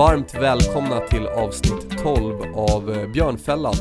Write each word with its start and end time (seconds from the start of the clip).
Varmt 0.00 0.34
välkomna 0.34 1.00
till 1.00 1.26
avsnitt 1.26 1.98
12 1.98 2.34
av 2.54 2.90
eh, 2.90 3.08
Björnfällan, 3.12 3.74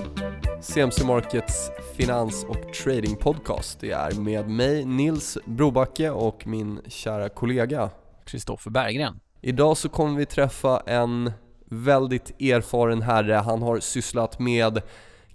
CMC 0.62 1.06
Markets 1.06 1.72
finans 1.98 2.44
och 2.44 2.74
trading 2.84 3.16
podcast. 3.16 3.80
Det 3.80 3.92
är 3.92 4.12
med 4.12 4.50
mig 4.50 4.86
Nils 4.86 5.38
Brobacke 5.46 6.10
och 6.10 6.48
min 6.48 6.82
kära 6.88 7.30
kollega 7.30 7.90
Kristoffer 8.26 8.72
Berggren. 8.72 9.20
Idag 9.42 9.78
så 9.78 9.90
kommer 9.90 10.18
vi 10.18 10.26
träffa 10.26 10.80
en 10.86 11.32
väldigt 11.66 12.42
erfaren 12.42 13.02
herre. 13.02 13.34
Han 13.34 13.62
har 13.62 13.80
sysslat 13.80 14.40
med 14.40 14.82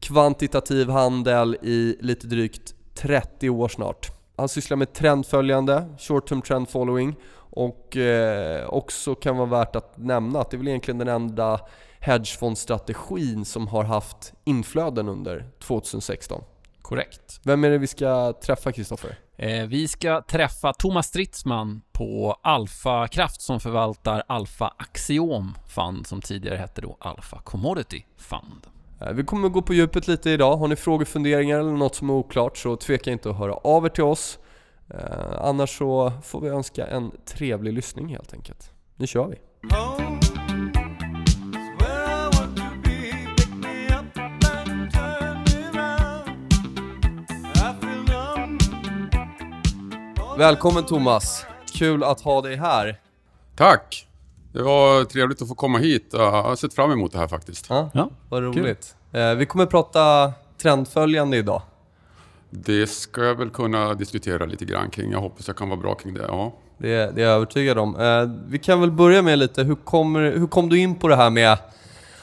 kvantitativ 0.01 0.89
handel 0.89 1.57
i 1.62 1.97
lite 2.01 2.27
drygt 2.27 2.75
30 2.95 3.51
år 3.51 3.69
snart. 3.69 4.11
Han 4.37 4.48
sysslar 4.48 4.77
med 4.77 4.93
trendföljande, 4.93 5.85
short 5.98 6.29
term 6.29 6.43
trend 6.43 6.69
following 6.69 7.16
och 7.57 7.97
eh, 7.97 8.67
också 8.67 9.15
kan 9.15 9.37
vara 9.37 9.49
värt 9.49 9.77
att 9.77 9.99
nämna 9.99 10.41
att 10.41 10.51
det 10.51 10.57
är 10.57 10.59
väl 10.59 10.69
egentligen 10.69 10.99
den 10.99 11.09
enda 11.09 11.61
hedgefondstrategin 12.01 13.45
som 13.45 13.69
har 13.69 13.85
haft 13.85 14.33
inflöden 14.45 15.09
under 15.09 15.51
2016. 15.59 16.43
Korrekt. 16.83 17.41
Vem 17.43 17.65
är 17.65 17.71
det 17.71 17.79
vi 17.79 17.87
ska 17.87 18.33
träffa 18.33 18.73
Kristoffer? 18.73 19.19
Eh, 19.37 19.67
vi 19.67 19.89
ska 19.89 20.23
träffa 20.23 20.73
Thomas 20.73 21.07
Stridsman 21.07 21.83
på 21.93 22.37
Alfa 22.43 23.09
Kraft 23.09 23.41
som 23.41 23.61
förvaltar 23.61 24.23
Alfa 24.27 24.75
Axiom 24.79 25.55
Fund 25.69 26.07
som 26.07 26.21
tidigare 26.21 26.57
hette 26.57 26.81
då 26.81 26.97
Alfa 27.01 27.41
Commodity 27.45 28.05
Fund. 28.17 28.67
Eh, 29.01 29.12
vi 29.12 29.25
kommer 29.25 29.48
gå 29.48 29.62
på 29.62 29.75
djupet 29.75 30.09
lite 30.09 30.31
idag. 30.31 30.56
Har 30.56 30.69
ni 30.69 30.77
frågor, 30.77 31.05
funderingar 31.05 31.59
eller 31.59 31.73
något 31.73 31.95
som 31.95 32.11
är 32.11 32.15
oklart 32.15 32.56
så 32.56 32.77
tveka 32.77 33.11
inte 33.11 33.31
att 33.31 33.39
höra 33.39 33.55
av 33.55 33.84
er 33.84 33.89
till 33.89 34.05
oss. 34.05 34.39
Eh, 34.98 35.47
annars 35.47 35.78
så 35.78 36.12
får 36.23 36.41
vi 36.41 36.48
önska 36.48 36.87
en 36.87 37.11
trevlig 37.25 37.73
lyssning 37.73 38.09
helt 38.09 38.33
enkelt. 38.33 38.70
Nu 38.97 39.06
kör 39.06 39.27
vi! 39.27 39.37
Välkommen 50.39 50.84
Thomas! 50.84 51.47
Kul 51.78 52.05
att 52.05 52.20
ha 52.20 52.41
dig 52.41 52.56
här. 52.56 53.00
Tack! 53.56 54.09
Det 54.53 54.62
var 54.62 55.05
trevligt 55.05 55.42
att 55.42 55.48
få 55.48 55.55
komma 55.55 55.78
hit. 55.78 56.09
Jag 56.12 56.31
har 56.31 56.56
sett 56.56 56.75
fram 56.75 56.92
emot 56.92 57.12
det 57.12 57.19
här 57.19 57.28
faktiskt. 57.28 57.67
Ja, 57.69 57.91
ja 57.95 58.11
vad 58.28 58.42
roligt. 58.42 58.97
Eh, 59.12 59.34
vi 59.34 59.47
kommer 59.47 59.67
prata 59.67 60.33
trendföljande 60.62 61.37
idag. 61.37 61.62
Det 62.56 62.86
ska 62.86 63.24
jag 63.24 63.34
väl 63.34 63.50
kunna 63.50 63.94
diskutera 63.94 64.44
lite 64.44 64.64
grann 64.64 64.91
kring. 64.91 65.12
Jag 65.12 65.20
hoppas 65.20 65.47
jag 65.47 65.56
kan 65.56 65.69
vara 65.69 65.80
bra 65.80 65.94
kring 65.94 66.14
det. 66.14 66.24
Ja. 66.28 66.52
Det, 66.78 66.88
det 66.88 67.22
är 67.22 67.27
jag 67.27 67.34
övertygad 67.34 67.78
om. 67.78 67.97
Eh, 67.97 68.30
vi 68.48 68.58
kan 68.58 68.80
väl 68.80 68.91
börja 68.91 69.22
med 69.22 69.38
lite, 69.38 69.62
hur, 69.62 69.74
kommer, 69.74 70.33
hur 70.33 70.47
kom 70.47 70.69
du 70.69 70.78
in 70.78 70.94
på 70.94 71.08
det 71.08 71.16
här 71.16 71.30
med 71.30 71.58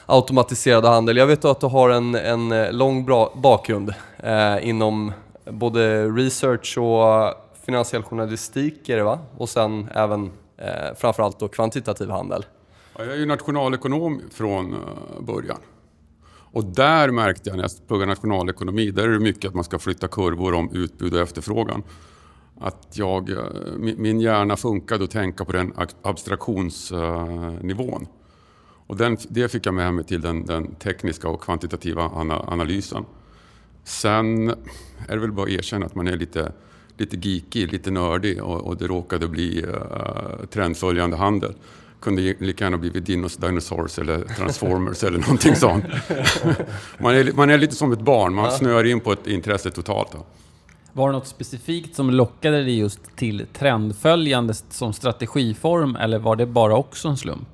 automatiserad 0.06 0.84
handel? 0.84 1.16
Jag 1.16 1.26
vet 1.26 1.44
att 1.44 1.60
du 1.60 1.66
har 1.66 1.90
en, 1.90 2.14
en 2.14 2.52
eh, 2.52 2.72
lång 2.72 3.04
bra 3.04 3.32
bakgrund 3.36 3.94
eh, 4.18 4.68
inom 4.68 5.12
både 5.44 6.08
research 6.08 6.78
och 6.78 7.34
finansiell 7.66 8.02
journalistik 8.02 8.88
är 8.88 8.96
det 8.96 9.02
va? 9.02 9.18
Och 9.36 9.48
sen 9.48 9.88
även 9.94 10.30
eh, 10.56 10.94
framförallt 10.96 11.38
då 11.38 11.48
kvantitativ 11.48 12.10
handel. 12.10 12.44
Ja, 12.98 13.04
jag 13.04 13.14
är 13.14 13.18
ju 13.18 13.26
nationalekonom 13.26 14.20
från 14.32 14.72
uh, 14.72 14.78
början. 15.20 15.58
Och 16.52 16.64
där 16.64 17.10
märkte 17.10 17.50
jag 17.50 17.56
när 17.56 17.64
jag 17.64 17.70
pluggade 17.88 18.10
nationalekonomi, 18.10 18.90
där 18.90 19.08
är 19.08 19.12
det 19.12 19.18
mycket 19.18 19.48
att 19.48 19.54
man 19.54 19.64
ska 19.64 19.78
flytta 19.78 20.08
kurvor 20.08 20.54
om 20.54 20.70
utbud 20.72 21.14
och 21.14 21.20
efterfrågan. 21.20 21.82
Att 22.60 22.88
jag, 22.92 23.30
eh, 23.30 23.38
min 23.78 24.20
hjärna 24.20 24.56
funkade 24.56 25.04
att 25.04 25.10
tänka 25.10 25.44
på 25.44 25.52
den 25.52 25.72
abstraktionsnivån. 26.02 28.06
Och 28.86 28.96
den, 28.96 29.16
det 29.28 29.48
fick 29.48 29.66
jag 29.66 29.74
med 29.74 29.94
mig 29.94 30.04
till 30.04 30.20
den, 30.20 30.46
den 30.46 30.74
tekniska 30.74 31.28
och 31.28 31.42
kvantitativa 31.42 32.02
analysen. 32.46 33.04
Sen 33.84 34.48
är 35.08 35.14
det 35.14 35.18
väl 35.18 35.32
bara 35.32 35.46
att 35.46 35.52
erkänna 35.52 35.86
att 35.86 35.94
man 35.94 36.08
är 36.08 36.16
lite, 36.16 36.52
lite 36.96 37.28
geekig, 37.28 37.72
lite 37.72 37.90
nördig 37.90 38.42
och, 38.42 38.60
och 38.60 38.76
det 38.76 38.86
råkade 38.86 39.28
bli 39.28 39.64
uh, 39.66 40.46
trendföljande 40.50 41.16
handel 41.16 41.54
kunde 42.02 42.34
lika 42.38 42.64
gärna 42.64 42.78
blivit 42.78 43.06
Dinos, 43.06 43.36
Dinosaurs 43.36 43.98
eller 43.98 44.24
Transformers 44.24 45.04
eller 45.04 45.18
någonting 45.18 45.56
sånt. 45.56 45.84
Man 46.98 47.14
är, 47.14 47.32
man 47.32 47.50
är 47.50 47.58
lite 47.58 47.74
som 47.74 47.92
ett 47.92 48.00
barn, 48.00 48.34
man 48.34 48.44
ja. 48.44 48.50
snöar 48.50 48.84
in 48.84 49.00
på 49.00 49.12
ett 49.12 49.26
intresse 49.26 49.70
totalt. 49.70 50.12
Då. 50.12 50.26
Var 50.92 51.08
det 51.08 51.12
något 51.12 51.26
specifikt 51.26 51.96
som 51.96 52.10
lockade 52.10 52.62
dig 52.62 52.78
just 52.78 53.16
till 53.16 53.46
trendföljande 53.52 54.54
som 54.54 54.92
strategiform 54.92 55.96
eller 55.96 56.18
var 56.18 56.36
det 56.36 56.46
bara 56.46 56.76
också 56.76 57.08
en 57.08 57.16
slump? 57.16 57.48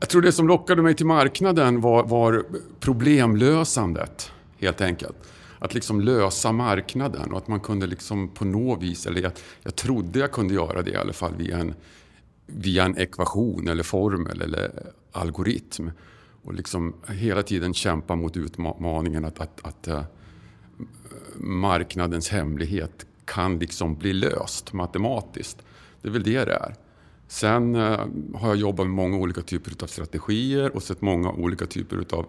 Jag 0.00 0.08
tror 0.08 0.22
det 0.22 0.32
som 0.32 0.48
lockade 0.48 0.82
mig 0.82 0.94
till 0.94 1.06
marknaden 1.06 1.80
var, 1.80 2.04
var 2.04 2.44
problemlösandet, 2.80 4.32
helt 4.58 4.80
enkelt. 4.80 5.16
Att 5.58 5.74
liksom 5.74 6.00
lösa 6.00 6.52
marknaden 6.52 7.32
och 7.32 7.38
att 7.38 7.48
man 7.48 7.60
kunde 7.60 7.86
liksom 7.86 8.28
på 8.28 8.44
något 8.44 8.82
vis, 8.82 9.06
eller 9.06 9.20
jag, 9.20 9.32
jag 9.62 9.76
trodde 9.76 10.18
jag 10.18 10.32
kunde 10.32 10.54
göra 10.54 10.82
det 10.82 10.90
i 10.90 10.96
alla 10.96 11.12
fall 11.12 11.32
via 11.36 11.58
en 11.58 11.74
via 12.48 12.84
en 12.84 12.98
ekvation 12.98 13.68
eller 13.68 13.82
formel 13.82 14.42
eller 14.42 14.92
algoritm. 15.12 15.90
Och 16.42 16.54
liksom 16.54 16.94
hela 17.08 17.42
tiden 17.42 17.74
kämpa 17.74 18.16
mot 18.16 18.36
utmaningen 18.36 19.24
att, 19.24 19.40
att, 19.40 19.66
att 19.66 19.88
uh, 19.88 20.02
marknadens 21.36 22.28
hemlighet 22.28 23.06
kan 23.24 23.58
liksom 23.58 23.96
bli 23.96 24.12
löst 24.12 24.72
matematiskt. 24.72 25.62
Det 26.02 26.08
är 26.08 26.12
väl 26.12 26.22
det 26.22 26.44
det 26.44 26.54
är. 26.54 26.74
Sen 27.28 27.76
uh, 27.76 28.06
har 28.34 28.48
jag 28.48 28.56
jobbat 28.56 28.86
med 28.86 28.94
många 28.94 29.16
olika 29.16 29.42
typer 29.42 29.72
av 29.82 29.86
strategier 29.86 30.76
och 30.76 30.82
sett 30.82 31.00
många 31.00 31.30
olika 31.30 31.66
typer 31.66 32.04
av 32.10 32.26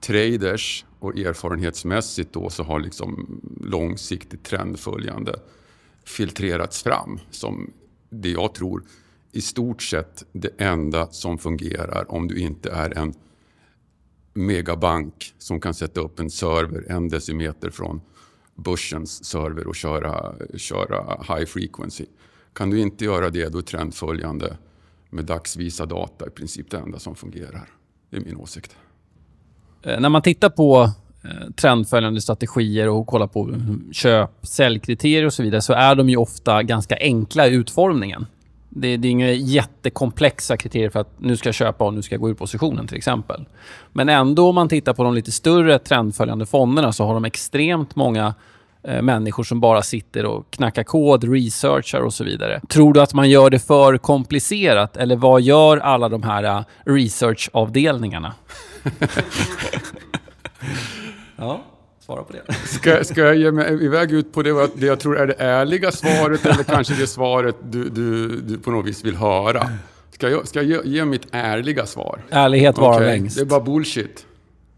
traders 0.00 0.84
och 0.98 1.18
erfarenhetsmässigt 1.18 2.32
då 2.32 2.50
så 2.50 2.62
har 2.62 2.80
liksom 2.80 3.40
långsiktigt 3.60 4.44
trendföljande 4.44 5.34
filtrerats 6.04 6.82
fram 6.82 7.18
som 7.30 7.72
det 8.10 8.30
jag 8.30 8.54
tror 8.54 8.82
i 9.32 9.40
stort 9.40 9.82
sett 9.82 10.24
det 10.32 10.50
enda 10.58 11.06
som 11.06 11.38
fungerar 11.38 12.12
om 12.12 12.28
du 12.28 12.38
inte 12.38 12.70
är 12.70 12.98
en 12.98 13.14
megabank 14.34 15.34
som 15.38 15.60
kan 15.60 15.74
sätta 15.74 16.00
upp 16.00 16.20
en 16.20 16.30
server 16.30 16.84
en 16.88 17.08
decimeter 17.08 17.70
från 17.70 18.00
börsens 18.54 19.24
server 19.24 19.66
och 19.66 19.76
köra, 19.76 20.34
köra 20.56 21.22
high 21.28 21.46
frequency. 21.46 22.06
Kan 22.52 22.70
du 22.70 22.80
inte 22.80 23.04
göra 23.04 23.30
det, 23.30 23.48
då 23.48 23.58
är 23.58 23.62
trendföljande 23.62 24.56
med 25.10 25.24
dagsvisa 25.24 25.86
data 25.86 26.26
i 26.26 26.30
princip 26.30 26.70
det 26.70 26.78
enda 26.78 26.98
som 26.98 27.14
fungerar. 27.14 27.68
Det 28.10 28.16
är 28.16 28.20
min 28.20 28.36
åsikt. 28.36 28.76
Eh, 29.82 30.00
när 30.00 30.08
man 30.08 30.22
tittar 30.22 30.50
på 30.50 30.90
eh, 31.24 31.50
trendföljande 31.56 32.20
strategier 32.20 32.88
och 32.88 33.06
kollar 33.06 33.26
på 33.26 33.44
mm, 33.44 33.92
köp, 33.92 34.30
säljkriterier 34.46 35.26
och 35.26 35.32
så 35.32 35.42
vidare 35.42 35.62
så 35.62 35.72
är 35.72 35.94
de 35.94 36.08
ju 36.08 36.16
ofta 36.16 36.62
ganska 36.62 36.96
enkla 37.00 37.46
i 37.46 37.54
utformningen. 37.54 38.26
Det, 38.74 38.96
det 38.96 39.08
är 39.08 39.10
inga 39.10 39.30
jättekomplexa 39.30 40.56
kriterier 40.56 40.90
för 40.90 41.00
att 41.00 41.20
nu 41.20 41.36
ska 41.36 41.48
jag 41.48 41.54
köpa 41.54 41.84
och 41.84 41.94
nu 41.94 42.02
ska 42.02 42.14
jag 42.14 42.20
gå 42.20 42.30
ur 42.30 42.34
positionen 42.34 42.86
till 42.86 42.96
exempel. 42.96 43.46
Men 43.92 44.08
ändå 44.08 44.48
om 44.48 44.54
man 44.54 44.68
tittar 44.68 44.94
på 44.94 45.04
de 45.04 45.14
lite 45.14 45.32
större 45.32 45.78
trendföljande 45.78 46.46
fonderna 46.46 46.92
så 46.92 47.04
har 47.04 47.14
de 47.14 47.24
extremt 47.24 47.96
många 47.96 48.34
eh, 48.82 49.02
människor 49.02 49.44
som 49.44 49.60
bara 49.60 49.82
sitter 49.82 50.24
och 50.24 50.50
knackar 50.50 50.82
kod, 50.82 51.24
researchar 51.24 52.00
och 52.00 52.14
så 52.14 52.24
vidare. 52.24 52.60
Tror 52.68 52.94
du 52.94 53.00
att 53.00 53.14
man 53.14 53.30
gör 53.30 53.50
det 53.50 53.58
för 53.58 53.98
komplicerat 53.98 54.96
eller 54.96 55.16
vad 55.16 55.42
gör 55.42 55.76
alla 55.76 56.08
de 56.08 56.22
här 56.22 56.44
eh, 56.44 56.64
researchavdelningarna? 56.84 58.34
ja. 61.36 61.60
Svara 62.06 62.22
på 62.22 62.32
det. 62.32 62.52
Ska, 62.66 63.04
ska 63.04 63.20
jag 63.20 63.36
ge 63.36 63.52
mig 63.52 63.84
iväg 63.84 64.12
ut 64.12 64.32
på 64.32 64.42
det, 64.42 64.70
det 64.74 64.86
jag 64.86 65.00
tror 65.00 65.18
är 65.18 65.26
det 65.26 65.34
ärliga 65.38 65.92
svaret 65.92 66.46
eller 66.46 66.64
kanske 66.64 66.94
det 66.94 67.06
svaret 67.06 67.56
du, 67.62 67.88
du, 67.88 68.40
du 68.40 68.58
på 68.58 68.70
något 68.70 68.86
vis 68.86 69.04
vill 69.04 69.16
höra? 69.16 69.70
Ska 70.10 70.30
jag, 70.30 70.48
ska 70.48 70.62
jag 70.62 70.84
ge, 70.84 70.90
ge 70.96 71.04
mitt 71.04 71.26
ärliga 71.30 71.86
svar? 71.86 72.24
Ärlighet 72.30 72.78
varar 72.78 72.94
okay. 72.94 73.06
längst. 73.06 73.36
Det 73.36 73.42
är 73.42 73.46
bara 73.46 73.60
bullshit. 73.60 74.26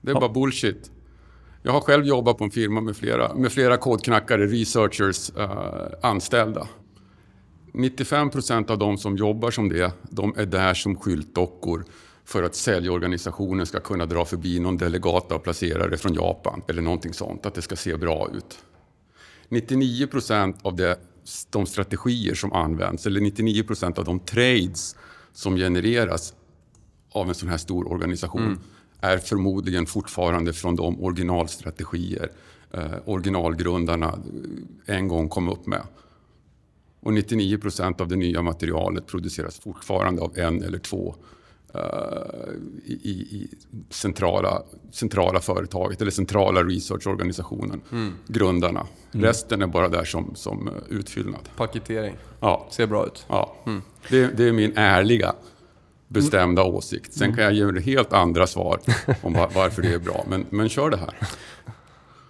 Det 0.01 0.11
är 0.11 0.15
ja. 0.15 0.21
bara 0.21 0.33
bullshit. 0.33 0.91
Jag 1.63 1.73
har 1.73 1.81
själv 1.81 2.07
jobbat 2.07 2.39
på 2.39 2.45
en 2.45 2.51
firma 2.51 2.81
med 2.81 2.97
flera, 2.97 3.35
med 3.35 3.53
flera 3.53 3.77
kodknackare, 3.77 4.47
researchers, 4.47 5.33
uh, 5.39 5.49
anställda. 6.03 6.69
95 7.73 8.31
procent 8.31 8.71
av 8.71 8.79
de 8.79 8.99
som 8.99 9.17
jobbar 9.17 9.51
som 9.51 9.69
det, 9.69 9.93
de 10.03 10.35
är 10.37 10.47
där 10.47 10.75
som 10.75 10.97
skyltdockor 10.97 11.85
för 12.25 12.43
att 12.43 12.55
säljorganisationen 12.55 13.67
ska 13.67 13.81
kunna 13.81 14.07
dra 14.07 14.25
förbi 14.25 14.61
någon 14.61 14.77
delegat 14.77 15.33
och 15.33 15.43
placerare 15.43 15.97
från 15.97 16.15
Japan 16.15 16.63
eller 16.69 16.83
någonting 16.83 17.15
sånt, 17.15 17.47
att 17.47 17.55
det 17.55 17.63
ska 17.63 17.77
se 17.77 17.97
bra 17.97 18.31
ut. 18.35 18.59
99 19.49 20.07
procent 20.07 20.57
av 20.63 20.77
det, 20.77 20.99
de 21.51 21.67
strategier 21.67 22.35
som 22.35 22.53
används, 22.53 23.07
eller 23.07 23.21
99 23.21 23.63
procent 23.63 23.99
av 23.99 24.05
de 24.05 24.21
trades 24.21 24.97
som 25.33 25.57
genereras 25.57 26.35
av 27.13 27.29
en 27.29 27.35
sån 27.35 27.49
här 27.49 27.59
stor 27.59 27.93
organisation 27.93 28.43
mm. 28.43 28.59
är 29.01 29.19
förmodligen 29.19 29.87
fortfarande 29.87 30.53
från 30.53 30.77
de 30.77 31.05
originalstrategier 31.05 32.31
eh, 32.73 32.93
originalgrundarna 33.05 34.19
en 34.87 35.09
gång 35.09 35.29
kom 35.29 35.49
upp 35.49 35.67
med. 35.67 35.83
Och 37.01 37.13
99 37.13 37.59
procent 37.59 38.01
av 38.01 38.09
det 38.09 38.17
nya 38.17 38.43
materialet 38.43 39.07
produceras 39.07 39.59
fortfarande 39.59 40.23
av 40.23 40.39
en 40.39 40.63
eller 40.63 40.79
två 40.79 41.15
i, 42.85 42.93
i, 42.93 43.49
centrala, 43.91 44.63
centrala 44.93 45.41
företaget 45.41 46.01
eller 46.03 46.11
centrala 46.11 46.63
researchorganisationen, 46.63 47.81
mm. 47.93 48.13
grundarna. 48.27 48.87
Mm. 49.13 49.27
Resten 49.27 49.63
är 49.63 49.67
bara 49.67 49.89
där 49.89 50.05
som, 50.05 50.35
som 50.35 50.71
utfyllnad. 50.89 51.49
Paketering. 51.57 52.17
Ja. 52.41 52.67
Ser 52.71 52.87
bra 52.87 53.07
ut. 53.07 53.27
Ja. 53.29 53.55
Mm. 53.67 53.83
Det, 54.11 54.27
det, 54.37 54.49
är 54.49 54.53
min 54.53 54.73
ärliga, 54.77 55.35
bestämda 56.09 56.63
mm. 56.63 56.75
åsikt. 56.75 57.13
Sen 57.13 57.37
kan 57.37 57.45
jag 57.45 57.53
ge 57.53 57.81
helt 57.81 58.13
andra 58.13 58.47
svar 58.47 58.81
om 59.23 59.33
var, 59.33 59.51
varför 59.55 59.83
det 59.83 59.95
är 59.95 59.99
bra. 59.99 60.25
Men, 60.29 60.47
men 60.51 60.69
kör 60.69 60.91
det 60.91 60.97
här. 60.97 61.15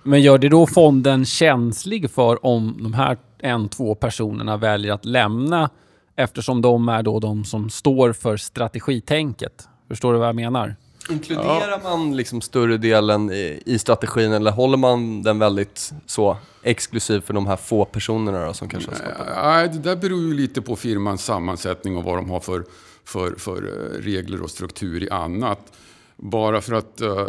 Men 0.02 0.22
gör 0.22 0.38
det 0.38 0.48
då 0.48 0.66
fonden 0.66 1.24
känslig 1.24 2.10
för 2.10 2.46
om 2.46 2.76
de 2.80 2.94
här 2.94 3.18
en, 3.38 3.68
två 3.68 3.94
personerna 3.94 4.56
väljer 4.56 4.92
att 4.92 5.04
lämna 5.04 5.70
eftersom 6.16 6.62
de 6.62 6.88
är 6.88 7.02
då 7.02 7.20
de 7.20 7.44
som 7.44 7.70
står 7.70 8.12
för 8.12 8.36
strategitänket? 8.36 9.68
Förstår 9.88 10.12
du 10.12 10.18
vad 10.18 10.28
jag 10.28 10.36
menar? 10.36 10.76
Inkluderar 11.10 11.70
ja. 11.70 11.80
man 11.82 12.16
liksom 12.16 12.40
större 12.40 12.76
delen 12.76 13.30
i, 13.30 13.62
i, 13.66 13.78
strategin 13.78 14.32
eller 14.32 14.50
håller 14.50 14.76
man 14.76 15.22
den 15.22 15.38
väldigt 15.38 15.92
så 16.06 16.36
exklusiv 16.62 17.20
för 17.20 17.34
de 17.34 17.46
här 17.46 17.56
få 17.56 17.84
personerna 17.84 18.46
då, 18.46 18.52
som 18.52 18.68
kanske 18.68 18.90
har 18.90 18.96
skapat 18.96 19.26
Nej, 19.42 19.68
det 19.68 19.78
där 19.78 19.96
beror 19.96 20.20
ju 20.20 20.34
lite 20.34 20.62
på 20.62 20.76
firmans 20.76 21.24
sammansättning 21.24 21.96
och 21.96 22.04
vad 22.04 22.18
de 22.18 22.30
har 22.30 22.40
för, 22.40 22.64
för, 23.04 23.34
för 23.38 23.62
eh, 23.62 24.02
regler 24.02 24.42
och 24.42 24.50
struktur 24.50 25.02
i 25.02 25.10
annat. 25.10 25.72
Bara 26.16 26.60
för 26.60 26.74
att 26.74 27.02
uh, 27.02 27.26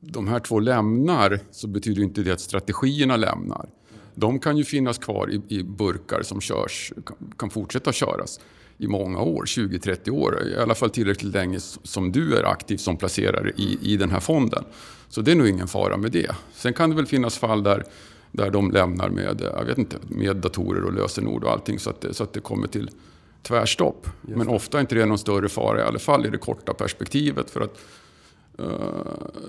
de 0.00 0.28
här 0.28 0.40
två 0.40 0.60
lämnar 0.60 1.40
så 1.50 1.68
betyder 1.68 2.02
inte 2.02 2.22
det 2.22 2.32
att 2.32 2.40
strategierna 2.40 3.16
lämnar. 3.16 3.68
De 4.14 4.38
kan 4.38 4.56
ju 4.56 4.64
finnas 4.64 4.98
kvar 4.98 5.30
i, 5.30 5.42
i 5.48 5.62
burkar 5.62 6.22
som 6.22 6.40
körs, 6.40 6.92
kan, 7.06 7.16
kan 7.38 7.50
fortsätta 7.50 7.92
köras 7.92 8.40
i 8.78 8.86
många 8.86 9.20
år, 9.20 9.44
20-30 9.44 10.10
år. 10.10 10.42
I 10.46 10.56
alla 10.56 10.74
fall 10.74 10.90
tillräckligt 10.90 11.34
länge 11.34 11.60
som 11.82 12.12
du 12.12 12.36
är 12.36 12.44
aktiv 12.44 12.76
som 12.76 12.96
placerare 12.96 13.52
i, 13.56 13.78
i 13.82 13.96
den 13.96 14.10
här 14.10 14.20
fonden. 14.20 14.64
Så 15.08 15.20
det 15.20 15.32
är 15.32 15.36
nog 15.36 15.48
ingen 15.48 15.68
fara 15.68 15.96
med 15.96 16.12
det. 16.12 16.30
Sen 16.54 16.72
kan 16.72 16.90
det 16.90 16.96
väl 16.96 17.06
finnas 17.06 17.38
fall 17.38 17.62
där, 17.62 17.84
där 18.32 18.50
de 18.50 18.70
lämnar 18.70 19.08
med, 19.08 19.40
jag 19.58 19.64
vet 19.64 19.78
inte, 19.78 19.96
med 20.08 20.36
datorer 20.36 20.84
och 20.84 20.92
lösenord 20.92 21.44
och 21.44 21.50
allting 21.50 21.78
så 21.78 21.90
att 21.90 22.00
det, 22.00 22.14
så 22.14 22.24
att 22.24 22.32
det 22.32 22.40
kommer 22.40 22.66
till 22.66 22.90
tvärstopp. 23.42 24.08
Men 24.20 24.48
ofta 24.48 24.78
är 24.78 24.80
inte 24.80 24.94
det 24.94 25.06
någon 25.06 25.18
större 25.18 25.48
fara, 25.48 25.80
i 25.80 25.82
alla 25.82 25.98
fall 25.98 26.26
i 26.26 26.30
det 26.30 26.38
korta 26.38 26.74
perspektivet. 26.74 27.50
För 27.50 27.60
att 27.60 27.78
Eh, 27.78 28.03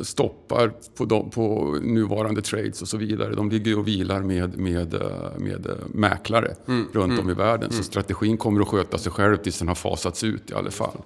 stoppar 0.01 0.73
på, 0.97 1.05
de, 1.05 1.29
på, 1.29 1.77
nuvarande 1.81 2.41
trades 2.41 2.81
och 2.81 2.87
så 2.87 2.97
vidare. 2.97 3.35
De 3.35 3.49
ligger 3.49 3.79
och 3.79 3.87
vilar 3.87 4.19
med, 4.19 4.57
med, 4.57 4.93
eh, 4.93 5.01
med 5.37 5.65
eh, 5.65 5.73
mäklare 5.87 6.55
mm. 6.67 6.87
runt 6.93 7.13
mm. 7.13 7.25
om 7.25 7.29
i 7.29 7.33
världen. 7.33 7.69
Så 7.69 7.75
mm. 7.75 7.83
strategin 7.83 8.37
kommer 8.37 8.61
att 8.61 8.67
sköta 8.67 8.97
sig 8.97 9.11
själv 9.11 9.37
tills 9.37 9.59
den 9.59 9.67
har 9.67 9.75
fasats 9.75 10.23
ut 10.23 10.51
i 10.51 10.53
alla 10.53 10.71
fall. 10.71 10.97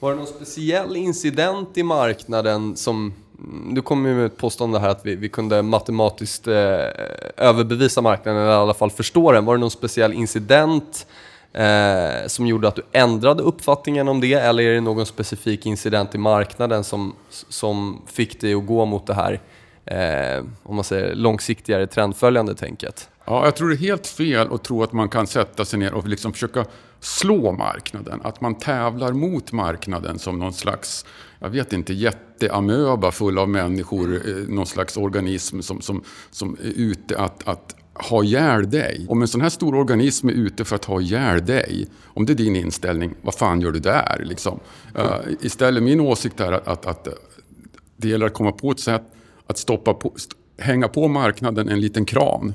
Var 0.00 0.10
det 0.10 0.16
någon 0.16 0.26
speciell 0.26 0.96
incident 0.96 1.78
i 1.78 1.82
marknaden 1.82 2.76
som... 2.76 3.12
Du 3.72 3.82
kom 3.82 4.06
ju 4.06 4.14
med 4.14 4.26
ett 4.26 4.36
påstående 4.36 4.78
här 4.78 4.88
att 4.88 5.06
vi, 5.06 5.14
vi 5.14 5.28
kunde 5.28 5.62
matematiskt 5.62 6.46
eh, 6.46 6.54
överbevisa 7.36 8.00
marknaden, 8.00 8.42
eller 8.42 8.52
i 8.52 8.54
alla 8.54 8.74
fall 8.74 8.90
förstå 8.90 9.32
den. 9.32 9.44
Var 9.44 9.54
det 9.54 9.60
någon 9.60 9.70
speciell 9.70 10.12
incident 10.12 11.06
eh, 11.52 12.26
som 12.26 12.46
gjorde 12.46 12.68
att 12.68 12.76
du 12.76 12.82
ändrade 12.92 13.42
uppfattningen 13.42 14.08
om 14.08 14.20
det? 14.20 14.34
Eller 14.34 14.62
är 14.62 14.74
det 14.74 14.80
någon 14.80 15.06
specifik 15.06 15.66
incident 15.66 16.14
i 16.14 16.18
marknaden 16.18 16.84
som, 16.84 17.14
som 17.48 18.02
fick 18.06 18.40
dig 18.40 18.54
att 18.54 18.66
gå 18.66 18.84
mot 18.84 19.06
det 19.06 19.14
här 19.14 19.40
eh, 19.84 20.44
om 20.62 20.74
man 20.74 20.84
säger, 20.84 21.14
långsiktigare 21.14 21.86
trendföljande 21.86 22.54
tänket? 22.54 23.08
Ja, 23.24 23.44
jag 23.44 23.56
tror 23.56 23.68
det 23.68 23.74
är 23.74 23.78
helt 23.78 24.06
fel 24.06 24.52
att 24.52 24.64
tro 24.64 24.82
att 24.82 24.92
man 24.92 25.08
kan 25.08 25.26
sätta 25.26 25.64
sig 25.64 25.78
ner 25.78 25.94
och 25.94 26.08
liksom 26.08 26.32
försöka 26.32 26.64
slå 27.00 27.52
marknaden. 27.52 28.20
Att 28.24 28.40
man 28.40 28.54
tävlar 28.54 29.12
mot 29.12 29.52
marknaden 29.52 30.18
som 30.18 30.38
någon 30.38 30.52
slags, 30.52 31.06
jag 31.38 31.48
vet 31.48 31.72
inte, 31.72 31.94
jätteamöba 31.94 33.12
full 33.12 33.38
av 33.38 33.48
människor, 33.48 34.14
eh, 34.14 34.34
någon 34.48 34.66
slags 34.66 34.96
organism 34.96 35.60
som, 35.60 35.80
som, 35.80 36.04
som 36.30 36.56
är 36.62 36.72
ute 36.76 37.18
att, 37.18 37.48
att 37.48 37.76
ha 37.98 38.24
ihjäl 38.24 38.70
dig. 38.70 39.06
Om 39.08 39.22
en 39.22 39.28
sån 39.28 39.40
här 39.40 39.48
stor 39.48 39.74
organism 39.74 40.28
är 40.28 40.32
ute 40.32 40.64
för 40.64 40.76
att 40.76 40.84
ha 40.84 41.00
ihjäl 41.00 41.46
dig, 41.46 41.88
om 42.04 42.26
det 42.26 42.32
är 42.32 42.34
din 42.34 42.56
inställning, 42.56 43.14
vad 43.22 43.34
fan 43.34 43.60
gör 43.60 43.72
du 43.72 43.80
där? 43.80 44.22
Liksom? 44.24 44.60
Uh, 44.98 45.16
istället, 45.40 45.82
min 45.82 46.00
åsikt 46.00 46.40
är 46.40 46.52
att, 46.52 46.68
att, 46.68 46.86
att 46.86 47.08
det 47.96 48.08
gäller 48.08 48.26
att 48.26 48.34
komma 48.34 48.52
på 48.52 48.70
ett 48.70 48.80
sätt 48.80 49.02
att 49.46 49.58
stoppa 49.58 49.94
på, 49.94 50.12
st 50.16 50.34
hänga 50.58 50.88
på 50.88 51.08
marknaden 51.08 51.68
en 51.68 51.80
liten 51.80 52.04
kran, 52.04 52.54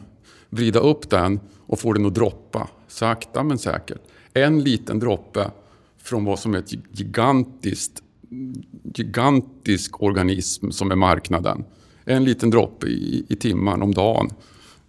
vrida 0.49 0.79
upp 0.79 1.09
den 1.09 1.39
och 1.67 1.79
få 1.79 1.93
den 1.93 2.05
att 2.05 2.15
droppa, 2.15 2.67
sakta 2.87 3.43
men 3.43 3.57
säkert. 3.57 4.01
En 4.33 4.63
liten 4.63 4.99
droppe 4.99 5.51
från 6.03 6.25
vad 6.25 6.39
som 6.39 6.53
är 6.53 6.59
ett 6.59 6.73
gigantiskt, 6.91 8.03
gigantisk 8.93 10.01
organism 10.01 10.69
som 10.69 10.91
är 10.91 10.95
marknaden. 10.95 11.63
En 12.05 12.23
liten 12.23 12.49
droppe 12.49 12.87
i, 12.87 13.25
i 13.29 13.35
timmen 13.35 13.81
om 13.81 13.93
dagen 13.93 14.29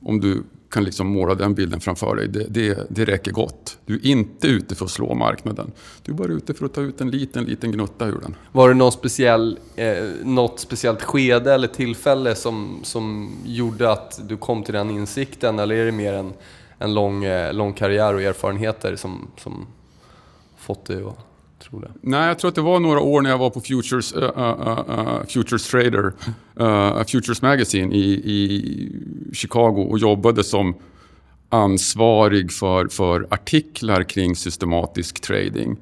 om 0.05 0.21
du 0.21 0.43
kan 0.73 0.85
liksom 0.85 1.07
måla 1.07 1.35
den 1.35 1.55
bilden 1.55 1.81
framför 1.81 2.17
dig, 2.17 2.29
det, 2.29 2.47
det, 2.49 2.87
det 2.91 3.05
räcker 3.05 3.31
gott. 3.31 3.79
Du 3.87 3.95
är 3.95 4.07
inte 4.07 4.47
ute 4.47 4.75
för 4.75 4.85
att 4.85 4.91
slå 4.91 5.15
marknaden. 5.15 5.73
Du 6.03 6.13
är 6.13 6.17
bara 6.17 6.33
ute 6.33 6.55
för 6.55 6.67
att 6.67 6.75
ta 6.75 6.81
ut 6.81 7.01
en 7.01 7.11
liten, 7.11 7.45
liten 7.45 7.73
gnutta 7.73 8.07
ur 8.07 8.21
den. 8.23 8.35
Var 8.53 8.69
det 8.69 8.75
någon 8.75 8.93
speciell, 8.93 9.59
eh, 9.77 10.05
något 10.25 10.61
speciellt 10.61 11.03
skede 11.03 11.55
eller 11.55 11.69
tillfälle 11.69 12.35
som, 12.35 12.81
som 12.83 13.37
gjorde 13.45 13.93
att 13.93 14.21
du 14.29 14.37
kom 14.37 14.63
till 14.63 14.75
den 14.75 14.91
insikten? 14.91 15.59
Eller 15.59 15.75
är 15.75 15.87
det 15.87 15.93
mer 15.93 16.13
en, 16.13 16.33
en 16.79 16.95
lång, 16.95 17.25
eh, 17.25 17.55
lång 17.55 17.73
karriär 17.73 18.15
och 18.15 18.23
erfarenheter 18.23 18.97
som, 18.97 19.31
som 19.37 19.67
fått 20.57 20.85
dig 20.85 21.05
att 21.05 21.32
tror 21.63 21.81
det. 21.81 21.91
Nej, 22.01 22.29
jag 22.29 22.39
tror 22.39 22.49
att 22.49 22.55
det 22.55 22.61
var 22.61 22.81
några 22.81 23.01
år 23.01 23.23
när 23.23 23.31
jag 23.31 23.39
var 23.39 23.51
på 23.51 23.61
Futures, 23.61 24.15
uh, 24.17 24.23
uh, 24.23 24.79
uh, 24.89 25.25
Futures 25.29 25.69
Trader, 25.71 26.13
eh, 26.61 26.67
eh, 26.67 27.05
Futures 27.05 27.43
Magazine 27.43 27.95
i, 27.95 28.13
i 28.13 28.93
Chicago 29.33 29.87
och 29.91 29.99
jobbade 29.99 30.45
som 30.45 30.75
ansvarig 31.49 32.53
för, 32.53 32.89
för 32.89 33.27
artiklar 33.31 34.03
kring 34.03 34.37
systematisk 34.37 35.21
trading. 35.21 35.77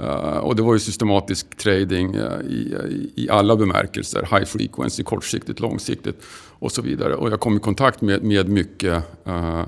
Uh, 0.00 0.36
och 0.36 0.56
det 0.56 0.62
var 0.62 0.72
ju 0.74 0.78
systematisk 0.78 1.56
trading 1.56 2.16
uh, 2.16 2.40
i, 2.40 2.76
i, 3.14 3.30
alla 3.30 3.56
bemärkelser. 3.56 4.28
High 4.30 4.44
frequency, 4.44 5.02
kortsiktigt, 5.02 5.60
långsiktigt 5.60 6.22
och 6.48 6.72
så 6.72 6.82
vidare. 6.82 7.14
Och 7.14 7.30
jag 7.30 7.40
kom 7.40 7.56
i 7.56 7.60
kontakt 7.60 8.00
med, 8.00 8.22
med 8.22 8.48
mycket 8.48 9.02
uh, 9.28 9.64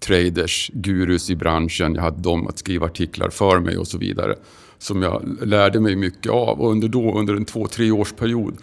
traders, 0.00 0.70
gurus 0.74 1.30
i 1.30 1.36
branschen. 1.36 1.94
Jag 1.94 2.02
hade 2.02 2.22
dem 2.22 2.46
att 2.46 2.58
skriva 2.58 2.86
artiklar 2.86 3.30
för 3.30 3.60
mig 3.60 3.78
och 3.78 3.86
så 3.86 3.98
vidare 3.98 4.36
som 4.78 5.02
jag 5.02 5.38
lärde 5.42 5.80
mig 5.80 5.96
mycket 5.96 6.32
av. 6.32 6.60
Och 6.60 6.70
under, 6.70 6.88
då, 6.88 7.18
under 7.18 7.34
en 7.34 7.44
två, 7.44 7.66
tre 7.66 7.90
års 7.90 8.12
period 8.12 8.56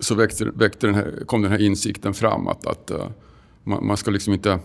så 0.00 0.14
väckte, 0.14 0.44
väckte 0.44 0.86
den 0.86 0.94
här, 0.94 1.24
kom 1.26 1.42
den 1.42 1.50
här 1.50 1.62
insikten 1.62 2.14
fram 2.14 2.48
att, 2.48 2.66
att 2.66 2.90
uh, 2.90 3.06
man, 3.64 3.86
man, 3.86 3.96
ska 3.96 4.10
liksom 4.10 4.32
inte 4.32 4.58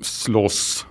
slåss 0.00 0.86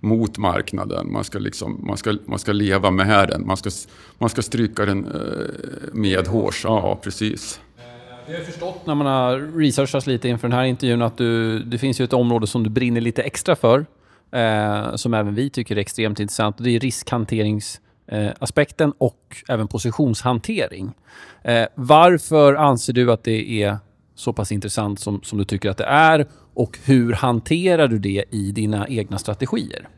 mot 0.00 0.38
marknaden. 0.38 1.12
Man 1.12 1.24
ska, 1.24 1.38
liksom, 1.38 1.80
man 1.86 1.96
ska, 1.96 2.16
man 2.26 2.38
ska 2.38 2.52
leva 2.52 2.90
med 2.90 3.28
den. 3.28 3.46
Man 3.46 3.56
ska, 3.56 3.70
man 4.18 4.30
ska 4.30 4.42
stryka 4.42 4.86
den 4.86 5.06
uh, 5.06 5.48
med 5.92 6.26
hårs. 6.26 6.64
Ja, 6.64 7.00
precis. 7.02 7.60
Eh, 7.78 7.84
vi 8.26 8.36
har 8.36 8.44
förstått 8.44 8.86
när 8.86 8.94
man 8.94 9.06
har 9.06 9.58
researchat 9.58 10.06
lite 10.06 10.28
inför 10.28 10.48
den 10.48 10.58
här 10.58 10.64
intervjun 10.64 11.02
att 11.02 11.16
du, 11.16 11.58
det 11.58 11.78
finns 11.78 12.00
ju 12.00 12.04
ett 12.04 12.12
område 12.12 12.46
som 12.46 12.64
du 12.64 12.70
brinner 12.70 13.00
lite 13.00 13.22
extra 13.22 13.56
för. 13.56 13.86
Eh, 14.30 14.94
som 14.96 15.14
även 15.14 15.34
vi 15.34 15.50
tycker 15.50 15.76
är 15.76 15.80
extremt 15.80 16.20
intressant. 16.20 16.56
Och 16.56 16.62
det 16.62 16.70
är 16.70 16.80
riskhanterings 16.80 17.80
Eh, 17.80 17.91
Eh, 18.06 18.30
aspekten 18.38 18.92
och 18.98 19.36
även 19.48 19.68
positionshantering. 19.68 20.94
Eh, 21.42 21.66
varför 21.74 22.54
anser 22.54 22.92
du 22.92 23.12
att 23.12 23.24
det 23.24 23.62
är 23.62 23.78
så 24.14 24.32
pass 24.32 24.52
intressant 24.52 25.00
som, 25.00 25.22
som 25.22 25.38
du 25.38 25.44
tycker 25.44 25.70
att 25.70 25.76
det 25.76 25.84
är 25.84 26.26
och 26.54 26.78
hur 26.84 27.12
hanterar 27.12 27.88
du 27.88 27.98
det 27.98 28.24
i 28.30 28.52
dina 28.52 28.88
egna 28.88 29.18
strategier? 29.18 29.88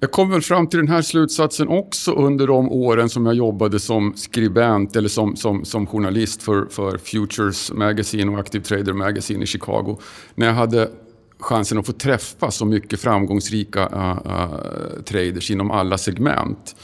Jag 0.00 0.10
kom 0.10 0.30
väl 0.30 0.42
fram 0.42 0.66
till 0.66 0.78
den 0.78 0.88
här 0.88 1.02
slutsatsen 1.02 1.68
också 1.68 2.12
under 2.12 2.46
de 2.46 2.72
åren 2.72 3.08
som 3.08 3.26
jag 3.26 3.34
jobbade 3.34 3.80
som 3.80 4.12
skribent 4.16 4.96
eller 4.96 5.08
som, 5.08 5.36
som, 5.36 5.64
som 5.64 5.86
journalist 5.86 6.42
för, 6.42 6.66
för 6.66 6.98
Futures 6.98 7.72
Magazine 7.72 8.32
och 8.32 8.38
Active 8.38 8.64
Trader 8.64 8.92
Magazine 8.92 9.42
i 9.42 9.46
Chicago. 9.46 9.98
När 10.34 10.46
jag 10.46 10.54
hade 10.54 10.90
chansen 11.38 11.78
att 11.78 11.86
få 11.86 11.92
träffa 11.92 12.50
så 12.50 12.64
mycket 12.64 13.00
framgångsrika 13.00 13.88
uh, 13.88 14.32
uh, 14.32 15.02
traders 15.02 15.50
inom 15.50 15.70
alla 15.70 15.98
segment. 15.98 16.76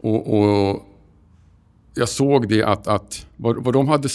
Och, 0.00 0.40
och, 0.40 0.82
jag 1.96 2.08
såg 2.08 2.48
det 2.48 2.62
att, 2.62 2.86
att 2.86 3.26
vad, 3.36 3.64
vad 3.64 3.74
de 3.74 3.88
hade, 3.88 4.08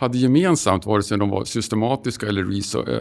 hade 0.00 0.18
gemensamt, 0.18 0.86
vare 0.86 1.02
sig 1.02 1.18
de 1.18 1.30
var 1.30 1.44
systematiska 1.44 2.26
eller, 2.26 2.42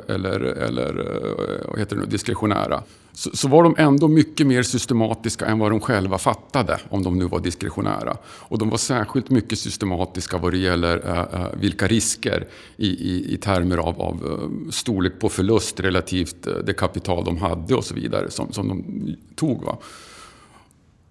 eller, 0.08 0.39
eller 0.39 1.00
eh, 1.00 1.70
vad 1.70 1.79
heter 1.79 1.96
det 1.96 2.01
nu, 2.01 2.08
diskretionära, 2.08 2.84
så, 3.13 3.29
så, 3.34 3.48
var 3.48 3.63
de 3.63 3.75
ändå 3.77 4.08
mycket 4.08 4.48
mer 4.48 4.63
systematiska 4.63 5.46
än 5.46 5.60
vad 5.60 5.72
de 5.72 5.79
själva 5.79 6.18
fattade, 6.18 6.79
om 6.89 7.03
de 7.03 7.20
nu 7.20 7.25
var 7.25 7.39
diskretionära. 7.39 8.18
Och 8.25 8.58
de 8.58 8.70
var 8.70 8.77
särskilt 8.77 9.29
mycket 9.29 9.60
systematiska 9.60 10.38
vad 10.38 10.53
det 10.53 10.58
gäller 10.58 10.98
uh, 10.98 11.48
vilka 11.53 11.88
risker 11.88 12.48
i, 12.77 12.88
i, 12.88 13.34
i 13.34 13.38
termer 13.38 13.77
av, 13.77 14.01
av 14.01 14.41
storlek 14.72 15.20
på 15.20 15.29
förlust 15.29 15.79
relativt 15.79 16.48
det 16.65 16.74
kapital 16.74 17.25
de 17.25 17.38
hade 17.38 17.75
och 17.75 17.84
så 17.84 17.94
vidare 17.94 18.32
som, 18.32 18.53
som 18.53 18.68
de 18.68 19.15
tog. 19.36 19.63
Va? 19.63 19.77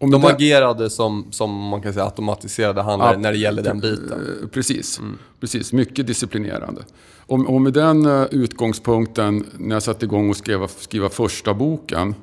Om 0.01 0.11
De 0.11 0.21
det- 0.23 0.29
agerade 0.29 0.91
som, 0.91 1.27
som 1.31 1.69
man 1.69 1.83
kan 1.83 1.93
säga 1.93 2.05
automatiserade 2.05 2.83
handlare 2.83 3.13
Ja, 3.15 3.19
när 3.19 3.33
det 3.33 3.39
gäller 3.39 3.63
den 3.63 3.81
biten. 3.81 4.39
Eh, 4.43 4.49
Precis, 4.49 5.01
precis. 5.41 5.73
Mycket 5.73 6.07
disciplinerande. 6.07 6.83
Och, 7.27 7.55
och 7.55 7.61
med 7.61 7.73
den 7.73 8.07
eh, 8.07 8.25
utgångspunkten, 8.31 9.47
när 9.59 9.75
jag 9.77 9.83
satte 9.83 10.05
igång 10.05 10.31
och 10.31 10.37
skriva, 10.37 10.69
skriva 10.69 11.09
första 11.09 11.55
boken, 11.55 12.15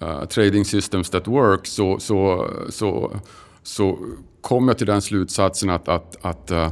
eh, 0.00 0.24
Trading 0.24 0.64
Systems 0.64 1.10
That 1.10 1.28
Work, 1.28 1.66
så, 1.66 1.98
så, 1.98 2.50
så, 2.70 3.10
så 3.62 3.98
kom 4.40 4.68
jag 4.68 4.78
till 4.78 4.86
den 4.86 5.02
slutsatsen 5.02 5.70
att, 5.70 5.88
att, 5.88 6.16
att 6.24 6.50
uh, 6.52 6.68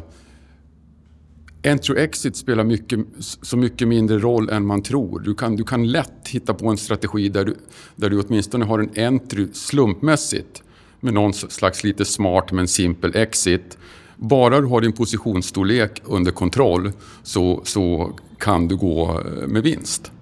Entry-exit 1.65 2.37
spelar 2.37 2.65
mycket, 2.65 3.01
så 3.19 3.57
mycket 3.57 3.89
mindre 3.89 4.19
roll 4.19 4.49
än 4.49 4.67
man 4.67 4.83
tror. 4.83 5.21
Du 5.21 5.35
kan, 5.35 5.57
du 5.57 5.65
kan 5.65 5.93
lätt 5.93 6.29
hitta 6.29 6.55
på 6.55 6.69
en 6.69 6.77
strategi 6.77 7.29
där 7.29 7.45
du, 7.45 7.57
där 7.97 8.11
du 8.11 8.21
åtminstone 8.21 8.65
har 8.65 8.79
en 8.79 9.07
entry 9.07 9.49
slumpmässigt 9.53 10.63
med 11.01 11.15
någon 11.15 11.35
slags 11.35 11.85
lite 11.85 12.05
smart 12.05 12.53
men 12.53 12.69
simpel 12.69 13.17
exit. 13.17 13.79
Bara 14.17 14.61
du 14.61 14.67
har 14.67 14.81
din 14.81 14.93
positionsstorlek 14.93 16.03
under 16.05 16.33
kontroll 16.33 16.93
så, 17.23 17.61
så 17.65 18.13
kan 18.39 18.69
du 18.69 18.77
gå 18.77 19.21
eh, 19.21 19.49
med 19.49 19.63
vinst. 19.63 20.13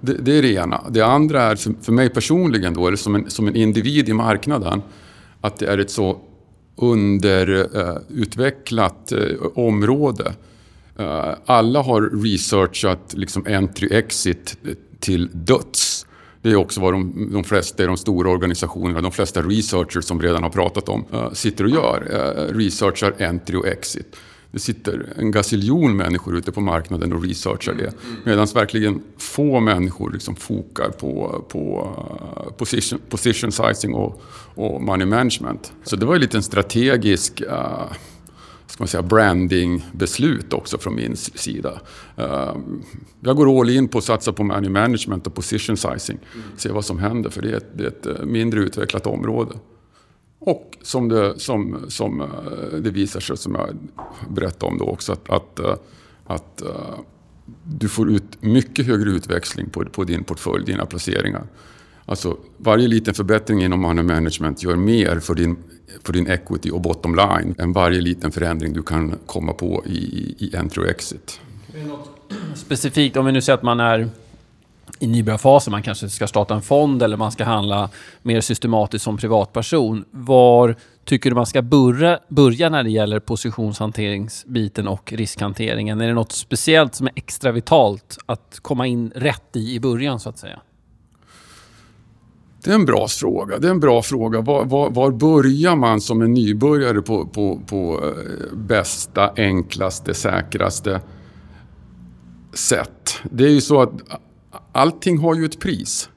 Det, 0.00 0.12
det 0.12 0.38
är 0.38 0.42
det 0.42 0.52
ena. 0.52 0.84
Det 0.90 1.00
andra 1.00 1.42
är 1.42 1.56
för, 1.56 1.74
för 1.82 1.92
mig 1.92 2.10
personligen 2.10 2.74
då, 2.74 2.86
eller 2.86 2.96
som 2.96 3.14
en, 3.14 3.30
som 3.30 3.48
en 3.48 3.56
individ 3.56 4.08
i 4.08 4.12
marknaden, 4.12 4.82
att 5.40 5.56
det 5.56 5.66
är 5.66 5.78
ett 5.78 5.90
så 5.90 6.18
underutvecklat 6.76 9.12
eh, 9.12 9.18
eh, 9.18 9.26
område. 9.54 10.32
Eh, 10.98 11.34
alla 11.46 11.82
har 11.82 12.22
researchat 12.22 13.14
liksom 13.16 13.46
entry-exit 13.46 14.56
till 15.00 15.30
döds. 15.32 16.06
Det 16.42 16.50
är 16.50 16.56
också 16.56 16.80
vad 16.80 16.92
de, 16.92 17.30
de 17.32 17.44
flesta 17.44 17.82
i 17.82 17.86
de 17.86 17.96
stora 17.96 18.30
organisationerna, 18.30 19.00
de 19.00 19.12
flesta 19.12 19.42
researchers 19.42 20.04
som 20.04 20.22
redan 20.22 20.42
har 20.42 20.50
pratat 20.50 20.88
om, 20.88 21.04
eh, 21.12 21.32
sitter 21.32 21.64
och 21.64 21.70
gör. 21.70 22.06
Eh, 22.10 22.56
researchar 22.56 23.14
entry 23.22 23.56
och 23.56 23.66
exit. 23.66 24.16
Det 24.50 24.60
sitter 24.60 25.12
en 25.16 25.30
gaziljon 25.30 25.96
människor 25.96 26.36
ute 26.36 26.52
på 26.52 26.60
marknaden 26.60 27.12
och 27.12 27.22
researchar 27.22 27.74
det. 27.74 27.92
Medan 28.24 28.46
verkligen 28.54 29.02
få 29.18 29.60
människor 29.60 30.12
liksom 30.12 30.36
fokar 30.36 30.88
på, 30.88 31.44
på 31.48 31.88
position, 32.56 33.00
position 33.08 33.52
sizing 33.52 33.94
och, 33.94 34.22
och 34.54 34.82
money 34.82 35.06
management. 35.06 35.72
Så 35.84 35.96
det 35.96 36.06
var 36.06 36.14
ju 36.14 36.20
lite 36.20 36.36
en 36.36 36.42
strategisk 36.42 37.40
uh, 37.40 37.92
ska 38.74 38.82
man 38.82 38.88
säga, 38.88 39.02
brandingbeslut 39.02 40.52
också 40.52 40.78
från 40.78 40.94
min 40.94 41.16
sida. 41.16 41.80
Uh, 42.18 42.56
jag 43.20 43.36
går 43.36 43.60
all 43.60 43.70
in 43.70 43.88
på 43.88 43.98
att 43.98 44.04
satsa 44.04 44.32
på 44.32 44.44
money 44.44 44.70
management 44.70 45.26
och 45.26 45.34
position 45.34 45.76
sizing. 45.76 46.18
Se 46.56 46.72
vad 46.72 46.84
som 46.84 46.98
händer, 46.98 47.30
för 47.30 47.42
det 47.42 47.50
är 47.50 47.56
ett, 47.56 47.78
det 47.78 47.84
är 47.84 47.88
ett 47.88 48.06
eh, 48.06 48.26
mindre 48.26 48.60
utvecklat 48.60 49.06
område. 49.06 49.54
Och 50.38 50.78
som 50.82 51.08
det, 51.08 51.38
som, 51.38 51.84
som 51.88 52.20
eh, 52.20 52.26
det 52.82 52.90
visar 52.90 53.20
sig, 53.20 53.36
som 53.36 53.54
jag 53.54 53.76
berättade 54.28 54.72
om 54.72 54.78
då 54.78 54.84
också, 54.84 55.12
att, 55.12 55.30
att, 55.30 55.58
eh, 55.58 55.76
att 56.26 56.62
du 57.64 57.88
får 57.88 58.10
ut 58.10 58.42
mycket 58.42 58.86
högre 58.86 59.10
utväxling 59.10 59.70
på, 59.70 59.84
på 59.84 60.04
din 60.04 60.24
portfölj, 60.24 60.64
dina 60.64 60.86
placeringar. 60.86 61.46
Alltså, 62.06 62.36
varje 62.56 62.88
liten 62.88 63.14
förbättring 63.14 63.62
inom 63.62 63.80
money 63.80 64.04
management 64.04 64.62
gör 64.62 64.76
mer 64.76 65.20
för 65.20 65.34
din, 65.34 65.56
för 66.04 66.12
din 66.12 66.26
equity 66.26 66.70
och 66.70 66.80
bottom 66.80 67.14
line 67.14 67.54
än 67.58 67.72
varje 67.72 68.00
liten 68.00 68.32
förändring 68.32 68.72
du 68.72 68.82
kan 68.82 69.18
komma 69.26 69.52
på 69.52 69.84
i, 69.86 70.34
i 70.38 70.56
entry 70.56 70.84
och 70.84 70.90
exit. 70.90 71.40
Specifikt 72.54 73.16
om 73.16 73.26
vi 73.26 73.32
nu 73.32 73.40
säger 73.40 73.56
att 73.56 73.62
man 73.62 73.80
är 73.80 74.08
i 74.98 75.06
nybörjarfasen, 75.06 75.70
man 75.70 75.82
kanske 75.82 76.08
ska 76.08 76.26
starta 76.26 76.54
en 76.54 76.62
fond 76.62 77.02
eller 77.02 77.16
man 77.16 77.32
ska 77.32 77.44
handla 77.44 77.90
mer 78.22 78.40
systematiskt 78.40 79.04
som 79.04 79.16
privatperson. 79.16 80.04
Var 80.10 80.76
tycker 81.04 81.30
du 81.30 81.36
man 81.36 81.46
ska 81.46 81.62
börja, 81.62 82.18
börja 82.28 82.68
när 82.68 82.82
det 82.82 82.90
gäller 82.90 83.20
positionshanteringsbiten 83.20 84.88
och 84.88 85.12
riskhanteringen? 85.12 86.00
Är 86.00 86.06
det 86.06 86.14
något 86.14 86.32
speciellt 86.32 86.94
som 86.94 87.06
är 87.06 87.12
extra 87.16 87.52
vitalt 87.52 88.18
att 88.26 88.58
komma 88.62 88.86
in 88.86 89.12
rätt 89.14 89.56
i 89.56 89.74
i 89.74 89.80
början 89.80 90.20
så 90.20 90.28
att 90.28 90.38
säga? 90.38 90.60
Det 92.64 92.70
är 92.70 92.74
en 92.74 92.84
bra 92.84 93.08
fråga. 93.08 93.58
Det 93.58 93.66
är 93.66 93.70
en 93.70 93.80
bra 93.80 94.02
fråga. 94.02 94.40
Var, 94.40 94.64
var, 94.64 94.90
var 94.90 95.10
börjar 95.10 95.76
man 95.76 96.00
som 96.00 96.22
en 96.22 96.34
nybörjare 96.34 97.02
på, 97.02 97.26
på, 97.26 97.60
på 97.66 98.00
eh, 98.04 98.56
bästa, 98.56 99.32
enklaste, 99.36 100.14
säkraste 100.14 101.00
sätt? 102.52 103.20
Det 103.30 103.44
är 103.44 103.48
ju 103.48 103.60
så 103.60 103.82
att 103.82 103.90
allting 104.72 105.18
har 105.18 105.34
ju 105.34 105.44
ett 105.44 105.60
pris 105.60 106.08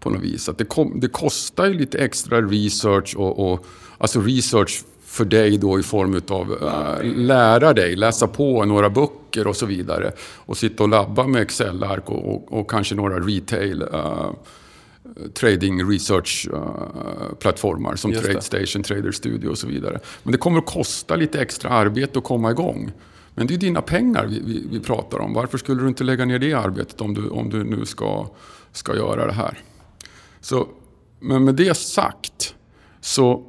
på 0.00 0.10
något 0.10 0.22
vis. 0.22 0.48
Att 0.48 0.58
det, 0.58 0.64
kom, 0.64 1.00
det 1.00 1.08
kostar 1.08 1.66
ju 1.66 1.74
lite 1.74 1.98
extra 1.98 2.40
research 2.40 3.16
och, 3.16 3.52
och 3.52 3.66
alltså 3.98 4.20
research 4.20 4.84
för 5.04 5.24
dig 5.24 5.58
då 5.58 5.78
i 5.78 5.82
form 5.82 6.20
av 6.28 6.56
äh, 6.62 7.08
eh, 7.08 7.16
lära 7.16 7.72
dig, 7.72 7.96
läsa 7.96 8.26
på 8.26 8.64
några 8.64 8.90
böcker 8.90 9.46
och 9.46 9.56
så 9.56 9.66
vidare. 9.66 10.12
Och 10.34 10.56
sitta 10.56 10.82
och 10.82 10.88
labba 10.88 11.26
med 11.26 11.42
Excel-ark 11.42 12.10
och, 12.10 12.34
och, 12.34 12.60
och 12.60 12.70
kanske 12.70 12.94
några 12.94 13.20
retail 13.20 13.82
äh, 13.82 14.30
trading 15.34 15.90
research-plattformar 15.90 17.96
som 17.96 18.10
Just 18.10 18.22
det. 18.22 18.28
TradeStation, 18.28 18.82
Trader 18.82 19.12
Studio 19.12 19.48
och 19.48 19.58
så 19.58 19.66
vidare. 19.66 20.00
Men 20.22 20.32
det 20.32 20.38
kommer 20.38 20.58
att 20.58 20.66
kosta 20.66 21.16
lite 21.16 21.40
extra 21.40 21.70
arbete 21.70 22.18
att 22.18 22.24
komma 22.24 22.50
igång. 22.50 22.92
Men 23.34 23.46
det 23.46 23.54
är 23.54 23.58
dina 23.58 23.82
pengar 23.82 24.26
vi, 24.26 24.40
vi, 24.40 24.66
vi 24.70 24.80
pratar 24.80 25.18
om. 25.18 25.34
Varför 25.34 25.58
skulle 25.58 25.82
du 25.82 25.88
inte 25.88 26.04
lägga 26.04 26.24
ner 26.24 26.38
det 26.38 26.52
arbetet 26.52 27.00
om 27.00 27.14
du, 27.14 27.28
om 27.28 27.50
du 27.50 27.64
nu 27.64 27.86
ska, 27.86 28.26
ska 28.72 28.96
göra 28.96 29.26
det 29.26 29.32
här? 29.32 29.58
Så, 30.40 30.68
men 31.20 31.44
med 31.44 31.54
det 31.54 31.76
sagt 31.76 32.54
så 33.00 33.44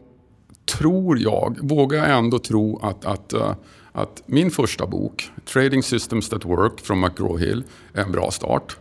tror 0.66 1.20
jag, 1.20 1.58
vågar 1.62 2.10
jag 2.10 2.18
ändå 2.18 2.40
tro 2.40 2.80
att, 2.84 3.06
att, 3.06 3.34
eh, 3.34 3.56
att 3.92 4.24
min 4.26 4.52
första 4.52 4.88
bok, 4.88 5.32
Trading 5.46 5.84
Systems 5.84 6.30
That 6.30 6.46
Work 6.46 6.82
från 6.82 7.06
McGraw-Hill, 7.06 7.64
är 7.94 8.02
en 8.02 8.12
bra 8.12 8.32
start 8.32 8.78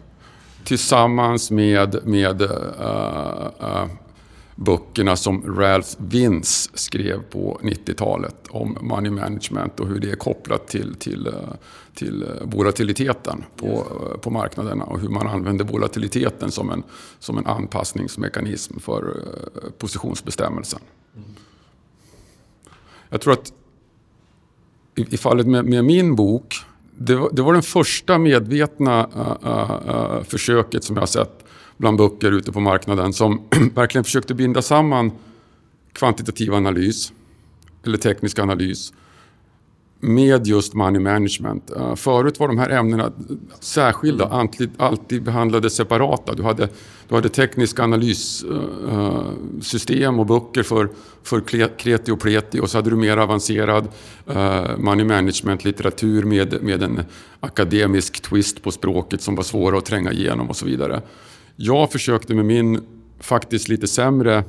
tillsammans 0.66 1.50
med, 1.50 2.06
med 2.06 2.42
uh, 2.42 2.50
uh, 3.60 3.86
böckerna 4.54 5.16
som 5.16 5.58
Ralph 5.58 5.88
Vince 5.98 6.70
skrev 6.74 7.22
på 7.22 7.60
90-talet 7.62 8.36
om 8.50 8.78
money 8.80 9.10
management 9.10 9.80
och 9.80 9.86
hur 9.86 10.00
det 10.00 10.10
är 10.10 10.16
kopplat 10.16 10.68
till, 10.68 10.94
till, 10.94 11.26
uh, 11.26 11.34
till 11.94 12.24
volatiliteten 12.42 13.44
på, 13.56 13.84
på 14.22 14.30
marknaderna 14.30 14.84
och 14.84 15.00
hur 15.00 15.08
man 15.08 15.26
använder 15.26 15.64
volatiliteten 15.64 16.50
som 16.50 16.70
en, 16.70 16.82
som 17.18 17.38
en 17.38 17.46
anpassningsmekanism 17.46 18.78
för 18.78 19.22
positionsbestämmelsen. 19.78 20.80
Jag 23.08 23.20
tror 23.20 23.32
att 23.32 23.52
i, 24.94 25.14
i 25.14 25.16
fallet 25.16 25.46
med, 25.46 25.64
med 25.64 25.84
min 25.84 26.16
bok 26.16 26.54
det 26.98 27.16
var, 27.16 27.30
det 27.32 27.42
var 27.42 27.52
den 27.52 27.62
första 27.62 28.18
medvetna 28.18 29.06
uh, 29.16 29.36
uh, 29.46 29.88
uh, 29.88 30.22
försöket 30.22 30.84
som 30.84 30.96
jag 30.96 31.02
har 31.02 31.06
sett 31.06 31.44
bland 31.76 31.98
böcker 31.98 32.32
ute 32.32 32.52
på 32.52 32.60
marknaden 32.60 33.12
som 33.12 33.48
verkligen 33.74 34.04
försökte 34.04 34.34
binda 34.34 34.62
samman 34.62 35.12
kvantitativ 35.92 36.54
analys 36.54 37.12
eller 37.84 37.98
teknisk 37.98 38.38
analys 38.38 38.92
med 40.00 40.46
just 40.46 40.74
money 40.74 41.00
management. 41.00 41.70
Eh, 41.70 41.94
förut 41.94 42.40
var 42.40 42.48
de 42.48 42.58
här 42.58 42.70
ämnena 42.70 43.12
särskilda, 43.60 44.26
alltid, 44.26 44.70
alltid 44.76 45.22
behandlade 45.22 45.70
separata. 45.70 46.34
Du 46.34 46.42
hade, 46.42 46.68
du 47.08 47.14
hade 47.14 47.28
tekniska 47.28 47.84
analyssystem 47.84 48.54
eh, 50.14 50.20
och 50.20 50.26
böcker 50.26 50.62
för, 50.62 50.88
för 51.22 51.40
kreti 51.78 52.10
och 52.10 52.20
pleti 52.20 52.60
och 52.60 52.70
så 52.70 52.78
hade 52.78 52.90
du 52.90 52.96
mer 52.96 53.16
avancerad 53.16 53.88
eh, 54.26 54.76
money 54.78 55.04
management-litteratur 55.04 56.24
med, 56.24 56.62
med 56.62 56.82
en 56.82 57.00
akademisk 57.40 58.22
twist 58.22 58.62
på 58.62 58.70
språket 58.70 59.22
som 59.22 59.34
var 59.34 59.42
svåra 59.42 59.78
att 59.78 59.84
tränga 59.84 60.12
igenom 60.12 60.48
och 60.48 60.56
så 60.56 60.66
vidare. 60.66 61.02
Jag 61.56 61.92
försökte 61.92 62.34
med 62.34 62.44
min 62.44 62.80
faktiskt 63.20 63.68
lite 63.68 63.86
sämre 63.86 64.44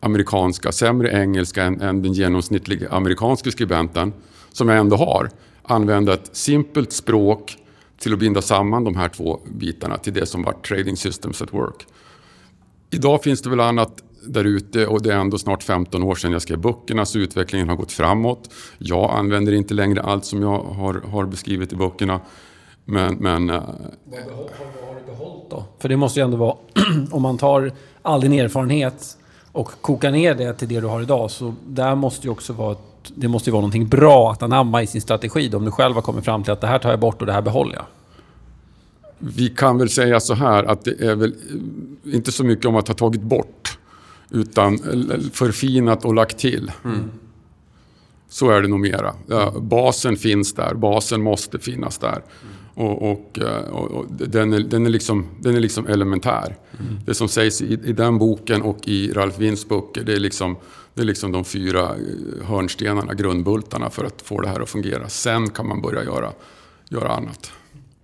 amerikanska, 0.00 0.72
sämre 0.72 1.22
engelska 1.22 1.62
än, 1.62 1.80
än 1.80 2.02
den 2.02 2.12
genomsnittliga 2.12 2.88
amerikanska 2.90 3.50
skribenten 3.50 4.12
som 4.54 4.68
jag 4.68 4.78
ändå 4.78 4.96
har, 4.96 5.30
använda 5.62 6.14
ett 6.14 6.36
simpelt 6.36 6.92
språk 6.92 7.56
till 7.98 8.12
att 8.12 8.18
binda 8.18 8.42
samman 8.42 8.84
de 8.84 8.96
här 8.96 9.08
två 9.08 9.40
bitarna 9.46 9.96
till 9.96 10.12
det 10.12 10.26
som 10.26 10.42
var 10.42 10.52
Trading 10.52 10.96
Systems 10.96 11.42
at 11.42 11.52
Work. 11.54 11.86
Idag 12.90 13.22
finns 13.22 13.42
det 13.42 13.50
väl 13.50 13.60
annat 13.60 14.02
där 14.26 14.44
ute 14.44 14.86
och 14.86 15.02
det 15.02 15.12
är 15.12 15.16
ändå 15.16 15.38
snart 15.38 15.62
15 15.62 16.02
år 16.02 16.14
sedan 16.14 16.32
jag 16.32 16.42
skrev 16.42 16.58
böckerna 16.58 17.04
så 17.04 17.18
utvecklingen 17.18 17.68
har 17.68 17.76
gått 17.76 17.92
framåt. 17.92 18.50
Jag 18.78 19.10
använder 19.10 19.52
inte 19.52 19.74
längre 19.74 20.02
allt 20.02 20.24
som 20.24 20.42
jag 20.42 20.58
har, 20.58 20.94
har 21.10 21.24
beskrivit 21.24 21.72
i 21.72 21.76
böckerna. 21.76 22.20
Men... 22.84 23.14
men 23.14 23.50
eh, 23.50 23.62
vad, 24.04 24.24
behåll, 24.24 24.48
vad 24.80 24.88
har 24.88 25.00
du 25.00 25.12
behållit 25.12 25.50
då? 25.50 25.64
För 25.78 25.88
det 25.88 25.96
måste 25.96 26.20
ju 26.20 26.24
ändå 26.24 26.36
vara, 26.36 26.56
om 27.10 27.22
man 27.22 27.38
tar 27.38 27.72
all 28.02 28.20
din 28.20 28.32
erfarenhet 28.32 29.18
och 29.52 29.70
kokar 29.80 30.10
ner 30.10 30.34
det 30.34 30.54
till 30.54 30.68
det 30.68 30.80
du 30.80 30.86
har 30.86 31.02
idag 31.02 31.30
så 31.30 31.54
där 31.66 31.94
måste 31.94 32.26
ju 32.26 32.30
också 32.30 32.52
vara 32.52 32.76
det 33.14 33.28
måste 33.28 33.50
ju 33.50 33.52
vara 33.52 33.60
någonting 33.60 33.88
bra 33.88 34.32
att 34.32 34.42
anamma 34.42 34.82
i 34.82 34.86
sin 34.86 35.00
strategi 35.00 35.48
då, 35.48 35.58
om 35.58 35.64
du 35.64 35.70
själv 35.70 35.94
har 35.94 36.02
kommit 36.02 36.24
fram 36.24 36.42
till 36.42 36.52
att 36.52 36.60
det 36.60 36.66
här 36.66 36.78
tar 36.78 36.90
jag 36.90 37.00
bort 37.00 37.20
och 37.20 37.26
det 37.26 37.32
här 37.32 37.42
behåller 37.42 37.74
jag. 37.74 37.84
Vi 39.18 39.48
kan 39.48 39.78
väl 39.78 39.90
säga 39.90 40.20
så 40.20 40.34
här 40.34 40.64
att 40.64 40.84
det 40.84 41.00
är 41.00 41.14
väl 41.14 41.34
inte 42.04 42.32
så 42.32 42.44
mycket 42.44 42.64
om 42.64 42.76
att 42.76 42.88
ha 42.88 42.94
tagit 42.94 43.22
bort 43.22 43.78
utan 44.30 44.78
förfinat 45.32 46.04
och 46.04 46.14
lagt 46.14 46.38
till. 46.38 46.72
Mm. 46.84 47.10
Så 48.28 48.50
är 48.50 48.62
det 48.62 48.68
nog 48.68 48.80
mera. 48.80 49.14
Basen 49.60 50.16
finns 50.16 50.52
där, 50.52 50.74
basen 50.74 51.22
måste 51.22 51.58
finnas 51.58 51.98
där. 51.98 52.22
Och, 52.74 53.10
och, 53.10 53.38
och, 53.70 53.90
och 53.90 54.06
den, 54.10 54.52
är, 54.52 54.60
den, 54.60 54.86
är 54.86 54.90
liksom, 54.90 55.26
den 55.40 55.56
är 55.56 55.60
liksom 55.60 55.86
elementär. 55.86 56.56
Mm. 56.80 56.98
Det 57.06 57.14
som 57.14 57.28
sägs 57.28 57.62
i, 57.62 57.72
i, 57.84 57.92
den 57.92 58.18
boken 58.18 58.62
och 58.62 58.88
i 58.88 59.12
Ralf 59.12 59.38
Winds 59.38 59.68
böcker, 59.68 60.04
det 60.04 60.12
är, 60.12 60.20
liksom, 60.20 60.56
det 60.94 61.02
är 61.02 61.06
liksom 61.06 61.32
de 61.32 61.44
fyra 61.44 61.80
eh, 61.80 62.46
hörnstenarna, 62.46 63.14
grundbultarna 63.14 63.90
för 63.90 64.04
att 64.04 64.22
få 64.22 64.40
det 64.40 64.48
här 64.48 64.60
att 64.60 64.70
fungera. 64.70 65.08
Sen 65.08 65.50
kan 65.50 65.68
man 65.68 65.82
börja 65.82 66.04
göra, 66.04 66.32
göra 66.88 67.08
annat. 67.08 67.52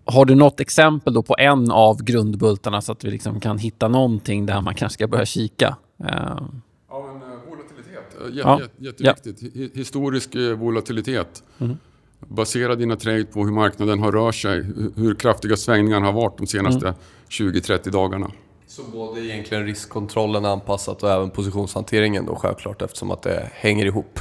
Har 0.04 0.24
du 0.24 0.34
något 0.34 0.60
exempel 0.60 1.14
då 1.14 1.22
på 1.22 1.36
en 1.38 1.70
av 1.70 2.02
grundbultarna 2.02 2.80
så 2.80 2.92
att 2.92 3.04
vi 3.04 3.10
liksom 3.10 3.40
kan 3.40 3.58
hitta 3.58 3.88
någonting 3.88 4.46
där 4.46 4.60
man 4.60 4.74
kanske 4.74 4.94
ska 4.94 5.08
börja 5.08 5.26
kika? 5.26 5.76
Uh... 6.00 6.06
Ja, 6.08 7.18
men, 7.20 7.22
uh, 7.22 7.38
volatilitet. 7.48 8.16
J 8.30 8.40
ja. 8.44 8.60
Jätteviktigt. 8.76 9.56
Ja. 9.56 9.68
Historisk 9.74 10.36
volatilitet. 10.56 11.42
Mm. 11.58 11.76
Basera 12.20 12.74
dina 12.74 12.96
trade 12.96 13.24
på 13.24 13.44
hur 13.44 13.52
marknaden 13.52 13.98
har 13.98 14.12
rört 14.12 14.34
sig, 14.34 14.66
hur 14.96 15.14
kraftiga 15.14 15.56
svängningarna 15.56 16.06
har 16.06 16.12
varit 16.12 16.38
de 16.38 16.46
senaste 16.46 16.88
mm. 16.88 17.00
20-30 17.28 17.90
dagarna. 17.90 18.30
Så 18.70 18.82
både 18.82 19.20
egentligen 19.20 19.66
riskkontrollen 19.66 20.44
anpassat 20.44 21.02
och 21.02 21.10
även 21.10 21.30
positionshanteringen 21.30 22.26
då 22.26 22.36
självklart 22.36 22.82
eftersom 22.82 23.10
att 23.10 23.22
det 23.22 23.50
hänger 23.54 23.86
ihop? 23.86 24.20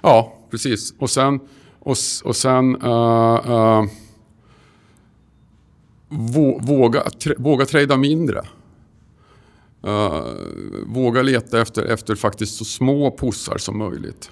Ja, 0.00 0.38
precis. 0.50 0.94
Och 0.98 1.10
sen, 1.10 1.40
och, 1.78 1.96
och 2.24 2.36
sen 2.36 2.82
uh, 2.82 3.50
uh, 3.50 3.84
våga, 6.60 7.02
våga 7.38 7.66
trada 7.66 7.96
mindre. 7.96 8.42
Uh, 9.86 10.22
våga 10.86 11.22
leta 11.22 11.60
efter, 11.60 11.84
efter 11.84 12.14
faktiskt 12.14 12.56
så 12.56 12.64
små 12.64 13.16
pussar 13.16 13.58
som 13.58 13.78
möjligt. 13.78 14.30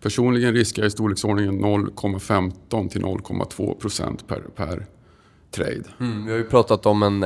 Personligen 0.00 0.54
riskar 0.54 0.82
jag 0.82 0.88
i 0.88 0.90
storleksordningen 0.90 1.64
0,15 1.64 2.88
till 2.88 3.02
0,2 3.02 3.78
procent 3.78 4.26
per, 4.26 4.40
per 4.40 4.86
trade. 5.50 5.82
Mm, 6.00 6.24
vi 6.24 6.30
har 6.30 6.38
ju 6.38 6.44
pratat 6.44 6.86
om 6.86 7.02
en, 7.02 7.22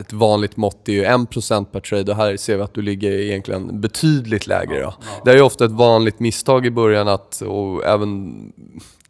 ett 0.00 0.12
vanligt 0.12 0.56
mått 0.56 0.88
är 0.88 0.92
ju 0.92 1.04
1 1.04 1.30
procent 1.30 1.72
per 1.72 1.80
trade 1.80 2.12
och 2.12 2.16
här 2.16 2.36
ser 2.36 2.56
vi 2.56 2.62
att 2.62 2.74
du 2.74 2.82
ligger 2.82 3.12
egentligen 3.12 3.80
betydligt 3.80 4.46
lägre. 4.46 4.78
Ja, 4.78 4.94
ja. 5.00 5.22
Det 5.24 5.30
är 5.30 5.36
ju 5.36 5.42
ofta 5.42 5.64
ett 5.64 5.70
vanligt 5.70 6.20
misstag 6.20 6.66
i 6.66 6.70
början 6.70 7.08
att, 7.08 7.40
och 7.40 7.84
även 7.84 8.52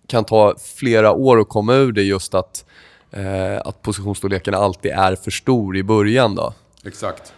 kan 0.06 0.24
ta 0.24 0.54
flera 0.58 1.12
år 1.12 1.40
att 1.40 1.48
komma 1.48 1.74
ur 1.74 1.92
det 1.92 2.02
just 2.02 2.34
att, 2.34 2.64
eh, 3.10 3.58
att 3.64 3.82
positionsstorleken 3.82 4.54
alltid 4.54 4.90
är 4.90 5.16
för 5.16 5.30
stor 5.30 5.76
i 5.76 5.82
början. 5.82 6.34
Då. 6.34 6.54
Exakt. 6.84 7.32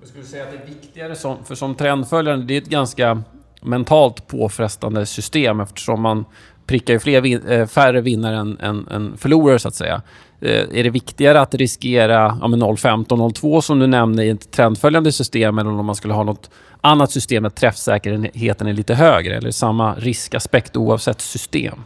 Jag 0.00 0.08
skulle 0.08 0.24
säga 0.24 0.44
att 0.44 0.50
det 0.50 0.58
är 0.58 0.66
viktigare 0.66 1.16
som, 1.16 1.44
för 1.44 1.54
som 1.54 1.74
trendföljare, 1.74 2.36
det 2.36 2.54
är 2.54 2.58
ett 2.58 2.68
ganska 2.68 3.22
mentalt 3.62 4.26
påfrestande 4.26 5.06
system 5.06 5.60
eftersom 5.60 6.02
man 6.02 6.24
prickar 6.66 6.94
ju 6.94 7.00
fler 7.00 7.20
vin 7.20 7.46
äh, 7.48 7.66
färre 7.66 8.00
vinnare 8.00 8.36
än, 8.36 8.58
än, 8.60 8.88
än, 8.90 9.16
förlorare 9.16 9.58
så 9.58 9.68
att 9.68 9.74
säga. 9.74 10.02
Äh, 10.40 10.50
är 10.50 10.84
det 10.84 10.90
viktigare 10.90 11.40
att 11.40 11.54
riskera 11.54 12.38
ja, 12.40 12.46
0,15, 12.46 13.06
0,2 13.06 13.60
som 13.60 13.78
du 13.78 13.86
nämnde 13.86 14.24
i 14.24 14.30
ett 14.30 14.50
trendföljande 14.50 15.12
system 15.12 15.58
eller 15.58 15.70
om 15.70 15.86
man 15.86 15.94
skulle 15.94 16.14
ha 16.14 16.24
något 16.24 16.50
annat 16.80 17.10
system 17.10 17.42
där 17.42 17.50
träffsäkerheten 17.50 18.66
är 18.66 18.72
lite 18.72 18.94
högre? 18.94 19.36
Eller 19.36 19.50
samma 19.50 19.94
riskaspekt 19.94 20.76
oavsett 20.76 21.20
system? 21.20 21.78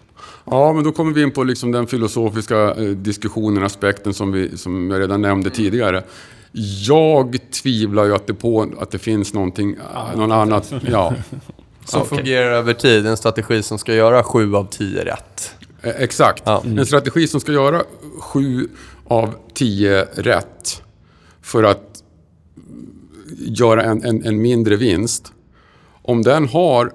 Ja, 0.44 0.72
men 0.72 0.84
då 0.84 0.92
kommer 0.92 1.12
vi 1.12 1.22
in 1.22 1.30
på 1.30 1.44
liksom 1.44 1.72
den 1.72 1.86
filosofiska 1.86 2.74
eh, 2.74 2.84
diskussionen, 2.84 3.64
aspekten 3.64 4.14
som, 4.14 4.32
vi, 4.32 4.56
som 4.56 4.90
jag 4.90 5.00
redan 5.00 5.22
nämnde 5.22 5.50
tidigare. 5.50 6.02
Jag 6.86 7.36
tvivlar 7.62 8.04
ju 8.04 8.14
att 8.14 8.26
det, 8.26 8.34
på, 8.34 8.72
att 8.80 8.90
det 8.90 8.98
finns 8.98 9.34
någonting, 9.34 9.76
någon 10.14 10.32
annat. 10.32 10.72
Ja. 10.90 11.14
Som 11.86 12.02
okay. 12.02 12.18
fungerar 12.18 12.52
över 12.52 12.74
tid. 12.74 13.06
En 13.06 13.16
strategi 13.16 13.62
som 13.62 13.78
ska 13.78 13.94
göra 13.94 14.22
sju 14.22 14.54
av 14.54 14.68
tio 14.70 15.04
rätt. 15.04 15.54
Eh, 15.82 15.92
exakt. 15.96 16.42
Ja. 16.46 16.62
Mm. 16.64 16.78
En 16.78 16.86
strategi 16.86 17.28
som 17.28 17.40
ska 17.40 17.52
göra 17.52 17.82
sju 18.20 18.68
av 19.04 19.34
tio 19.54 20.02
rätt 20.14 20.82
för 21.42 21.62
att 21.62 22.02
göra 23.38 23.82
en, 23.82 24.04
en, 24.04 24.24
en 24.24 24.42
mindre 24.42 24.76
vinst. 24.76 25.32
Om 26.02 26.22
den 26.22 26.48
har 26.48 26.92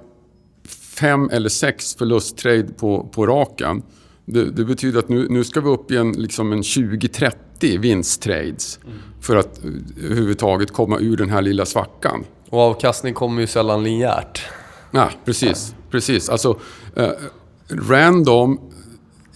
fem 1.00 1.28
eller 1.32 1.48
sex 1.48 1.94
förlusttrade 1.94 2.62
på, 2.62 3.08
på 3.12 3.26
raken. 3.26 3.82
Det, 4.24 4.50
det, 4.50 4.64
betyder 4.64 4.98
att 4.98 5.08
nu, 5.08 5.26
nu 5.30 5.44
ska 5.44 5.60
vi 5.60 5.68
upp 5.68 5.90
i 5.90 5.96
en, 5.96 6.12
liksom 6.12 6.52
en 6.52 6.62
20-30 6.62 7.34
vinsttrades 7.78 8.78
mm. 8.84 8.98
för 9.20 9.36
att 9.36 9.60
överhuvudtaget 10.04 10.72
komma 10.72 10.98
ur 10.98 11.16
den 11.16 11.30
här 11.30 11.42
lilla 11.42 11.66
svackan. 11.66 12.24
Och 12.48 12.60
avkastning 12.60 13.14
kommer 13.14 13.40
ju 13.40 13.46
sällan 13.46 13.84
linjärt. 13.84 14.42
Ja, 14.92 15.10
precis. 15.24 15.74
precis. 15.90 16.28
Alltså, 16.28 16.58
eh, 16.96 17.10
random 17.68 18.60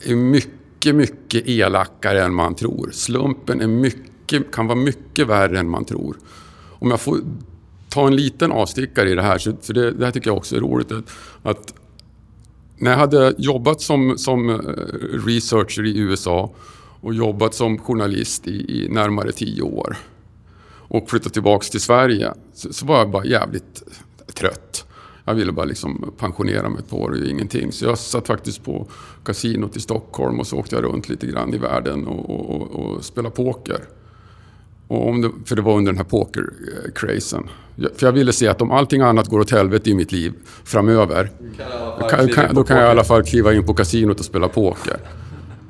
är 0.04 0.14
mycket, 0.14 0.94
mycket 0.94 1.48
elakare 1.48 2.24
än 2.24 2.34
man 2.34 2.54
tror. 2.54 2.90
Slumpen 2.92 3.60
är 3.60 3.66
mycket, 3.66 4.52
kan 4.52 4.66
vara 4.66 4.78
mycket 4.78 5.26
värre 5.26 5.58
än 5.58 5.68
man 5.68 5.84
tror. 5.84 6.16
Om 6.78 6.90
jag 6.90 7.00
får 7.00 7.18
ta 7.88 8.06
en 8.06 8.16
liten 8.16 8.52
avstickare 8.52 9.10
i 9.10 9.14
det 9.14 9.22
här, 9.22 9.38
för 9.62 9.74
det, 9.74 9.90
det 9.90 10.04
här 10.04 10.12
tycker 10.12 10.30
jag 10.30 10.36
också 10.36 10.56
är 10.56 10.60
roligt. 10.60 10.92
Att 11.42 11.74
när 12.78 12.90
jag 12.90 12.98
hade 12.98 13.34
jobbat 13.38 13.80
som, 13.80 14.18
som 14.18 14.50
eh, 14.50 14.56
researcher 15.26 15.84
i 15.84 15.98
USA 15.98 16.54
och 17.00 17.14
jobbat 17.14 17.54
som 17.54 17.78
journalist 17.78 18.48
i, 18.48 18.84
i 18.84 18.88
närmare 18.88 19.32
tio 19.32 19.62
år 19.62 19.96
och 20.88 21.10
flyttat 21.10 21.32
tillbaka 21.32 21.64
till 21.64 21.80
Sverige 21.80 22.32
så, 22.54 22.72
så 22.72 22.86
var 22.86 22.98
jag 22.98 23.10
bara 23.10 23.24
jävligt 23.24 23.82
trött. 24.34 24.86
Jag 25.28 25.34
ville 25.34 25.52
bara 25.52 25.66
liksom 25.66 26.12
pensionera 26.18 26.68
mig 26.68 26.78
ett 26.78 26.90
par 26.90 26.96
år 26.96 27.10
och 27.10 27.16
ingenting. 27.16 27.72
Så 27.72 27.84
jag 27.84 27.98
satt 27.98 28.26
faktiskt 28.26 28.64
på 28.64 28.86
kasinot 29.24 29.76
i 29.76 29.80
Stockholm 29.80 30.40
och 30.40 30.46
så 30.46 30.56
åkte 30.56 30.74
jag 30.74 30.84
runt 30.84 31.08
lite 31.08 31.26
grann 31.26 31.54
i 31.54 31.58
världen 31.58 32.06
och, 32.06 32.30
och, 32.30 32.70
och, 32.70 33.04
spelade 33.04 33.34
poker. 33.34 33.80
Och 34.88 35.08
om 35.08 35.22
det, 35.22 35.30
för 35.44 35.56
det 35.56 35.62
var 35.62 35.76
under 35.76 35.92
den 35.92 35.98
här 35.98 36.04
poker-crazen. 36.04 37.48
För 37.76 38.06
jag 38.06 38.12
ville 38.12 38.32
se 38.32 38.48
att 38.48 38.62
om 38.62 38.70
allting 38.70 39.00
annat 39.00 39.28
går 39.28 39.40
åt 39.40 39.50
helvete 39.50 39.90
i 39.90 39.94
mitt 39.94 40.12
liv 40.12 40.32
framöver, 40.64 41.30
kan 42.10 42.28
kan, 42.28 42.54
då 42.54 42.64
kan 42.64 42.76
jag 42.76 42.86
i 42.86 42.90
alla 42.90 43.04
fall 43.04 43.22
kliva 43.22 43.54
in 43.54 43.66
på 43.66 43.74
kasinot 43.74 44.18
och 44.18 44.24
spela 44.24 44.48
poker. 44.48 44.96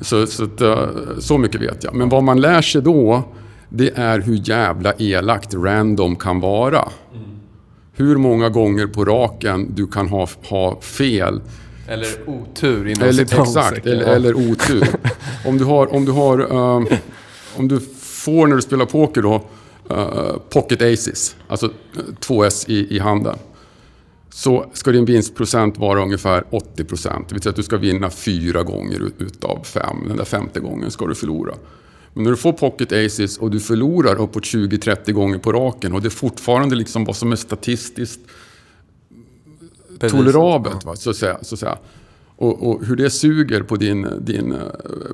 Så, 0.01 0.27
så, 0.27 0.45
eh, 0.45 0.88
så 1.19 1.38
mycket 1.38 1.61
vet 1.61 1.85
jag. 1.85 1.95
Men 1.95 2.09
vad 2.09 2.23
man 2.23 2.40
lär 2.40 2.62
sig 2.62 2.83
då, 2.83 3.23
det 3.69 3.90
är 3.97 4.21
hur 4.21 4.49
jävla 4.49 4.92
elakt 4.99 5.55
random 5.55 6.16
kan 6.16 6.40
vara 6.40 6.88
hur 7.96 8.16
många 8.16 8.48
gånger 8.48 8.87
på 8.87 9.04
raken 9.04 9.74
du 9.74 9.87
kan 9.87 10.09
ha, 10.09 10.28
ha 10.42 10.80
fel. 10.80 11.40
Eller 11.88 12.09
otur 12.26 12.88
inom 12.88 13.09
eller, 13.09 13.22
Exakt, 13.22 13.87
eller, 13.87 14.04
eller, 14.04 14.35
otur. 14.35 14.88
om 15.46 15.59
du 15.59 15.64
har, 15.64 15.94
om 15.94 16.04
du 16.04 16.12
har, 16.12 16.52
um, 16.52 16.87
om 17.56 17.68
du 17.68 17.80
får 18.00 18.46
när 18.46 18.56
du 18.56 18.62
spelar 18.62 18.87
poker 18.87 19.22
då, 19.22 19.35
uh, 19.90 20.37
pocket 20.50 20.82
aces, 20.82 21.37
alltså 21.48 21.70
2S 22.20 22.70
i, 22.70 22.96
i 22.96 22.98
handen. 22.98 23.38
Så 24.30 24.70
ska 24.72 24.92
din 24.92 25.04
vinstprocent 25.04 25.78
vara 25.78 26.02
ungefär 26.02 26.44
80 26.50 26.85
procent. 26.85 27.28
Det 27.28 27.35
vill 27.35 27.42
säga 27.42 27.50
att 27.50 27.56
du 27.56 27.62
ska 27.62 27.76
vinna 27.76 28.11
fyra 28.11 28.62
gånger 28.62 29.11
utav 29.18 29.64
fem. 29.64 29.96
Den 30.09 30.16
där 30.16 30.24
femte 30.24 30.61
gången 30.61 30.90
ska 30.90 31.06
du 31.06 31.14
förlora. 31.14 31.54
Men 32.16 32.24
när 32.24 32.31
du 32.31 32.37
får 32.37 32.52
pocket 32.52 32.92
aces 32.92 33.38
och 33.38 33.50
du 33.50 33.61
förlorar 33.61 34.20
uppåt 34.20 34.44
20-30 34.44 35.12
gånger 35.12 35.38
på 35.38 35.52
raken 35.52 35.92
och 35.92 36.00
det 36.02 36.09
är 36.09 36.11
fortfarande 36.11 36.76
liksom 36.76 37.05
vad 37.05 37.16
som 37.16 37.33
är 37.33 37.37
statistiskt 37.37 38.20
tolerabelt. 40.00 40.85
Va? 40.85 40.96
Så 40.96 41.11
att 41.11 41.16
säga, 41.16 41.38
så 41.42 41.55
att 41.55 41.59
säga. 41.59 41.79
Och, 42.37 42.70
och, 42.70 42.87
hur 42.87 42.96
det 42.96 43.11
suger 43.11 43.62
på 43.62 43.76
din, 43.76 44.09
din 44.20 44.52
eh, 44.52 44.59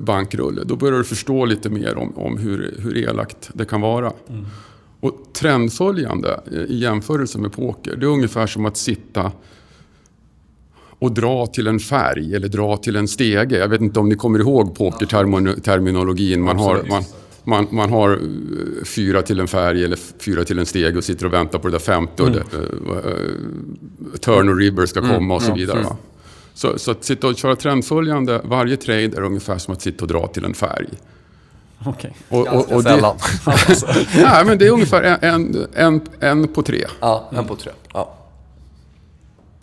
bankrulle. 0.01 0.63
Då 0.63 0.75
börjar 0.75 0.97
du 0.97 1.03
förstå 1.03 1.45
lite 1.45 1.69
mer 1.69 1.97
om, 1.97 2.17
om 2.17 2.37
hur, 2.37 2.75
hur 2.79 2.97
elakt 2.97 3.49
det 3.53 3.65
kan 3.65 3.81
vara. 3.81 4.13
Mm. 4.29 4.45
Och 4.99 5.33
trendföljande 5.33 6.39
eh, 6.51 6.57
i 6.57 6.77
jämförelse 6.77 7.39
med 7.39 7.53
poker, 7.53 7.95
det 7.95 8.05
är 8.05 8.09
ungefär 8.09 8.47
som 8.47 8.65
att 8.65 8.77
sitta 8.77 9.31
och 11.03 11.11
dra 11.11 11.47
till 11.47 11.67
en 11.67 11.79
färg 11.79 12.35
eller 12.35 12.47
dra 12.47 12.77
till 12.77 12.95
en 12.95 13.07
stege. 13.07 13.57
Jag 13.57 13.67
vet 13.67 13.81
inte 13.81 13.99
om 13.99 14.09
ni 14.09 14.15
kommer 14.15 14.39
ihåg 14.39 14.75
pokerterminologin. 14.75 16.41
Man 16.41 16.59
har, 16.59 16.83
man, 16.89 17.03
man, 17.43 17.67
man 17.71 17.89
har 17.89 18.11
eh, 18.11 18.85
fyra 18.85 19.21
till 19.21 19.39
en 19.39 19.47
färg 19.47 19.83
eller 19.83 19.99
fyra 20.19 20.43
till 20.43 20.59
en 20.59 20.65
steg 20.65 20.97
och 20.97 21.03
sitter 21.03 21.25
och 21.25 21.33
väntar 21.33 21.59
på 21.59 21.67
det 21.67 21.73
där 21.73 21.79
femte. 21.79 22.23
Mm. 22.23 22.35
Och 22.35 22.41
det, 22.51 22.57
uh, 22.57 24.15
turn 24.19 24.49
och 24.49 24.57
river 24.57 24.85
ska 24.85 24.99
mm. 24.99 25.15
komma 25.15 25.35
och 25.35 25.41
så 25.41 25.53
vidare. 25.53 25.81
Va? 25.81 25.97
Så, 26.53 26.79
så, 26.79 26.91
att 26.91 27.03
sitta 27.03 27.27
och 27.27 27.37
köra 27.37 27.55
trendföljande, 27.55 28.41
varje 28.43 28.77
trade 28.77 29.17
är 29.17 29.23
ungefär 29.23 29.57
som 29.57 29.73
att 29.73 29.81
sitta 29.81 30.03
och 30.03 30.07
dra 30.07 30.27
till 30.27 30.45
en 30.45 30.53
färg. 30.53 30.89
Okej. 31.85 32.13
Okay. 32.29 32.39
Och, 32.39 32.59
och, 32.59 32.71
och 32.71 32.83
sällan. 32.83 33.17
nej, 34.15 34.45
men 34.45 34.57
det 34.57 34.67
är 34.67 34.71
ungefär 34.71 35.17
en, 35.21 35.67
en, 35.73 36.01
en 36.19 36.47
på 36.47 36.61
tre. 36.61 36.85
Ja, 36.99 37.29
en 37.31 37.45
på 37.45 37.55
tre. 37.55 37.71
Ja. 37.93 38.22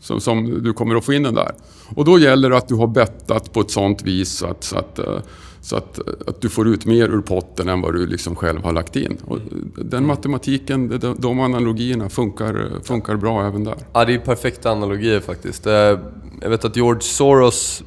Som, 0.00 0.20
som, 0.20 0.62
du 0.62 0.72
kommer 0.72 0.94
att 0.96 1.04
få 1.04 1.12
in 1.12 1.22
den 1.22 1.34
där. 1.34 1.52
Och 1.94 2.04
då 2.04 2.18
gäller 2.18 2.50
det 2.50 2.56
att 2.56 2.68
du 2.68 2.74
har 2.74 2.86
bettat 2.86 3.52
på 3.52 3.60
ett 3.60 3.70
sånt 3.70 4.02
vis 4.02 4.32
så 4.32 4.46
att, 4.46 4.64
så 4.64 4.78
att, 4.78 4.98
eh, 4.98 5.18
så 5.60 5.76
att, 5.76 5.98
att 6.28 6.40
du 6.40 6.48
får 6.48 6.68
ut 6.68 6.86
mer 6.86 7.08
ur 7.08 7.20
potten 7.20 7.68
än 7.68 7.80
vad 7.80 7.94
du 7.94 8.06
liksom 8.06 8.36
själv 8.36 8.62
har 8.62 8.72
lagt 8.72 8.96
in. 8.96 9.18
Och 9.26 9.38
den 9.76 10.06
matematiken, 10.06 10.98
de, 10.98 11.16
de 11.18 11.40
analogierna 11.40 12.08
funkar, 12.08 12.70
funkar 12.84 13.16
bra 13.16 13.46
även 13.46 13.64
där. 13.64 13.76
Ja, 13.92 14.04
det 14.04 14.14
är 14.14 14.18
perfekta 14.18 14.70
analogier 14.70 15.20
faktiskt. 15.20 15.66
Eh, 15.66 15.98
jag 16.40 16.50
vet 16.50 16.64
att 16.64 16.76
George 16.76 17.02
Soros 17.02 17.82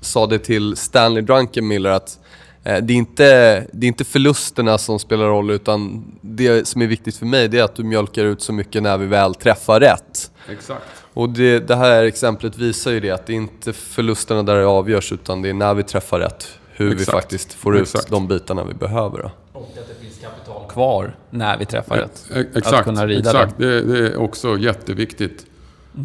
sa 0.00 0.26
det 0.26 0.38
till 0.38 0.76
Stanley 0.76 1.22
Druckenmiller 1.22 1.90
att 1.90 2.18
eh, 2.64 2.76
det 2.82 2.92
är, 2.92 2.96
inte, 2.96 3.24
det 3.72 3.86
är 3.86 3.88
inte 3.88 4.04
förlusterna 4.04 4.78
som 4.78 4.98
spelar 4.98 5.24
roll 5.24 5.50
utan 5.50 6.04
det 6.20 6.68
som 6.68 6.82
är 6.82 6.86
viktigt 6.86 7.16
för 7.16 7.26
mig 7.26 7.48
det 7.48 7.58
är 7.58 7.64
att 7.64 7.76
du 7.76 7.84
mjölkar 7.84 8.24
ut 8.24 8.42
så 8.42 8.52
mycket 8.52 8.82
när 8.82 8.98
vi 8.98 9.06
väl 9.06 9.34
träffar 9.34 9.80
rätt. 9.80 10.30
Exakt. 10.48 10.95
Och 11.16 11.28
det, 11.28 11.58
det 11.68 11.76
här 11.76 12.04
exemplet 12.04 12.58
visar 12.58 12.90
ju 12.90 13.00
det 13.00 13.10
att 13.10 13.26
det 13.26 13.32
är 13.32 13.36
inte 13.36 13.72
förlusterna 13.72 14.42
där 14.42 14.54
det 14.56 14.66
avgörs 14.66 15.12
utan 15.12 15.42
det 15.42 15.48
är 15.48 15.54
när 15.54 15.74
vi 15.74 15.82
träffar 15.82 16.18
rätt 16.20 16.48
hur 16.72 16.92
Exakt. 16.92 17.08
vi 17.08 17.12
faktiskt 17.12 17.52
får 17.52 17.76
ut 17.76 17.82
Exakt. 17.82 18.10
de 18.10 18.28
bitarna 18.28 18.64
vi 18.64 18.74
behöver. 18.74 19.18
Då. 19.22 19.30
Och 19.52 19.62
att 19.78 19.88
det 19.88 20.04
finns 20.04 20.18
kapital 20.18 20.68
kvar 20.70 21.16
när 21.30 21.58
vi 21.58 21.64
träffar 21.66 21.96
rätt. 21.96 22.26
E- 22.34 22.40
Att 22.50 22.56
Exakt, 22.56 22.84
kunna 22.84 23.06
rida 23.06 23.30
exakt. 23.30 23.58
Det, 23.58 23.80
det 23.82 23.98
är 23.98 24.16
också 24.16 24.58
jätteviktigt. 24.58 25.46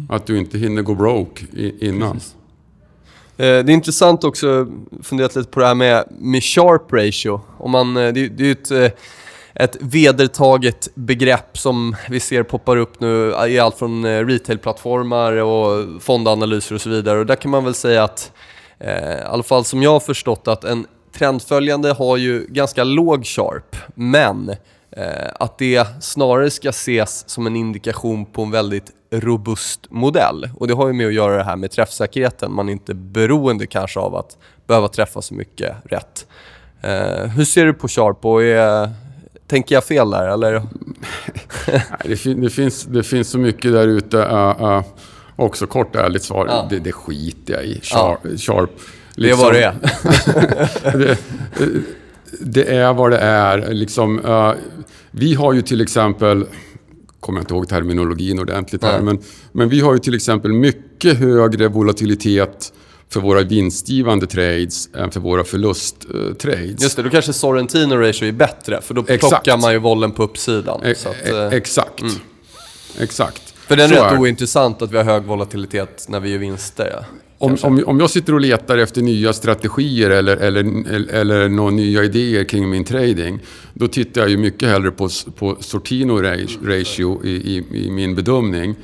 Att 0.08 0.26
du 0.26 0.38
inte 0.38 0.58
hinner 0.58 0.82
gå 0.82 0.94
broke 0.94 1.44
i, 1.52 1.86
innan. 1.88 2.16
Eh, 2.16 2.20
Det 3.36 3.46
är 3.46 3.70
intressant 3.70 4.24
också, 4.24 4.66
funderat 5.02 5.36
lite 5.36 5.50
på 5.50 5.60
det 5.60 5.66
här 5.66 5.74
med, 5.74 6.04
med 6.10 6.42
sharp 6.44 6.92
ratio. 6.92 7.40
Om 7.58 7.70
man, 7.70 7.96
eh, 7.96 8.12
det, 8.12 8.28
det 8.28 8.42
är 8.42 8.46
ju 8.46 8.52
ett, 8.52 8.70
eh, 8.70 8.90
ett 9.54 9.76
vedertaget 9.80 10.88
begrepp 10.94 11.58
som 11.58 11.96
vi 12.08 12.20
ser 12.20 12.42
poppar 12.42 12.76
upp 12.76 13.00
nu 13.00 13.34
i 13.48 13.58
allt 13.58 13.78
från 13.78 14.04
eh, 14.04 14.26
retailplattformar 14.26 15.32
och 15.32 16.02
fondanalyser 16.02 16.74
och 16.74 16.80
så 16.80 16.90
vidare. 16.90 17.18
Och 17.18 17.26
där 17.26 17.36
kan 17.36 17.50
man 17.50 17.64
väl 17.64 17.74
säga 17.74 18.04
att, 18.04 18.32
eh, 18.78 19.14
i 19.14 19.22
alla 19.22 19.42
fall 19.42 19.64
som 19.64 19.82
jag 19.82 19.90
har 19.90 20.00
förstått 20.00 20.48
att 20.48 20.64
en 20.64 20.86
trendföljande 21.14 21.92
har 21.92 22.16
ju 22.16 22.46
ganska 22.48 22.84
låg 22.84 23.26
sharp, 23.26 23.76
men 23.94 24.50
eh, 24.90 25.30
att 25.34 25.58
det 25.58 25.86
snarare 26.04 26.50
ska 26.50 26.68
ses 26.68 27.28
som 27.28 27.46
en 27.46 27.56
indikation 27.56 28.26
på 28.26 28.42
en 28.42 28.50
väldigt 28.50 28.90
robust 29.12 29.90
modell. 29.90 30.50
Och 30.56 30.68
det 30.68 30.74
har 30.74 30.86
ju 30.86 30.92
med 30.92 31.06
att 31.06 31.14
göra 31.14 31.36
det 31.36 31.44
här 31.44 31.56
med 31.56 31.70
träffsäkerheten. 31.70 32.52
Man 32.52 32.68
är 32.68 32.72
inte 32.72 32.94
beroende 32.94 33.66
kanske 33.66 34.00
av 34.00 34.16
att 34.16 34.36
behöva 34.66 34.88
träffa 34.88 35.22
så 35.22 35.34
mycket 35.34 35.76
rätt. 35.84 36.26
Eh, 36.80 37.26
hur 37.26 37.44
ser 37.44 37.66
du 37.66 37.74
på 37.74 37.88
Sharp 37.88 38.24
och 38.24 38.42
är, 38.42 38.90
tänker 39.52 39.74
jag 39.74 39.84
fel 39.84 40.10
där 40.10 40.28
eller? 40.28 40.52
Nej, 41.66 41.82
det, 42.04 42.16
fin, 42.16 42.40
det, 42.40 42.50
finns, 42.50 42.84
det 42.84 43.02
finns 43.02 43.30
så 43.30 43.38
mycket 43.38 43.72
där 43.72 43.88
ute. 43.88 44.16
Uh, 44.16 44.62
uh, 44.62 44.82
också 45.36 45.66
kort 45.66 45.96
ärligt 45.96 46.22
svar, 46.22 46.46
Ja. 46.46 46.66
det, 46.70 46.78
det 46.78 46.92
skiter 46.92 47.54
jag 47.54 47.64
i. 47.64 47.80
Sharp. 47.82 48.40
sharp 48.40 48.70
Det 49.16 49.30
är 49.30 49.36
vad 49.36 49.52
det 49.52 49.64
är. 49.64 49.74
det, 50.98 51.18
det 52.40 52.76
är 52.76 52.92
vad 52.92 53.10
det 53.10 53.18
är. 53.18 53.72
Liksom, 53.74 54.18
eh, 54.24 54.52
vi 55.10 55.34
har 55.34 55.52
ju 55.52 55.62
till 55.62 55.80
exempel, 55.80 56.46
kommer 57.20 57.38
jag 57.38 57.42
inte 57.42 57.54
ihåg 57.54 57.68
terminologin 57.68 58.38
ordentligt 58.38 58.84
här, 58.84 59.00
men, 59.00 59.18
men 59.52 59.68
vi 59.68 59.80
har 59.80 59.92
ju 59.92 59.98
till 59.98 60.14
exempel 60.14 60.52
mycket 60.52 61.18
högre 61.18 61.68
volatilitet 61.68 62.72
för 63.12 63.20
våra 63.20 63.42
vinstgivande 63.42 64.26
trades 64.26 64.94
än 64.94 65.10
för 65.10 65.20
våra 65.20 65.44
förlusttrades. 65.44 66.82
Just 66.82 66.96
det, 66.96 67.02
då 67.02 67.10
kanske 67.10 67.32
Sorrentino 67.32 67.94
ratio 67.94 68.28
är 68.28 68.32
bättre 68.32 68.80
för 68.82 68.94
då 68.94 69.00
Exakt. 69.00 69.20
plockar 69.20 69.58
man 69.58 69.72
ju 69.72 69.78
vollen 69.78 70.12
på 70.12 70.22
uppsidan. 70.22 70.80
E- 70.84 70.94
att, 71.04 71.28
e- 71.28 71.30
eh, 71.30 71.52
exakt. 72.98 73.40
För 73.40 73.68
för 73.68 73.76
det 73.76 73.84
är 73.84 73.88
så 73.88 73.94
rätt 73.94 74.12
är 74.12 74.18
ointressant 74.18 74.82
att 74.82 74.92
vi 74.92 74.96
har 74.96 75.04
hög 75.04 75.22
volatilitet 75.22 76.06
när 76.08 76.20
vi 76.20 76.30
gör 76.30 76.38
vinster. 76.38 76.90
Ja. 76.92 77.04
Om, 77.38 77.56
om, 77.62 77.84
om 77.86 78.00
jag 78.00 78.10
sitter 78.10 78.34
och 78.34 78.40
letar 78.40 78.78
efter 78.78 79.02
nya 79.02 79.32
strategier 79.32 80.10
eller, 80.10 80.36
eller, 80.36 80.64
eller, 81.10 81.48
några 81.48 81.70
nya 81.70 82.04
idéer 82.04 82.44
kring 82.44 82.70
min 82.70 82.84
trading, 82.84 83.38
då 83.74 83.88
tittar 83.88 84.20
jag 84.20 84.30
ju 84.30 84.36
mycket 84.36 84.68
hellre 84.68 84.90
på, 84.90 85.08
på 85.38 85.56
Sortino 85.60 86.22
ra- 86.22 86.78
ratio 86.78 87.24
i, 87.24 87.30
i, 87.30 87.64
i 87.86 87.90
min 87.90 88.14
bedömning. 88.14 88.74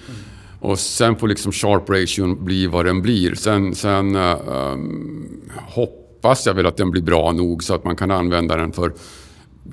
Och 0.60 0.78
sen 0.78 1.16
får 1.16 1.28
liksom 1.28 1.52
sharp 1.52 1.90
ration 1.90 2.44
bli 2.44 2.66
vad 2.66 2.84
den 2.86 3.02
blir. 3.02 3.34
Sen, 3.34 3.74
sen 3.74 4.16
ehm, 4.16 5.40
hoppas 5.68 6.46
jag 6.46 6.54
väl 6.54 6.66
att 6.66 6.76
den 6.76 6.90
blir 6.90 7.02
bra 7.02 7.32
nog 7.32 7.64
så 7.64 7.74
att 7.74 7.84
man 7.84 7.96
kan 7.96 8.10
använda 8.10 8.56
den 8.56 8.72
för 8.72 8.92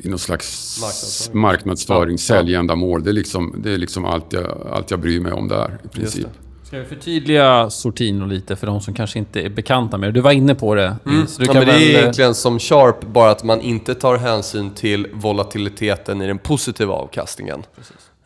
i 0.03 0.09
någon 0.09 0.19
slags 0.19 0.77
Marknadsföring. 0.81 1.41
marknadsföring, 1.41 2.17
säljändamål. 2.17 3.03
Det 3.03 3.09
är 3.09 3.13
liksom, 3.13 3.55
det 3.57 3.73
är 3.73 3.77
liksom 3.77 4.05
allt, 4.05 4.33
jag, 4.33 4.67
allt 4.71 4.91
jag 4.91 4.99
bryr 4.99 5.19
mig 5.19 5.31
om 5.31 5.47
där 5.47 5.77
i 5.83 5.87
princip. 5.87 6.27
Ska 6.63 6.79
vi 6.79 6.85
förtydliga 6.85 7.69
Sortino 7.69 8.25
lite 8.25 8.55
för 8.55 8.67
de 8.67 8.81
som 8.81 8.93
kanske 8.93 9.19
inte 9.19 9.41
är 9.41 9.49
bekanta 9.49 9.97
med 9.97 10.09
det? 10.09 10.13
Du 10.13 10.21
var 10.21 10.31
inne 10.31 10.55
på 10.55 10.75
det. 10.75 10.95
Så 11.27 11.39
du 11.41 11.45
Ja, 11.45 11.53
kan 11.53 11.55
men 11.55 11.65
det 11.67 11.73
är 11.73 11.93
väl, 11.93 12.01
egentligen 12.01 12.35
som 12.35 12.59
Sharp, 12.59 13.01
bara 13.07 13.31
att 13.31 13.43
man 13.43 13.61
inte 13.61 13.95
tar 13.95 14.17
hänsyn 14.17 14.71
till 14.71 15.07
volatiliteten 15.13 16.21
i 16.21 16.27
den 16.27 16.37
positiva 16.37 16.93
avkastningen. 16.93 17.63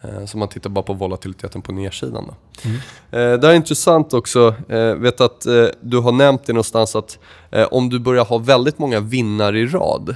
Eh, 0.01 0.25
Så 0.25 0.37
man 0.37 0.47
tittar 0.47 0.69
bara 0.69 0.83
på 0.83 0.93
volatiliteten 0.93 1.61
på 1.61 1.71
nedsidan. 1.71 2.23
Då. 2.27 2.35
Eh, 2.65 3.33
Det 3.33 3.47
är 3.47 3.53
intressant 3.53 4.13
också, 4.13 4.55
Jag 4.67 4.95
vet 4.95 5.21
att 5.21 5.45
eh, 5.45 5.65
du 5.81 5.97
har 5.97 6.11
nämnt 6.11 6.45
det 6.45 6.53
någonstans 6.53 6.95
att 6.95 7.19
eh, 7.51 7.67
om 7.71 7.89
du 7.89 7.99
börjar 7.99 8.25
ha 8.25 8.37
väldigt 8.37 8.79
många 8.79 8.99
vinnare 8.99 9.59
i 9.59 9.65
rad 9.65 10.15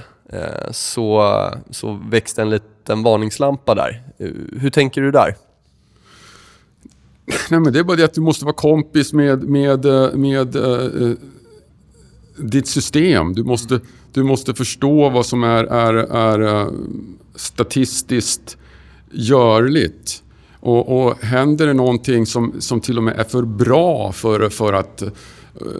så, 0.70 1.34
så 1.70 2.00
väcks 2.10 2.34
det 2.34 2.42
en 2.42 2.50
liten 2.50 3.02
varningslampa 3.02 3.74
där. 3.74 4.02
Hur 4.58 4.70
tänker 4.70 5.00
du 5.00 5.10
där? 5.10 5.36
Nej, 7.50 7.60
men 7.60 7.72
det 7.72 7.78
är 7.78 7.84
bara 7.84 7.96
det 7.96 8.04
att 8.04 8.14
du 8.14 8.20
måste 8.20 8.44
vara 8.44 8.54
kompis 8.54 9.12
med, 9.12 9.42
med, 9.42 9.84
med 10.14 10.56
eh, 10.56 11.12
ditt 12.36 12.68
system. 12.68 13.34
Du 13.34 13.44
måste, 13.44 13.80
du 14.12 14.22
måste 14.22 14.54
förstå 14.54 15.08
vad 15.10 15.26
som 15.26 15.44
är, 15.44 15.64
är, 15.64 15.94
är 15.94 16.70
statistiskt 17.34 18.56
görligt. 19.10 20.22
Och, 20.64 21.06
och 21.06 21.22
händer 21.22 21.66
det 21.66 21.74
någonting 21.74 22.26
som, 22.26 22.54
som 22.58 22.80
till 22.80 22.98
och 22.98 23.04
med 23.04 23.18
är 23.18 23.24
för 23.24 23.42
bra 23.42 24.12
för, 24.12 24.48
för, 24.48 24.72
att, 24.72 25.02
eh, 25.02 25.08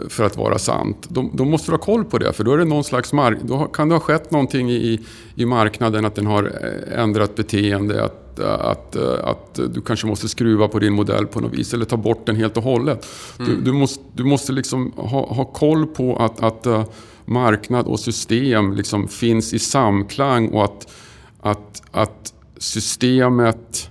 för 0.08 0.24
att 0.24 0.36
vara 0.36 0.58
sant, 0.58 1.06
då, 1.08 1.30
då 1.34 1.44
måste 1.44 1.70
du 1.70 1.72
ha 1.72 1.82
koll 1.82 2.04
på 2.04 2.18
det. 2.18 2.32
För 2.32 2.44
då, 2.44 2.52
är 2.52 2.58
det 2.58 2.64
någon 2.64 2.84
slags 2.84 3.12
mark- 3.12 3.38
då 3.42 3.64
kan 3.64 3.88
det 3.88 3.94
ha 3.94 4.00
skett 4.00 4.30
någonting 4.30 4.70
i, 4.70 5.00
i 5.34 5.46
marknaden, 5.46 6.04
att 6.04 6.14
den 6.14 6.26
har 6.26 6.44
eh, 6.44 7.02
ändrat 7.02 7.34
beteende, 7.34 8.04
att, 8.04 8.40
att, 8.40 8.96
eh, 8.96 9.24
att 9.24 9.60
du 9.74 9.80
kanske 9.80 10.06
måste 10.06 10.28
skruva 10.28 10.68
på 10.68 10.78
din 10.78 10.92
modell 10.92 11.26
på 11.26 11.40
något 11.40 11.52
vis 11.52 11.74
eller 11.74 11.84
ta 11.84 11.96
bort 11.96 12.26
den 12.26 12.36
helt 12.36 12.56
och 12.56 12.62
hållet. 12.62 13.06
Du, 13.38 13.56
du 13.60 13.72
måste, 13.72 14.04
du 14.12 14.24
måste 14.24 14.52
liksom 14.52 14.92
ha, 14.96 15.34
ha 15.34 15.44
koll 15.44 15.86
på 15.86 16.16
att, 16.16 16.42
att 16.42 16.90
marknad 17.24 17.86
och 17.86 18.00
system 18.00 18.72
liksom 18.72 19.08
finns 19.08 19.54
i 19.54 19.58
samklang 19.58 20.48
och 20.48 20.64
att, 20.64 20.92
att, 21.40 21.82
att 21.90 22.34
systemet 22.58 23.90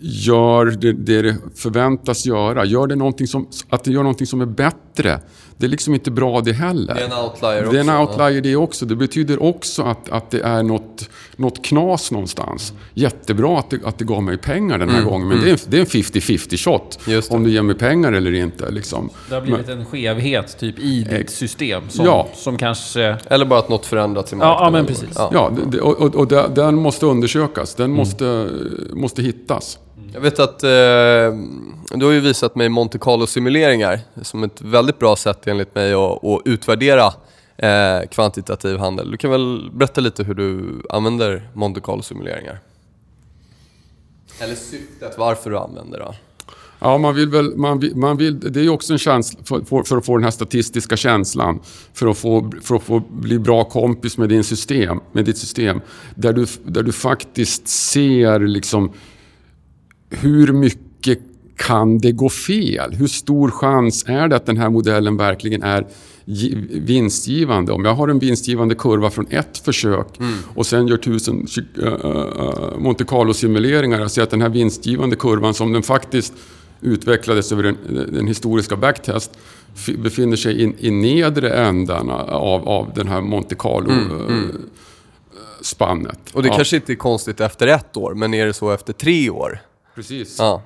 gör 0.00 0.66
det, 0.66 0.92
det 0.92 1.22
det 1.22 1.36
förväntas 1.54 2.26
göra. 2.26 2.64
Gör 2.64 2.86
det 2.86 2.96
någonting 2.96 3.26
som, 3.26 3.48
att 3.68 3.84
det 3.84 3.90
gör 3.90 4.02
någonting 4.02 4.26
som 4.26 4.40
är 4.40 4.46
bättre. 4.46 5.20
Det 5.58 5.66
är 5.66 5.70
liksom 5.70 5.94
inte 5.94 6.10
bra 6.10 6.40
det 6.40 6.52
heller. 6.52 6.94
Det 6.94 7.00
är 7.00 7.04
en 7.04 7.12
outlier 7.24 7.60
också. 7.62 7.72
Det 7.72 7.78
är 7.78 7.80
en 7.94 8.00
outlier 8.00 8.40
det 8.40 8.56
också. 8.56 8.86
Det 8.86 8.96
betyder 8.96 9.42
också 9.42 9.82
att, 9.82 10.08
att 10.08 10.30
det 10.30 10.40
är 10.40 10.62
något, 10.62 11.08
något 11.36 11.64
knas 11.64 12.10
någonstans. 12.10 12.72
Jättebra 12.94 13.58
att 13.58 13.70
det, 13.70 13.78
att 13.84 13.98
det 13.98 14.04
gav 14.04 14.22
mig 14.22 14.38
pengar 14.38 14.78
den 14.78 14.88
här 14.90 15.02
gången, 15.02 15.28
men 15.28 15.40
det 15.40 15.48
är 15.48 15.52
en- 15.52 15.58
det 15.68 15.76
är 15.76 15.80
en 15.80 15.86
50-50 15.86 16.56
shot. 16.56 16.98
Mm. 17.06 17.20
Det. 17.20 17.30
Om 17.34 17.44
du 17.44 17.50
ger 17.50 17.62
mig 17.62 17.76
pengar 17.76 18.12
eller 18.12 18.32
inte. 18.32 18.70
Liksom. 18.70 19.10
det 19.28 19.34
har 19.34 19.42
blivit 19.42 19.68
en 19.68 19.84
skevhet 19.84 20.58
typ 20.60 20.78
i 20.78 21.02
ditt 21.10 21.30
system 21.30 21.82
som, 21.88 22.04
Ja. 22.06 22.28
som 22.34 22.58
kanske... 22.58 23.16
Eller 23.26 23.44
bara 23.44 23.58
att 23.58 23.68
något 23.68 23.86
förändrats 23.86 24.32
i 24.32 24.36
marknaden. 24.36 24.64
ja, 24.64 24.70
men 24.70 24.86
precis. 24.86 25.08
Ja. 25.14 25.30
Ja, 25.32 25.50
och, 25.82 26.00
och, 26.00 26.14
och 26.14 26.28
den- 26.28 26.54
den 26.54 26.74
måste 26.74 27.06
undersökas. 27.06 27.74
Den 27.74 27.84
Mm. 27.84 27.96
måste, 27.96 28.48
måste 28.92 29.22
hittas. 29.22 29.78
Jag 30.16 30.20
vet 30.22 30.38
att 30.38 30.62
eh, 30.62 30.68
du 31.98 32.04
har 32.04 32.10
ju 32.10 32.20
visat 32.20 32.54
mig 32.54 32.68
Monte 32.68 32.98
Carlo-simuleringar 32.98 34.00
som 34.22 34.44
ett 34.44 34.60
väldigt 34.60 34.98
bra 34.98 35.16
sätt 35.16 35.46
enligt 35.46 35.74
mig 35.74 35.92
att, 35.92 36.24
att 36.24 36.42
utvärdera 36.44 37.12
eh, 37.56 38.08
kvantitativ 38.10 38.78
handel. 38.78 39.10
Du 39.10 39.16
kan 39.16 39.30
väl 39.30 39.70
berätta 39.72 40.00
lite 40.00 40.24
hur 40.24 40.34
du 40.34 40.82
använder 40.90 41.50
Monte 41.54 41.80
Carlo-simuleringar? 41.80 42.58
Eller 44.40 44.54
syftet, 44.54 45.18
varför 45.18 45.50
du 45.50 45.58
använder 45.58 45.98
det. 45.98 46.14
Ja, 46.78 46.98
man 46.98 47.14
vill 47.14 47.28
väl, 47.28 47.56
man 47.56 47.78
vill, 47.78 47.96
man 47.96 48.16
vill, 48.16 48.40
det 48.40 48.60
är 48.60 48.64
ju 48.64 48.70
också 48.70 48.92
en 48.92 48.98
känsla 48.98 49.40
för, 49.44 49.60
för, 49.60 49.82
för 49.82 49.96
att 49.96 50.06
få 50.06 50.16
den 50.16 50.24
här 50.24 50.30
statistiska 50.30 50.96
känslan. 50.96 51.60
För 51.94 52.06
att, 52.06 52.18
få, 52.18 52.52
för 52.62 52.76
att 52.76 52.82
få 52.82 53.00
bli 53.10 53.38
bra 53.38 53.64
kompis 53.64 54.18
med, 54.18 54.28
din 54.28 54.44
system, 54.44 55.00
med 55.12 55.24
ditt 55.24 55.38
system. 55.38 55.80
Där 56.14 56.32
du, 56.32 56.46
där 56.64 56.82
du 56.82 56.92
faktiskt 56.92 57.68
ser 57.68 58.40
liksom 58.40 58.92
hur 60.10 60.52
mycket 60.52 61.18
kan 61.56 61.98
det 61.98 62.12
gå 62.12 62.28
fel? 62.28 62.94
Hur 62.94 63.06
stor 63.06 63.50
chans 63.50 64.04
är 64.08 64.28
det 64.28 64.36
att 64.36 64.46
den 64.46 64.56
här 64.56 64.70
modellen 64.70 65.16
verkligen 65.16 65.62
är 65.62 65.86
gi- 66.24 66.80
vinstgivande? 66.80 67.72
Om 67.72 67.84
jag 67.84 67.94
har 67.94 68.08
en 68.08 68.18
vinstgivande 68.18 68.74
kurva 68.74 69.10
från 69.10 69.26
ett 69.30 69.58
försök 69.58 70.06
och 70.54 70.66
sen 70.66 70.86
gör 70.88 70.96
tusen 70.96 71.46
uh, 71.82 72.78
Monte 72.78 73.04
Carlo-simuleringar 73.04 74.04
och 74.04 74.10
ser 74.10 74.22
att 74.22 74.30
den 74.30 74.42
här 74.42 74.48
vinstgivande 74.48 75.16
kurvan 75.16 75.54
som 75.54 75.72
den 75.72 75.82
faktiskt 75.82 76.32
utvecklades 76.80 77.52
över 77.52 77.62
den, 77.62 77.76
den 78.12 78.26
historiska 78.26 78.76
backtest 78.76 79.30
befinner 79.98 80.36
sig 80.36 80.62
i, 80.62 80.74
i 80.78 80.90
nedre 80.90 81.50
ändarna 81.50 82.14
av, 82.24 82.68
av 82.68 82.92
den 82.94 83.08
här 83.08 83.20
Monte 83.20 83.54
Carlo-spannet. 83.54 86.18
Och 86.32 86.42
det 86.42 86.48
kanske 86.48 86.76
inte 86.76 86.92
är 86.92 86.96
konstigt 86.96 87.40
efter 87.40 87.66
ett 87.66 87.96
år, 87.96 88.14
men 88.14 88.34
är 88.34 88.46
det 88.46 88.52
så 88.52 88.70
efter 88.70 88.92
tre 88.92 89.30
år? 89.30 89.58
Precis. 89.96 90.36
Ja. 90.38 90.62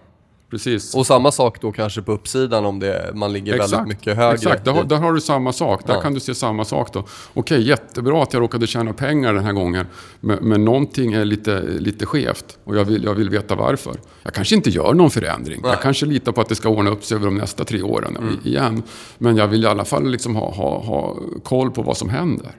Precis. 0.51 0.95
Och 0.95 1.07
samma 1.07 1.33
sak 1.33 1.61
då 1.61 1.73
kanske 1.73 2.03
på 2.03 2.13
uppsidan 2.13 2.65
om 2.65 2.79
det, 2.79 3.11
man 3.15 3.33
ligger 3.33 3.59
väldigt 3.59 3.87
mycket 3.87 4.17
högre. 4.17 4.35
Exakt, 4.35 4.65
där 4.65 4.73
har, 4.73 4.85
där 4.85 4.97
har 4.97 5.13
du 5.13 5.21
samma 5.21 5.53
sak. 5.53 5.87
Där 5.87 5.95
Ja. 5.95 6.01
kan 6.01 6.15
du 6.15 6.21
se 6.21 6.35
samma 6.35 6.65
sak 6.65 6.93
då. 6.93 7.05
Okej, 7.35 7.63
jättebra 7.69 8.23
att 8.23 8.33
jag 8.33 8.41
råkade 8.43 8.67
tjäna 8.67 8.93
pengar 8.93 9.35
den 9.35 9.45
här 9.45 9.53
gången. 9.53 9.87
Men, 10.21 10.39
men 10.43 10.65
någonting 10.65 11.13
är 11.13 11.25
lite, 11.25 11.61
lite 11.63 12.07
skevt 12.07 12.59
och 12.65 12.77
jag 12.77 12.85
vill, 12.85 13.05
jag 13.05 13.15
vill 13.15 13.31
veta 13.31 13.55
varför. 13.55 13.97
Jag 14.23 14.35
kanske 14.35 14.55
inte 14.55 14.71
gör 14.71 14.95
någon 14.95 15.11
förändring. 15.11 15.61
Nej. 15.63 15.71
Jag 15.71 15.83
kanske 15.83 16.07
litar 16.07 16.33
på 16.33 16.41
att 16.41 16.49
det 16.49 16.55
ska 16.55 16.69
ordna 16.69 16.91
upp 16.91 17.05
sig 17.05 17.15
över 17.15 17.25
de 17.27 17.35
nästa 17.37 17.65
tre 17.65 17.83
åren 17.83 18.41
igen. 18.45 18.83
Men 19.19 19.37
jag 19.37 19.47
vill 19.49 19.65
i 19.65 19.67
alla 19.67 19.85
fall 19.85 20.11
liksom 20.11 20.37
ha, 20.37 20.51
ha, 20.51 20.79
ha 20.79 21.17
koll 21.45 21.71
på 21.71 21.83
vad 21.83 21.97
som 21.97 22.09
händer. 22.09 22.51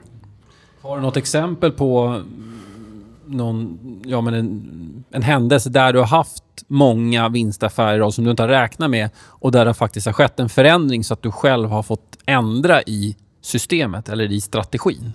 Har 0.82 0.96
du 0.96 1.02
något 1.02 1.16
exempel 1.16 1.72
på 1.72 2.22
någon, 3.32 3.78
ja, 4.06 4.20
men 4.20 4.34
en, 4.34 5.04
en 5.10 5.22
händelse 5.22 5.70
där 5.70 5.92
du 5.92 5.98
har 5.98 6.06
haft 6.06 6.44
många 6.68 7.28
vinstaffärer 7.28 8.10
som 8.10 8.24
du 8.24 8.30
inte 8.30 8.42
har 8.42 8.48
räknat 8.48 8.90
med 8.90 9.10
och 9.18 9.52
där 9.52 9.64
det 9.64 9.74
faktiskt 9.74 10.06
har 10.06 10.12
skett 10.12 10.40
en 10.40 10.48
förändring 10.48 11.04
så 11.04 11.14
att 11.14 11.22
du 11.22 11.30
själv 11.30 11.68
har 11.68 11.82
fått 11.82 12.18
ändra 12.26 12.82
i 12.82 13.16
systemet 13.40 14.08
eller 14.08 14.32
i 14.32 14.40
strategin? 14.40 15.12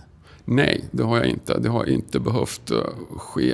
Nej, 0.50 0.84
det 0.92 1.04
har 1.04 1.18
jag 1.18 1.26
inte. 1.26 1.60
Det 1.60 1.70
har 1.70 1.90
inte 1.90 2.20
behövt 2.20 2.72
eh, 2.72 2.78
ske, 3.18 3.54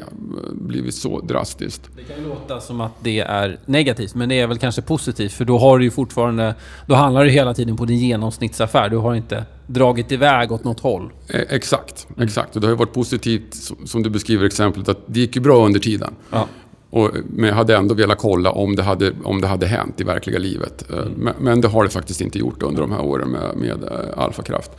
blivit 0.52 0.96
så 0.96 1.22
drastiskt. 1.22 1.90
Det 1.96 2.14
kan 2.14 2.24
låta 2.24 2.62
som 2.62 2.82
att 2.82 2.92
det 3.00 3.20
är 3.20 3.60
negativt, 3.66 4.16
men 4.16 4.30
det 4.30 4.40
är 4.40 4.48
väl 4.48 4.58
kanske 4.58 4.82
positivt 4.82 5.34
för 5.34 5.46
då 5.46 5.58
har 5.58 5.78
du 5.78 5.86
ju 5.86 5.92
fortfarande... 5.92 6.56
Då 6.88 6.96
handlar 6.96 7.26
det 7.26 7.32
hela 7.32 7.54
tiden 7.54 7.78
på 7.78 7.86
din 7.86 7.98
genomsnittsaffär. 7.98 8.90
Du 8.90 8.98
har 8.98 9.16
inte 9.16 9.46
dragit 9.74 10.12
iväg 10.12 10.52
åt 10.52 10.64
något 10.64 10.80
håll. 10.80 11.12
Eh, 11.28 11.42
Exakt, 11.50 12.08
exakt. 12.18 12.56
Och 12.56 12.62
det 12.62 12.68
har 12.68 12.72
ju 12.72 12.78
varit 12.78 12.94
positivt, 12.94 13.56
som- 13.86 14.04
du 14.04 14.10
beskriver 14.10 14.46
exemplet, 14.46 14.90
att 14.90 15.00
det 15.06 15.20
gick 15.20 15.36
ju 15.36 15.42
bra 15.42 15.66
under 15.66 15.80
tiden. 15.80 16.14
Ja. 16.32 16.48
Och, 16.90 17.12
men 17.30 17.50
jag 17.50 17.56
hade 17.56 17.76
ändå 17.78 17.94
velat 17.96 18.18
kolla 18.18 18.52
om 18.52 18.76
det 18.76 18.84
hade, 18.84 19.14
om 19.24 19.42
det 19.42 19.48
hade 19.48 19.68
hänt 19.68 20.02
i 20.02 20.04
verkliga 20.04 20.40
livet. 20.40 20.90
Eh, 20.92 21.06
Men, 21.18 21.34
men 21.40 21.62
det 21.62 21.68
har 21.68 21.84
det 21.84 21.90
faktiskt 21.90 22.22
inte 22.22 22.40
gjort 22.40 22.64
under 22.64 22.82
de 22.82 22.92
här 22.92 23.02
åren 23.02 23.30
med, 23.30 23.56
med 23.58 23.84
eh, 23.84 24.18
Alfakraft. 24.24 24.72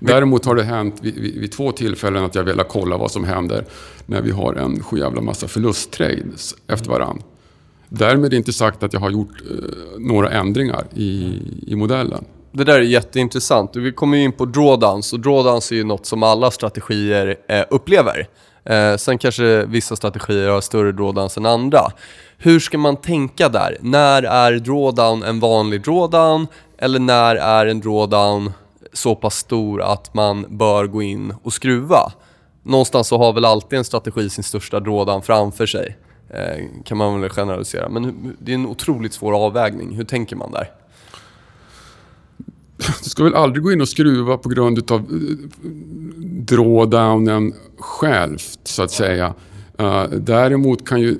Däremot 0.00 0.44
har 0.44 0.54
det 0.54 0.62
hänt 0.62 0.94
vid, 1.02 1.14
vid, 1.18 1.40
vid 1.40 1.52
två 1.52 1.72
tillfällen 1.72 2.24
att 2.24 2.34
jag 2.34 2.44
velat 2.44 2.68
kolla 2.68 2.96
vad 2.96 3.10
som 3.10 3.24
händer 3.24 3.64
när 4.06 4.22
vi 4.22 4.30
har 4.30 4.54
en 4.54 4.82
sjujävla 4.82 5.20
massa 5.20 5.48
förlusttrades 5.48 6.54
efter 6.66 6.90
varann. 6.90 7.22
Därmed 7.88 8.34
inte 8.34 8.52
sagt 8.52 8.82
att 8.82 8.92
jag 8.92 9.00
har 9.00 9.10
gjort 9.10 9.42
eh, 9.50 9.98
några 9.98 10.30
ändringar 10.30 10.84
i, 10.94 11.38
i 11.66 11.74
modellen. 11.76 12.24
Det 12.56 12.64
där 12.64 12.74
är 12.74 12.80
jätteintressant. 12.80 13.76
Vi 13.76 13.92
kommer 13.92 14.16
ju 14.16 14.24
in 14.24 14.32
på 14.32 14.44
drawdowns 14.44 15.12
och 15.12 15.20
drawdowns 15.20 15.72
är 15.72 15.76
ju 15.76 15.84
något 15.84 16.06
som 16.06 16.22
alla 16.22 16.50
strategier 16.50 17.36
eh, 17.48 17.64
upplever. 17.70 18.28
Eh, 18.64 18.96
sen 18.96 19.18
kanske 19.18 19.64
vissa 19.64 19.96
strategier 19.96 20.48
har 20.48 20.60
större 20.60 20.92
drawdowns 20.92 21.36
än 21.36 21.46
andra. 21.46 21.80
Hur 22.38 22.60
ska 22.60 22.78
man 22.78 22.96
tänka 22.96 23.48
där? 23.48 23.76
När 23.80 24.22
är 24.22 24.52
drawdown 24.52 25.22
en 25.22 25.40
vanlig 25.40 25.82
drawdown? 25.82 26.46
Eller 26.78 26.98
när 26.98 27.36
är 27.36 27.66
en 27.66 27.80
drawdown 27.80 28.52
så 28.92 29.14
pass 29.14 29.36
stor 29.36 29.82
att 29.82 30.14
man 30.14 30.46
bör 30.48 30.86
gå 30.86 31.02
in 31.02 31.34
och 31.42 31.52
skruva? 31.52 32.12
Någonstans 32.62 33.08
så 33.08 33.18
har 33.18 33.32
väl 33.32 33.44
alltid 33.44 33.78
en 33.78 33.84
strategi 33.84 34.30
sin 34.30 34.44
största 34.44 34.80
drawdown 34.80 35.22
framför 35.22 35.66
sig. 35.66 35.96
Eh, 36.30 36.64
kan 36.84 36.98
man 36.98 37.20
väl 37.20 37.30
generalisera. 37.30 37.88
Men 37.88 38.36
det 38.40 38.52
är 38.52 38.54
en 38.54 38.66
otroligt 38.66 39.12
svår 39.12 39.44
avvägning. 39.44 39.96
Hur 39.96 40.04
tänker 40.04 40.36
man 40.36 40.52
där? 40.52 40.83
Du 42.76 43.10
ska 43.10 43.24
väl 43.24 43.34
aldrig 43.34 43.64
gå 43.64 43.72
in 43.72 43.80
och 43.80 43.88
skruva 43.88 44.38
på 44.38 44.48
grund 44.48 44.90
av 44.90 45.00
eh, 45.00 45.66
drawdownen 46.22 47.52
självt, 47.78 48.58
så 48.64 48.82
att 48.82 48.90
säga. 48.90 49.34
Uh, 49.80 50.04
däremot 50.10 50.88
kan 50.88 51.00
ju, 51.00 51.16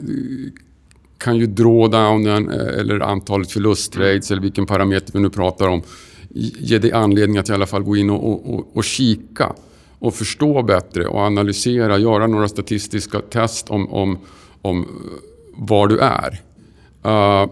kan 1.19 1.37
ju 1.37 1.47
drawdownen 1.47 2.51
eh, 2.51 2.81
eller 2.81 3.01
antalet 3.01 3.53
förlusttrades 3.53 4.31
eller 4.31 4.43
vilken 4.43 4.67
parameter 4.67 5.13
vi 5.13 5.21
nu 5.21 5.31
pratar 5.31 5.69
om 5.69 5.83
ge 6.35 6.79
dig 6.79 6.93
anledning 6.93 7.39
att 7.39 7.49
i 7.49 7.53
alla 7.53 7.67
fall 7.67 7.83
gå 7.83 7.97
in 7.97 8.11
och, 8.11 8.31
och, 8.31 8.55
och, 8.55 8.77
och 8.77 8.85
kika 8.85 9.53
och 9.99 10.15
förstå 10.15 10.63
bättre 10.63 11.07
och 11.07 11.21
analysera, 11.21 11.99
göra 11.99 12.27
några 12.27 12.49
statistiska 12.49 13.21
test 13.21 13.71
om, 13.71 13.93
om, 13.93 14.19
om 14.63 14.87
var 15.57 15.87
du 15.87 15.99
är. 15.99 16.41
Uh, 17.07 17.51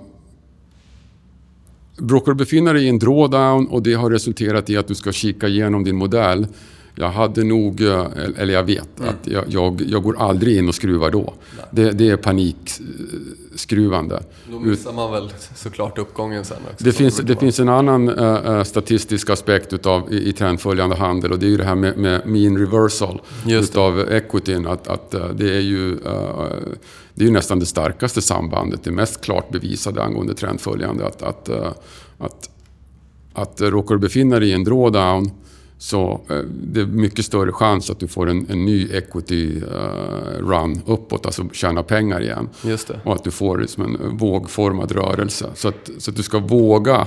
Råkar 2.08 2.32
du 2.32 2.36
befinna 2.36 2.72
dig 2.72 2.84
i 2.84 2.88
en 2.88 2.98
drawdown 2.98 3.66
och 3.66 3.82
det 3.82 3.94
har 3.94 4.10
resulterat 4.10 4.70
i 4.70 4.76
att 4.76 4.88
du 4.88 4.94
ska 4.94 5.12
kika 5.12 5.48
igenom 5.48 5.84
din 5.84 5.96
modell. 5.96 6.46
Jag 6.94 7.10
hade 7.10 7.44
nog, 7.44 7.80
eh, 7.80 8.06
eller 8.38 8.54
jag 8.54 8.64
vet, 8.64 9.00
att 9.00 9.26
jag, 9.26 9.44
jag, 9.48 9.82
jag 9.86 10.02
går 10.02 10.18
aldrig 10.18 10.58
in 10.58 10.68
och 10.68 10.74
skruvar 10.74 11.10
då. 11.10 11.34
Det, 11.70 11.90
det 11.90 12.10
är 12.10 12.16
panikskruvande. 12.16 14.22
Då 14.50 14.58
missar 14.58 14.92
man 14.92 15.12
väl 15.12 15.30
såklart 15.54 15.98
uppgången 15.98 16.44
sen 16.44 16.56
också. 16.72 16.84
Det 16.84 16.92
finns, 16.92 17.16
det 17.16 17.36
finns 17.36 17.60
en 17.60 17.68
annan 17.68 18.08
eh, 18.08 18.62
statistisk 18.62 19.30
aspekt 19.30 19.72
utav, 19.72 20.12
i, 20.12 20.28
i 20.28 20.32
trendföljande 20.32 20.96
handel 20.96 21.32
och 21.32 21.38
det 21.38 21.46
är 21.46 21.50
ju 21.50 21.56
det 21.56 21.64
här 21.64 21.74
med, 21.74 21.98
med 21.98 22.26
mean 22.26 22.58
reversal 22.58 23.20
utav 23.48 24.00
equityn. 24.00 24.66
Att, 24.66 24.88
att 24.88 25.14
det, 25.34 25.56
är 25.56 25.60
ju, 25.60 25.92
eh, 25.92 26.46
det 27.14 27.24
är 27.24 27.26
ju 27.26 27.32
nästan 27.32 27.58
det 27.58 27.66
starkaste 27.66 28.22
sambandet, 28.22 28.84
det 28.84 28.90
mest 28.90 29.20
klart 29.20 29.50
bevisade 29.50 30.02
angående 30.02 30.34
trendföljande. 30.34 31.06
Att, 31.06 31.22
att, 31.22 31.48
eh, 31.48 31.72
att, 32.18 32.50
att 33.32 33.60
råkar 33.60 33.94
du 33.94 34.00
befinna 34.00 34.38
dig 34.38 34.48
i 34.48 34.52
en 34.52 34.64
drawdown 34.64 35.30
så 35.78 36.20
eh, 36.30 36.36
det 36.62 36.80
är 36.80 36.86
mycket 36.86 37.24
större 37.24 37.52
chans 37.52 37.90
att 37.90 37.98
du 37.98 38.08
får 38.08 38.30
en, 38.30 38.46
en 38.50 38.64
ny 38.64 38.88
equity 38.92 39.56
eh, 39.56 40.38
run 40.38 40.80
uppåt, 40.86 41.26
alltså 41.26 41.48
tjäna 41.52 41.82
pengar 41.82 42.22
igen. 42.22 42.48
Och 43.04 43.14
att 43.14 43.24
du 43.24 43.30
får 43.30 43.58
liksom 43.58 43.82
en 43.82 44.16
vågformad 44.16 44.92
rörelse. 44.92 45.46
Så 45.54 45.68
att, 45.68 45.90
så 45.98 46.10
att 46.10 46.16
du 46.16 46.22
ska 46.22 46.38
våga 46.38 47.06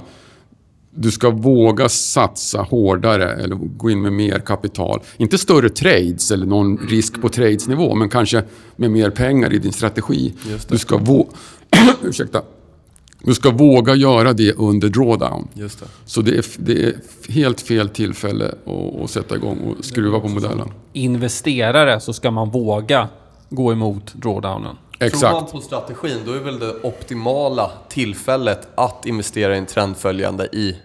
du 0.97 1.11
ska 1.11 1.29
våga 1.29 1.89
satsa 1.89 2.61
hårdare 2.61 3.33
eller 3.33 3.55
gå 3.55 3.89
in 3.89 4.01
med 4.01 4.13
mer 4.13 4.39
kapital. 4.39 4.99
Inte 5.17 5.37
större 5.37 5.69
trades 5.69 6.31
eller 6.31 6.45
någon 6.45 6.77
risk 6.77 7.21
på 7.21 7.29
tradesnivå, 7.29 7.95
men 7.95 8.09
kanske 8.09 8.43
med 8.75 8.91
mer 8.91 9.09
pengar 9.09 9.53
i 9.53 9.59
din 9.59 9.73
strategi. 9.73 10.33
Du 10.67 10.77
ska, 10.77 10.97
vå- 10.97 11.27
Ursäkta. 12.03 12.41
du 13.23 13.33
ska 13.33 13.51
våga 13.51 13.95
göra 13.95 14.33
det 14.33 14.53
under 14.53 14.89
drawdown. 14.89 15.47
Just 15.53 15.79
det. 15.79 15.85
Så 16.05 16.21
det 16.21 16.37
är, 16.37 16.45
det 16.57 16.83
är 16.83 16.95
helt 17.29 17.61
fel 17.61 17.89
tillfälle 17.89 18.45
att, 18.65 19.01
att 19.03 19.09
sätta 19.09 19.35
igång 19.35 19.57
och 19.79 19.85
skruva 19.85 20.19
på 20.19 20.27
modellen. 20.27 20.69
Investerare 20.93 21.99
så 21.99 22.13
ska 22.13 22.31
man 22.31 22.49
våga 22.49 23.07
gå 23.49 23.71
emot 23.71 24.13
drawdownen. 24.13 24.75
Tror 24.99 25.09
man 25.31 25.35
Exakt. 25.37 25.51
på 25.51 25.61
strategin, 25.61 26.17
då 26.25 26.31
är 26.31 26.39
väl 26.39 26.59
det 26.59 26.73
optimala 26.83 27.71
tillfället 27.89 28.67
att 28.75 29.05
investera 29.05 29.55
i 29.55 29.57
en 29.57 29.65
trendföljande 29.65 30.45
i 30.45 30.75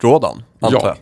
drawdown, 0.00 0.42
antar 0.60 0.78
Ja. 0.78 0.86
jag. 0.86 0.96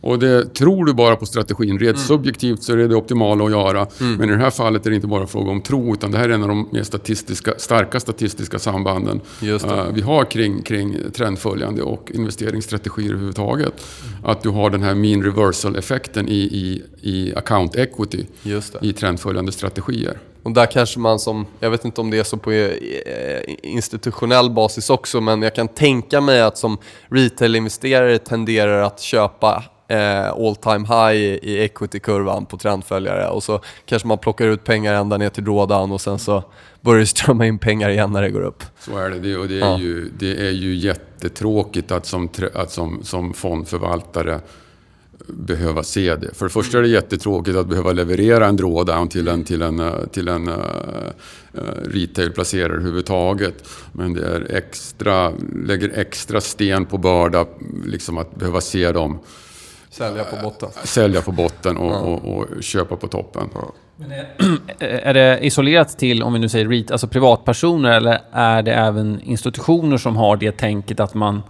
Och 0.00 0.18
det, 0.18 0.54
tror 0.54 0.84
du 0.84 0.94
bara 0.94 1.16
på 1.16 1.26
strategin, 1.26 1.78
rent 1.78 1.98
subjektivt 1.98 2.62
så 2.62 2.72
är 2.72 2.76
det 2.76 2.88
det 2.88 2.94
optimala 2.96 3.44
att 3.44 3.50
göra. 3.50 3.86
Men 3.98 4.30
i 4.30 4.32
det 4.32 4.38
här 4.38 4.50
fallet 4.50 4.86
är 4.86 4.90
det 4.90 4.96
inte 4.96 5.08
bara 5.08 5.26
fråga 5.26 5.50
om 5.50 5.60
tro, 5.60 5.92
utan 5.94 6.10
det 6.10 6.18
här 6.18 6.28
är 6.28 6.32
en 6.34 6.42
av 6.42 6.48
de 6.48 6.68
mer 6.72 6.82
statistiska, 6.82 7.54
starka 7.58 8.00
statistiska 8.00 8.58
sambanden 8.58 9.20
eh, 9.42 9.84
vi 9.92 10.00
har 10.00 10.24
kring, 10.24 10.62
kring 10.62 10.96
trendföljande 11.16 11.82
och 11.82 12.10
investeringsstrategier 12.14 13.10
överhuvudtaget. 13.10 13.74
Att 14.24 14.42
du 14.42 14.48
har 14.48 14.70
den 14.70 14.82
här 14.82 14.94
mean 14.94 15.22
reversal-effekten 15.22 16.28
i, 16.28 16.38
i, 16.38 16.82
i 17.00 17.34
account 17.34 17.76
equity 17.76 18.26
i 18.82 18.92
trendföljande 18.92 19.52
strategier. 19.52 20.18
Och 20.42 20.52
där 20.52 20.66
kanske 20.66 20.98
man 20.98 21.18
som, 21.18 21.46
jag 21.60 21.70
vet 21.70 21.84
inte 21.84 22.00
om 22.00 22.10
det 22.10 22.18
är 22.18 22.24
så 22.24 22.36
på 22.36 22.52
eh, 22.52 22.68
institutionell 23.62 24.50
basis 24.50 24.90
också, 24.90 25.20
men 25.20 25.42
jag 25.42 25.54
kan 25.54 25.68
tänka 25.68 26.20
mig 26.20 26.40
att 26.42 26.58
som 26.58 26.78
retail-investerare 27.08 28.18
tenderar 28.18 28.82
att 28.82 29.00
köpa 29.00 29.64
eh, 29.88 30.28
all 30.30 30.56
time 30.56 30.86
high 30.88 31.16
i, 31.42 31.58
equity-kurvan 31.64 32.46
på 32.46 32.56
trendföljare 32.56 33.28
och 33.28 33.42
så 33.42 33.60
kanske 33.84 34.08
man 34.08 34.18
plockar 34.18 34.46
ut 34.46 34.64
pengar 34.64 34.94
ända 34.94 35.16
ner 35.16 35.28
till 35.30 35.44
drawdown 35.44 35.92
och 35.92 36.00
sen 36.00 36.18
så 36.18 36.42
börjar 36.80 37.00
det 37.00 37.06
strömma 37.06 37.46
in 37.46 37.58
pengar 37.58 37.88
igen 37.90 38.12
när 38.12 38.22
det 38.22 38.30
går 38.30 38.40
upp. 38.42 38.62
Så 38.80 38.98
är 38.98 39.10
det. 39.10 39.36
och 39.36 39.48
det 39.48 39.54
är, 39.54 39.58
Ja. 39.58 39.78
ju, 39.78 40.10
det 40.18 40.46
är 40.46 40.50
ju 40.50 40.74
jättetråkigt 40.74 41.90
att 41.90 42.06
som, 42.06 42.28
att 42.54 42.70
som, 42.70 43.00
som 43.04 43.34
fondförvaltare 43.34 44.40
behöva 45.28 45.82
se 45.82 46.16
det. 46.16 46.34
För 46.34 46.46
det 46.46 46.50
första 46.50 46.78
är 46.78 46.82
det 46.82 46.88
jättetråkigt 46.88 47.56
att 47.56 47.66
behöva 47.66 47.92
leverera 47.92 48.46
en 48.46 48.56
drawdown 48.56 49.08
till 49.08 49.28
en, 49.28 49.44
till 49.44 49.62
en, 49.62 49.80
eh, 49.80 50.06
till 50.12 50.28
en 50.28 50.48
uh, 50.48 50.54
retailplacerare 51.84 52.72
överhuvudtaget. 52.72 53.68
Men 53.92 54.14
det 54.14 54.26
är 54.26 54.56
extra, 54.56 55.32
lägger 55.66 55.98
extra 55.98 56.40
sten 56.40 56.86
på 56.86 56.98
börda 56.98 57.46
liksom 57.84 58.18
att 58.18 58.36
behöva 58.36 58.60
se 58.60 58.92
dem 58.92 59.18
Sälja 59.90 60.24
på 60.24 60.36
botten. 60.42 60.68
sälja 60.84 61.20
på 61.20 61.32
botten 61.32 61.76
och, 61.76 62.12
och, 62.12 62.36
och 62.36 62.62
köpa 62.62 62.96
på 62.96 63.08
toppen. 63.08 63.48
Men 63.96 64.12
är, 64.12 64.26
är 64.78 65.14
det 65.14 65.38
isolerat 65.42 65.98
till, 65.98 66.22
om 66.22 66.32
vi 66.32 66.38
nu 66.38 66.48
säger 66.48 66.68
REIT, 66.68 66.90
alltså 66.90 67.08
privatpersoner 67.08 67.90
eller 67.90 68.20
är 68.32 68.62
det 68.62 68.72
även 68.72 69.20
institutioner 69.20 69.96
som 69.96 70.16
har 70.16 70.36
det 70.36 70.52
tänket 70.52 71.00
att 71.00 71.14
man 71.14 71.42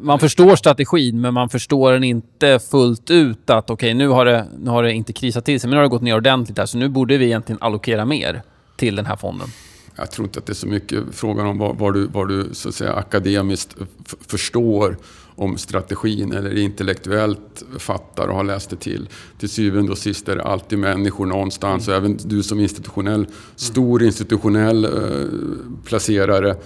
man 0.00 0.18
förstår 0.18 0.56
strategin, 0.56 1.20
men 1.20 1.34
man 1.34 1.48
förstår 1.48 1.92
den 1.92 2.04
inte 2.04 2.58
fullt 2.70 3.10
ut 3.10 3.50
att 3.50 3.70
okej, 3.70 3.86
okay, 3.86 3.94
nu, 3.94 4.08
har 4.08 4.24
det, 4.24 4.46
nu 4.58 4.70
har 4.70 4.82
det 4.82 4.92
inte 4.92 5.12
krisat 5.12 5.44
till 5.44 5.60
sig, 5.60 5.68
men 5.68 5.74
nu 5.74 5.76
har 5.76 5.82
det 5.82 5.88
gått 5.88 6.02
ner 6.02 6.16
ordentligt 6.16 6.58
här, 6.58 6.66
så 6.66 6.78
nu 6.78 6.88
borde 6.88 7.18
vi 7.18 7.24
egentligen 7.24 7.62
allokera 7.62 8.04
mer 8.04 8.42
till 8.76 8.96
den 8.96 9.06
här 9.06 9.16
fonden. 9.16 9.48
Jag 9.96 10.10
tror 10.10 10.26
inte 10.26 10.38
att 10.38 10.46
det 10.46 10.52
är 10.52 10.54
så 10.54 10.66
mycket 10.66 11.04
frågan 11.12 11.46
om 11.46 11.58
vad, 11.58 11.78
vad 11.78 11.94
du, 11.94 12.06
vad 12.06 12.28
du 12.28 12.48
så 12.52 12.68
att 12.68 12.74
säga, 12.74 12.92
akademiskt 12.92 13.76
förstår 14.26 14.96
om 15.34 15.58
strategin 15.58 16.32
eller 16.32 16.58
intellektuellt 16.58 17.64
fattar 17.78 18.28
och 18.28 18.36
har 18.36 18.44
läst 18.44 18.70
det 18.70 18.76
till. 18.76 19.08
Till 19.38 19.48
syvende 19.48 19.92
och 19.92 19.98
sist 19.98 20.28
är 20.28 20.36
det 20.36 20.42
alltid 20.42 20.78
människor 20.78 21.26
någonstans 21.26 21.88
mm. 21.88 22.00
och 22.00 22.06
även 22.06 22.18
du 22.24 22.42
som 22.42 22.60
institutionell, 22.60 23.26
stor 23.56 24.02
institutionell 24.02 24.84
eh, 24.84 24.90
placerare 25.84 26.56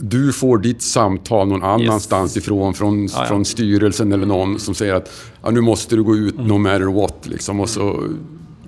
du 0.00 0.32
får 0.32 0.58
ditt 0.58 0.82
samtal 0.82 1.48
någon 1.48 1.62
annanstans 1.62 2.36
yes. 2.36 2.44
ifrån, 2.44 2.74
från, 2.74 3.06
ja, 3.06 3.12
ja. 3.16 3.24
från 3.24 3.44
styrelsen 3.44 4.12
eller 4.12 4.26
någon 4.26 4.58
som 4.58 4.74
säger 4.74 4.94
att 4.94 5.10
ja, 5.42 5.50
nu 5.50 5.60
måste 5.60 5.96
du 5.96 6.02
gå 6.02 6.16
ut 6.16 6.34
mm. 6.34 6.46
no 6.46 6.58
matter 6.58 7.00
what. 7.00 7.26
Liksom, 7.26 7.60
och 7.60 7.68
så 7.68 8.04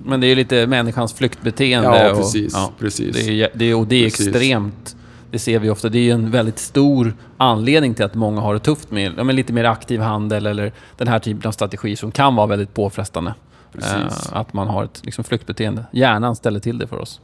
men 0.05 0.21
det 0.21 0.27
är 0.27 0.35
lite 0.35 0.67
människans 0.67 1.13
flyktbeteende. 1.13 2.07
Ja, 2.07 2.15
precis. 2.15 2.53
Och, 2.53 2.59
ja, 2.59 2.71
precis. 2.79 3.15
Det 3.15 3.41
är, 3.41 3.49
det, 3.53 3.73
och 3.73 3.87
det 3.87 3.95
är 3.95 4.09
precis. 4.09 4.27
extremt. 4.27 4.95
Det 5.31 5.39
ser 5.39 5.59
vi 5.59 5.69
ofta. 5.69 5.89
Det 5.89 6.09
är 6.09 6.13
en 6.13 6.31
väldigt 6.31 6.59
stor 6.59 7.13
anledning 7.37 7.93
till 7.93 8.05
att 8.05 8.15
många 8.15 8.41
har 8.41 8.53
det 8.53 8.59
tufft 8.59 8.91
med 8.91 9.13
ja, 9.17 9.23
lite 9.23 9.53
mer 9.53 9.63
aktiv 9.63 9.99
handel 9.99 10.45
eller 10.45 10.73
den 10.97 11.07
här 11.07 11.19
typen 11.19 11.47
av 11.47 11.51
strategi 11.51 11.95
som 11.95 12.11
kan 12.11 12.35
vara 12.35 12.47
väldigt 12.47 12.73
påfrestande. 12.73 13.33
Eh, 13.81 14.07
att 14.31 14.53
man 14.53 14.67
har 14.67 14.83
ett 14.83 15.01
liksom, 15.03 15.23
flyktbeteende. 15.23 15.85
Hjärnan 15.91 16.35
ställer 16.35 16.59
till 16.59 16.77
det 16.77 16.87
för 16.87 16.97
oss. 16.97 17.21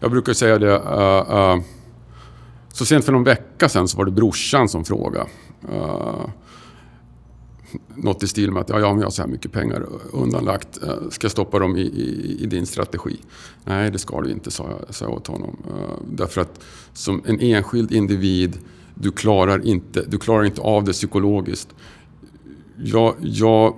Jag 0.00 0.10
brukar 0.10 0.32
säga 0.32 0.58
det. 0.58 0.66
Uh, 0.66 1.56
uh, 1.56 1.62
så 2.76 2.84
sent 2.84 3.04
för 3.04 3.12
någon 3.12 3.24
vecka 3.24 3.68
sedan 3.68 3.88
så 3.88 3.98
var 3.98 4.04
det 4.04 4.10
brorsan 4.10 4.68
som 4.68 4.84
frågade. 4.84 5.26
Uh, 5.72 6.28
något 7.94 8.22
i 8.22 8.26
stil 8.26 8.50
med 8.50 8.60
att 8.60 8.68
ja, 8.68 8.80
jag 8.80 8.94
har 8.94 9.10
så 9.10 9.22
här 9.22 9.28
mycket 9.28 9.52
pengar 9.52 9.86
undanlagt. 10.12 10.78
Uh, 10.82 11.10
ska 11.10 11.24
jag 11.24 11.32
stoppa 11.32 11.58
dem 11.58 11.76
i, 11.76 11.80
i, 11.80 12.38
i, 12.40 12.46
din 12.46 12.66
strategi? 12.66 13.16
Nej, 13.64 13.90
det 13.90 13.98
ska 13.98 14.20
du 14.20 14.30
inte, 14.30 14.50
sa 14.50 14.70
jag, 14.70 14.94
sa 14.94 15.04
jag 15.04 15.14
åt 15.14 15.26
honom. 15.26 15.56
Uh, 15.70 16.06
därför 16.10 16.40
att 16.40 16.60
som 16.92 17.22
en 17.26 17.40
enskild 17.40 17.92
individ, 17.92 18.58
du 18.94 19.12
klarar 19.12 19.66
inte, 19.66 20.04
du 20.08 20.18
klarar 20.18 20.44
inte 20.44 20.60
av 20.60 20.84
det 20.84 20.92
psykologiskt. 20.92 21.68
Jag, 22.76 23.14
jag 23.20 23.76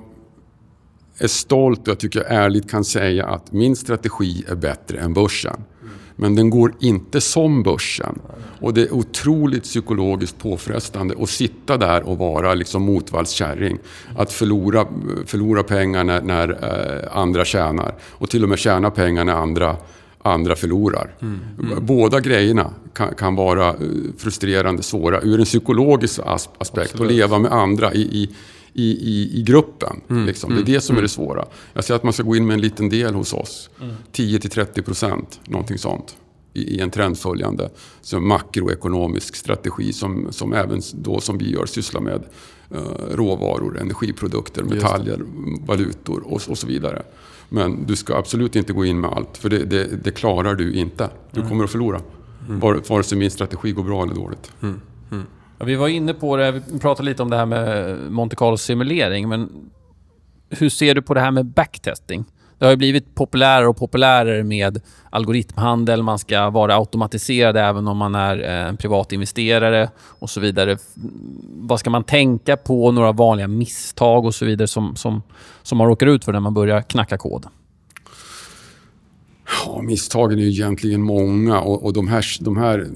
är 1.18 1.28
stolt 1.28 1.80
och 1.80 1.88
jag 1.88 1.98
tycker 1.98 2.20
jag 2.20 2.32
ärligt 2.32 2.70
kan 2.70 2.84
säga 2.84 3.26
att 3.26 3.52
min 3.52 3.76
strategi 3.76 4.44
är 4.48 4.54
bättre 4.54 4.98
än 4.98 5.14
börsen. 5.14 5.64
Men 6.20 6.34
den 6.34 6.50
går 6.50 6.72
inte 6.80 7.20
som 7.20 7.62
börsen. 7.62 8.18
Och 8.60 8.74
det 8.74 8.82
är 8.82 8.94
otroligt 8.94 9.62
psykologiskt 9.62 10.38
påfrestande 10.38 11.14
att 11.20 11.28
sitta 11.28 11.76
där 11.76 12.02
och 12.02 12.18
vara 12.18 12.54
liksom 12.54 12.82
motvallskärring. 12.82 13.78
Att 14.16 14.32
förlora, 14.32 14.86
förlora 15.26 15.62
pengar 15.62 16.04
när, 16.04 16.22
när 16.22 16.48
eh, 16.48 17.18
andra 17.18 17.44
tjänar. 17.44 17.94
Och 18.10 18.30
till 18.30 18.42
och 18.42 18.48
med 18.48 18.58
tjäna 18.58 18.90
pengar 18.90 19.24
när 19.24 19.32
andra, 19.32 19.76
andra 20.22 20.56
förlorar. 20.56 21.14
Mm. 21.20 21.40
Mm. 21.62 21.86
Båda 21.86 22.20
grejerna 22.20 22.70
kan, 22.94 23.14
kan, 23.14 23.34
vara 23.34 23.68
eh, 23.68 23.74
frustrerande, 24.18 24.82
svåra 24.82 25.20
ur 25.20 25.38
en 25.38 25.44
psykologisk 25.44 26.20
aspekt. 26.24 26.56
Absolut. 26.58 27.00
Att 27.00 27.16
leva 27.16 27.38
med 27.38 27.52
andra 27.52 27.94
i, 27.94 28.00
i 28.00 28.30
i, 28.72 28.90
i, 28.90 29.38
i 29.38 29.42
gruppen. 29.42 30.00
Mm. 30.10 30.26
Liksom. 30.26 30.50
Det 30.50 30.56
är 30.56 30.60
mm. 30.60 30.72
det 30.72 30.80
som 30.80 30.96
är 30.96 31.00
det 31.00 31.00
mm. 31.00 31.08
svåra. 31.08 31.44
Jag 31.72 31.84
säger 31.84 31.96
att 31.96 32.02
man 32.02 32.12
ska 32.12 32.22
gå 32.22 32.36
in 32.36 32.46
med 32.46 32.54
en 32.54 32.60
liten 32.60 32.88
del 32.88 33.14
hos 33.14 33.32
oss. 33.32 33.70
Mm. 33.80 33.94
10-30 34.12 34.82
procent, 34.82 35.40
någonting 35.44 35.78
sånt. 35.78 36.16
I, 36.52 36.80
en 36.80 36.90
trendföljande 36.90 37.70
så 38.00 38.20
makroekonomisk 38.20 39.36
strategi 39.36 39.92
som, 39.92 40.26
som 40.30 40.52
även 40.52 40.80
då 40.94 41.20
som 41.20 41.38
vi 41.38 41.50
gör 41.50 41.66
sysslar 41.66 42.00
med 42.00 42.24
uh, 42.74 42.80
råvaror, 43.10 43.78
energiprodukter, 43.80 44.62
metaller, 44.62 45.20
valutor 45.66 46.22
och, 46.26 46.40
och 46.48 46.58
så 46.58 46.66
vidare. 46.66 47.02
Men 47.48 47.86
du 47.86 47.96
ska 47.96 48.16
absolut 48.16 48.56
inte 48.56 48.72
gå 48.72 48.84
in 48.84 49.00
med 49.00 49.10
allt, 49.10 49.38
för 49.38 49.48
det, 49.48 49.64
det, 49.64 50.04
det 50.04 50.10
klarar 50.10 50.54
du 50.54 50.72
inte. 50.74 51.10
Du 51.30 51.48
kommer 51.48 51.64
att 51.64 51.70
förlora. 51.70 52.00
Mm. 52.48 52.60
Vare 52.88 53.02
sig 53.02 53.18
min 53.18 53.30
strategi 53.30 53.72
går 53.72 53.82
bra 53.82 54.02
eller 54.02 54.14
dåligt. 54.14 54.52
Mm. 54.62 54.80
Mm. 55.10 55.26
Ja, 55.58 55.64
vi 55.64 55.74
var 55.74 55.88
inne 55.88 56.14
på 56.14 56.36
det, 56.36 56.50
vi 56.50 56.78
pratade 56.78 57.08
lite 57.08 57.22
om 57.22 57.30
det 57.30 57.36
här 57.36 57.46
med 57.46 57.96
Monte 58.10 58.36
Carlo-simulering, 58.36 59.28
men 59.28 59.70
hur 60.50 60.68
ser 60.68 60.94
du 60.94 61.02
på 61.02 61.14
det 61.14 61.20
här 61.20 61.30
med 61.30 61.46
backtesting? 61.46 62.24
Det 62.58 62.64
har 62.64 62.70
ju 62.70 62.76
blivit 62.76 63.14
populärare 63.14 63.68
och 63.68 63.76
populärare 63.76 64.44
med 64.44 64.80
algoritmhandel. 65.10 66.02
Man 66.02 66.18
ska 66.18 66.50
vara 66.50 66.76
automatiserad 66.76 67.56
även 67.56 67.88
om 67.88 67.96
man 67.96 68.14
är 68.14 68.42
eh, 68.44 68.68
en 68.68 68.76
privat 68.76 69.12
investerare 69.12 69.90
och 69.98 70.30
så 70.30 70.40
vidare. 70.40 70.78
Vad 71.48 71.80
ska 71.80 71.90
man 71.90 72.04
tänka 72.04 72.56
på? 72.56 72.92
Några 72.92 73.12
vanliga 73.12 73.48
misstag 73.48 74.24
och 74.24 74.34
så 74.34 74.44
vidare 74.44 74.68
som, 74.68 74.96
som, 74.96 75.22
som 75.62 75.78
man 75.78 75.86
råkar 75.86 76.06
ut 76.06 76.24
för 76.24 76.32
när 76.32 76.40
man 76.40 76.54
börjar 76.54 76.82
knacka 76.82 77.18
kod? 77.18 77.46
Ja, 79.66 79.82
misstagen 79.82 80.38
är 80.38 80.42
ju 80.42 80.50
egentligen 80.50 81.02
många 81.02 81.60
och, 81.60 81.84
och 81.84 81.92
de, 81.92 82.08
här, 82.08 82.24
de 82.40 82.56
här 82.56 82.86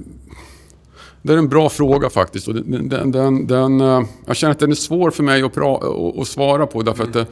det 1.22 1.32
är 1.32 1.36
en 1.36 1.48
bra 1.48 1.68
fråga 1.68 2.10
faktiskt. 2.10 2.48
Och 2.48 2.54
den, 2.54 2.88
den, 2.88 3.10
den, 3.10 3.46
den, 3.46 3.80
eh, 3.80 4.02
jag 4.26 4.36
känner 4.36 4.52
att 4.52 4.58
den 4.58 4.70
är 4.70 4.74
svår 4.74 5.10
för 5.10 5.22
mig 5.22 5.42
att, 5.42 5.54
pra, 5.54 5.76
att, 5.76 6.18
att 6.18 6.28
svara 6.28 6.66
på 6.66 6.82
därför 6.82 7.04
att 7.04 7.12
det... 7.12 7.26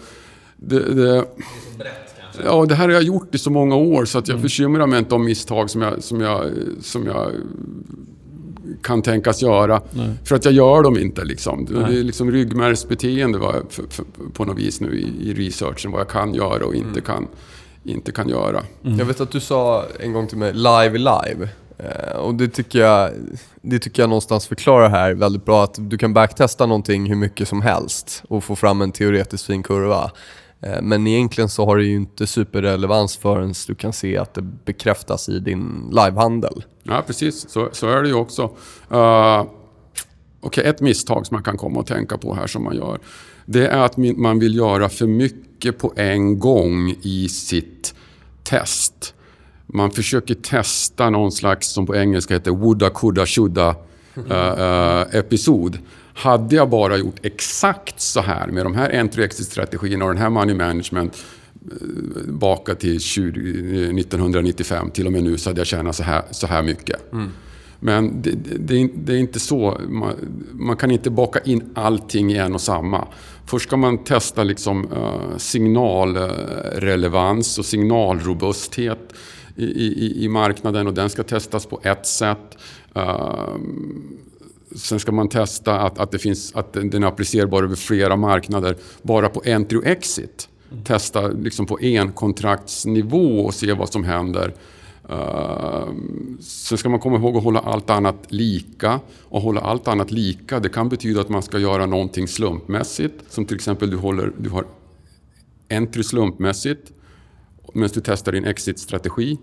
det, 0.56 0.94
det 0.94 1.24
Ja, 2.44 2.66
det 2.66 2.74
här 2.74 2.84
har 2.84 2.94
jag 2.94 3.02
gjort 3.02 3.34
i 3.34 3.38
så 3.38 3.50
många 3.50 3.76
år 3.76 4.04
så 4.04 4.18
att 4.18 4.28
jag 4.28 4.34
mm. 4.34 4.42
bekymrar 4.42 4.86
mig 4.86 4.98
inte 4.98 5.14
om 5.14 5.24
misstag 5.24 5.70
som 5.70 5.82
jag, 5.82 6.02
som 6.02 6.20
jag, 6.20 6.50
som 6.80 7.06
jag 7.06 7.32
kan 8.82 9.02
tänkas 9.02 9.42
göra. 9.42 9.82
Nej. 9.90 10.10
För 10.24 10.36
att 10.36 10.44
jag 10.44 10.54
gör 10.54 10.82
dem 10.82 10.98
inte. 10.98 11.24
Liksom. 11.24 11.64
Det 11.64 11.80
är 11.80 12.04
liksom 12.04 12.30
ryggmärgsbeteende 12.30 13.38
för, 13.68 13.82
för, 13.88 14.04
på 14.32 14.44
något 14.44 14.58
vis 14.58 14.80
nu 14.80 14.98
i, 14.98 15.30
i 15.30 15.34
researchen. 15.34 15.92
Vad 15.92 16.00
jag 16.00 16.08
kan 16.08 16.34
göra 16.34 16.66
och 16.66 16.74
inte, 16.74 16.88
mm. 16.88 17.02
kan, 17.02 17.26
inte 17.84 18.12
kan 18.12 18.28
göra. 18.28 18.62
Mm. 18.84 18.98
Jag 18.98 19.06
vet 19.06 19.20
att 19.20 19.30
du 19.30 19.40
sa 19.40 19.84
en 20.00 20.12
gång 20.12 20.26
till 20.26 20.38
mig, 20.38 20.52
live 20.52 20.98
live. 20.98 21.48
Eh, 21.82 22.16
och 22.16 22.34
det 22.34 22.48
tycker, 22.48 22.78
jag, 22.78 23.10
det 23.62 23.78
tycker 23.78 24.02
jag 24.02 24.08
någonstans 24.08 24.46
förklarar 24.46 24.88
här 24.88 25.14
väldigt 25.14 25.44
bra 25.44 25.64
att 25.64 25.74
du 25.78 25.98
kan 25.98 26.14
backtesta 26.14 26.66
någonting 26.66 27.06
hur 27.06 27.16
mycket 27.16 27.48
som 27.48 27.62
helst 27.62 28.22
och 28.28 28.44
få 28.44 28.56
fram 28.56 28.82
en 28.82 28.92
teoretiskt 28.92 29.46
fin 29.46 29.62
kurva. 29.62 30.10
Eh, 30.60 30.82
men 30.82 31.06
egentligen 31.06 31.48
så 31.48 31.66
har 31.66 31.76
det 31.76 31.84
ju 31.84 31.96
inte 31.96 32.26
superrelevans 32.26 33.16
förrän 33.16 33.54
du 33.66 33.74
kan 33.74 33.92
se 33.92 34.18
att 34.18 34.34
det 34.34 34.42
bekräftas 34.42 35.28
i 35.28 35.38
din 35.38 35.90
livehandel. 35.90 36.64
Ja, 36.82 37.02
precis. 37.06 37.50
Så, 37.50 37.68
så 37.72 37.88
är 37.88 38.02
det 38.02 38.08
ju 38.08 38.14
också. 38.14 38.50
Eh, 38.90 38.98
uh, 38.98 39.46
okay, 40.40 40.64
ett 40.64 40.80
misstag 40.80 41.26
som 41.26 41.34
man 41.34 41.42
kan 41.42 41.56
komma 41.56 41.80
och 41.80 41.86
tänka 41.86 42.18
på 42.18 42.34
här 42.34 42.46
som 42.46 42.64
man 42.64 42.76
gör. 42.76 42.98
Det 43.46 43.66
är 43.66 43.78
att 43.78 43.96
man 43.96 44.38
vill 44.38 44.56
göra 44.56 44.88
för 44.88 45.06
mycket 45.06 45.78
på 45.78 45.92
en 45.96 46.38
gång 46.38 46.94
i 47.02 47.28
sitt 47.28 47.94
test 48.42 49.14
man 49.72 49.90
försöker 49.90 50.34
testa 50.34 51.10
någon 51.10 51.32
slags, 51.32 51.68
som 51.68 51.86
på 51.86 51.96
engelska 51.96 52.34
heter 52.34 52.50
woulda, 52.50 52.90
coulda, 52.90 53.26
shoulda 53.26 53.76
uh, 54.16 54.32
uh, 54.32 55.16
episod. 55.16 55.78
Hade 56.14 56.56
jag 56.56 56.70
bara 56.70 56.96
gjort 56.96 57.16
exakt 57.22 58.00
så 58.00 58.20
här 58.20 58.46
med 58.46 58.66
de 58.66 58.74
här 58.74 58.90
entry 58.90 59.24
exit-strategierna 59.24 60.04
och 60.04 60.10
den 60.10 60.22
här 60.22 60.30
money 60.30 60.54
management 60.54 61.24
uh, 61.72 61.78
baka 62.32 62.74
till 62.74 63.00
20, 63.00 64.00
1995 64.00 64.90
till 64.90 65.06
och 65.06 65.12
med 65.12 65.22
nu 65.22 65.38
så 65.38 65.50
hade 65.50 65.60
jag 65.60 65.66
tjänat 65.66 65.96
så 65.96 66.02
här, 66.02 66.22
så 66.30 66.46
här 66.46 66.62
mycket. 66.62 67.12
Mm. 67.12 67.30
Men 67.82 68.22
det, 68.22 68.30
det, 68.58 68.88
det, 68.94 69.12
är 69.12 69.18
inte 69.18 69.40
så. 69.40 69.80
Man, 69.88 70.14
man, 70.52 70.76
kan 70.76 70.90
inte 70.90 71.10
baka 71.10 71.38
in 71.38 71.70
allting 71.74 72.32
i 72.32 72.36
en 72.36 72.54
och 72.54 72.60
samma. 72.60 73.08
Först 73.46 73.66
ska 73.66 73.76
man 73.76 74.04
testa 74.04 74.44
liksom, 74.44 74.88
signalrelevans 75.36 77.58
och 77.58 77.64
signalrobusthet 77.64 79.12
i, 79.56 79.64
i, 79.64 80.24
i 80.24 80.28
marknaden 80.28 80.86
och 80.86 80.94
den 80.94 81.10
ska 81.10 81.22
testas 81.22 81.66
på 81.66 81.80
ett 81.82 82.06
sätt. 82.06 82.58
Uh, 82.96 83.56
sen 84.76 85.00
ska 85.00 85.12
man 85.12 85.28
testa 85.28 85.80
att, 85.80 85.98
att, 85.98 86.10
det 86.10 86.18
finns, 86.18 86.54
att 86.54 86.72
den 86.72 87.02
är 87.02 87.06
applicerbar 87.06 87.62
över 87.62 87.76
flera 87.76 88.16
marknader 88.16 88.76
bara 89.02 89.28
på 89.28 89.42
entry 89.46 89.78
och 89.78 89.86
exit. 89.86 90.48
Mm. 90.72 90.84
Testa 90.84 91.28
liksom 91.28 91.66
på 91.66 91.78
enkontraktsnivå 91.82 93.40
och 93.40 93.54
se 93.54 93.72
vad 93.72 93.92
som 93.92 94.04
händer. 94.04 94.54
Uh, 95.10 95.88
sen 96.40 96.78
ska 96.78 96.88
man 96.88 97.00
komma 97.00 97.16
ihåg 97.16 97.36
att 97.36 97.44
hålla 97.44 97.60
allt 97.60 97.90
annat 97.90 98.16
lika. 98.28 99.00
Och 99.22 99.42
hålla 99.42 99.60
allt 99.60 99.88
annat 99.88 100.10
lika 100.10 100.60
det 100.60 100.68
kan 100.68 100.88
betyda 100.88 101.20
att 101.20 101.28
man 101.28 101.42
ska 101.42 101.58
göra 101.58 101.86
någonting 101.86 102.28
slumpmässigt. 102.28 103.14
Som 103.28 103.44
till 103.44 103.56
exempel 103.56 103.90
du, 103.90 103.96
håller, 103.96 104.32
du 104.38 104.50
har 104.50 104.64
entry 105.70 106.02
slumpmässigt 106.02 106.92
medan 107.74 107.90
du 107.94 108.00
testar 108.00 108.32
din 108.32 108.44
exit-strategi. 108.44 109.38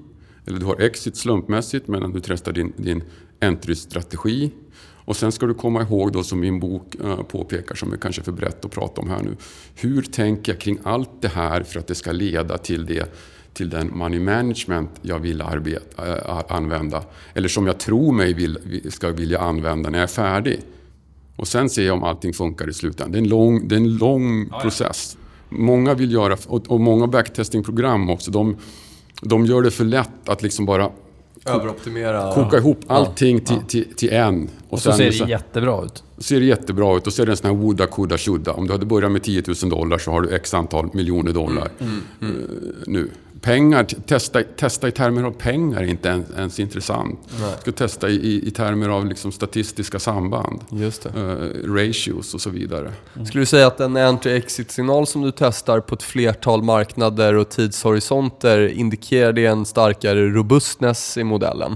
Eller 0.45 0.59
du 0.59 0.65
har 0.65 0.81
exit 0.81 1.17
slumpmässigt 1.17 1.87
medan 1.87 2.11
du 2.11 2.19
testar 2.19 2.51
din, 2.51 2.73
din 2.77 3.03
entry-strategi. 3.39 4.51
Och 5.07 5.15
sen 5.15 5.31
ska 5.31 5.45
du 5.45 5.53
komma 5.53 5.81
ihåg 5.81 6.11
då 6.11 6.23
som 6.23 6.39
min 6.39 6.59
bok 6.59 6.95
eh, 6.95 7.23
påpekar, 7.23 7.75
som 7.75 7.93
är 7.93 7.97
kanske 7.97 8.21
för 8.21 8.31
brett 8.31 8.65
att 8.65 8.71
prata 8.71 9.01
om 9.01 9.09
här 9.09 9.21
nu. 9.23 9.35
Hur 9.75 10.01
tänker 10.01 10.51
jag 10.51 10.61
kring 10.61 10.79
allt 10.83 11.21
det 11.21 11.27
här 11.27 11.63
för 11.63 11.79
att 11.79 11.87
det 11.87 11.95
ska 11.95 12.11
leda 12.11 12.57
till 12.57 12.85
det 12.85 13.15
till 13.53 13.69
den 13.69 13.97
money 13.97 14.19
management 14.19 14.89
jag 15.01 15.19
vill 15.19 15.41
arbeta, 15.41 16.07
äh, 16.07 16.43
använda. 16.47 17.03
Eller 17.33 17.47
som 17.47 17.67
jag 17.67 17.79
tror 17.79 18.13
mig 18.13 18.33
vill, 18.33 18.81
ska 18.91 19.09
vilja 19.09 19.39
använda 19.39 19.89
när 19.89 19.99
jag 19.99 20.03
är 20.03 20.07
färdig. 20.07 20.61
Och 21.35 21.47
sen 21.47 21.69
se 21.69 21.91
om 21.91 22.03
allting 22.03 22.33
funkar 22.33 22.69
i 22.69 22.73
slutändan. 22.73 23.11
Det 23.11 23.17
är 23.17 23.21
en 23.21 23.29
lång, 23.29 23.67
det 23.67 23.75
är 23.75 23.79
en 23.79 23.97
lång 23.97 24.47
ja, 24.51 24.59
process. 24.59 25.17
Många 25.49 25.93
vill 25.93 26.11
göra, 26.11 26.37
och, 26.47 26.67
och 26.67 26.79
många 26.79 27.07
backtestingprogram 27.07 28.09
också, 28.09 28.31
de, 28.31 28.57
de 29.21 29.45
gör 29.45 29.61
det 29.61 29.71
för 29.71 29.85
lätt 29.85 30.29
att 30.29 30.41
liksom 30.41 30.65
bara 30.65 30.91
Överoptimera. 31.45 32.33
Koka 32.33 32.57
ihop 32.57 32.79
allting 32.87 33.41
ja, 33.45 33.45
till, 33.45 33.83
till, 33.83 33.95
till, 33.95 34.13
en. 34.13 34.43
Och, 34.43 34.73
och 34.73 34.79
så 34.79 34.91
sen, 34.91 35.13
ser 35.13 35.25
det 35.25 35.31
jättebra 35.31 35.85
ut. 35.85 36.03
ser 36.17 36.39
det 36.39 36.45
jättebra 36.45 36.97
ut. 36.97 37.07
Och 37.07 37.13
så 37.13 37.21
är 37.21 37.25
det 37.25 37.31
en 37.31 37.37
sån 37.37 37.49
här 37.49 37.57
woda, 37.57 37.87
kuda, 37.87 38.17
shudda. 38.17 38.53
Om 38.53 38.67
du 38.67 38.73
hade 38.73 38.85
börjat 38.85 39.11
med 39.11 39.23
10 39.23 39.43
000 39.63 39.69
dollar 39.69 39.97
så 39.97 40.11
har 40.11 40.21
du 40.21 40.35
x 40.35 40.53
antal 40.53 40.89
miljoner 40.93 41.33
dollar 41.33 41.69
mm, 41.79 42.01
mm, 42.21 42.35
mm. 42.35 42.45
Uh, 42.45 42.73
nu 42.87 43.09
pengar, 43.41 43.83
testa, 43.83 44.43
testa 44.43 44.87
i 44.87 44.91
termer 44.91 45.23
av 45.23 45.31
pengar 45.31 45.81
är 45.81 45.85
inte 45.85 46.09
ens, 46.09 46.31
ens 46.37 46.59
intressant. 46.59 47.19
Nej. 47.39 47.51
Du 47.55 47.61
ska 47.61 47.71
testa 47.71 48.09
i, 48.09 48.47
i 48.47 48.51
termer 48.51 48.89
av 48.89 49.05
liksom 49.05 49.31
statistiska 49.31 49.99
samband. 49.99 50.61
Just. 50.69 51.05
Uh, 51.05 51.11
ratios 51.63 52.33
och 52.33 52.41
så 52.41 52.49
vidare. 52.49 52.93
Mm. 53.15 53.25
Skulle 53.25 53.41
du 53.41 53.45
säga 53.45 53.67
att 53.67 53.79
en 53.79 53.97
entry-exit-signal 53.97 55.07
som 55.07 55.21
du 55.21 55.31
testar 55.31 55.79
på 55.79 55.95
ett 55.95 56.03
flertal 56.03 56.63
marknader 56.63 57.33
och 57.33 57.49
tidshorisonter 57.49 58.67
indikerar 58.67 59.33
det 59.33 59.45
en 59.45 59.65
starkare 59.65 60.29
robustness 60.29 61.17
i 61.17 61.23
modellen? 61.23 61.75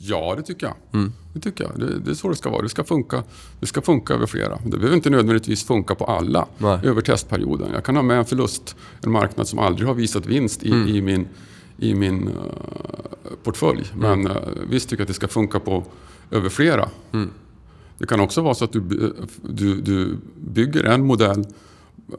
Ja, 0.00 0.34
det 0.36 0.42
tycker 0.42 0.66
jag. 0.66 0.76
Mm. 0.92 1.12
Det 1.32 1.40
tycker 1.40 1.64
jag. 1.64 1.78
Det, 1.78 1.98
det, 1.98 2.10
är 2.10 2.14
så 2.14 2.28
det 2.28 2.36
ska 2.36 2.50
vara. 2.50 2.62
Det 2.62 2.68
ska, 2.68 2.84
funka, 2.84 3.22
det 3.60 3.66
ska 3.66 3.80
funka 3.80 4.14
över 4.14 4.26
flera. 4.26 4.58
Det 4.64 4.76
behöver 4.76 4.96
inte 4.96 5.10
nödvändigtvis 5.10 5.64
funka 5.64 5.94
på 5.94 6.04
alla 6.04 6.46
Nej. 6.58 6.78
över 6.82 7.00
testperioden. 7.00 7.72
Jag 7.72 7.84
kan 7.84 7.96
ha 7.96 8.02
med 8.02 8.18
en 8.18 8.24
förlust, 8.24 8.76
en 9.04 9.12
marknad 9.12 9.48
som 9.48 9.58
aldrig 9.58 9.88
har 9.88 9.94
visat 9.94 10.26
vinst 10.26 10.62
i, 10.62 10.70
mm. 10.70 10.88
i 10.88 11.02
min, 11.02 11.28
i 11.78 11.94
min 11.94 12.28
uh, 12.28 12.34
portfölj. 13.42 13.90
Mm. 13.94 14.22
Men 14.22 14.30
uh, 14.30 14.42
visst 14.68 14.88
tycker 14.88 15.00
jag 15.00 15.04
att 15.04 15.08
det 15.08 15.14
ska 15.14 15.28
funka 15.28 15.60
på 15.60 15.84
över 16.30 16.48
flera. 16.48 16.88
Mm. 17.12 17.30
Det 17.98 18.06
kan 18.06 18.20
också 18.20 18.42
vara 18.42 18.54
så 18.54 18.64
att 18.64 18.72
du, 18.72 19.12
du, 19.42 19.80
du 19.80 20.18
bygger 20.36 20.84
en 20.84 21.06
modell 21.06 21.46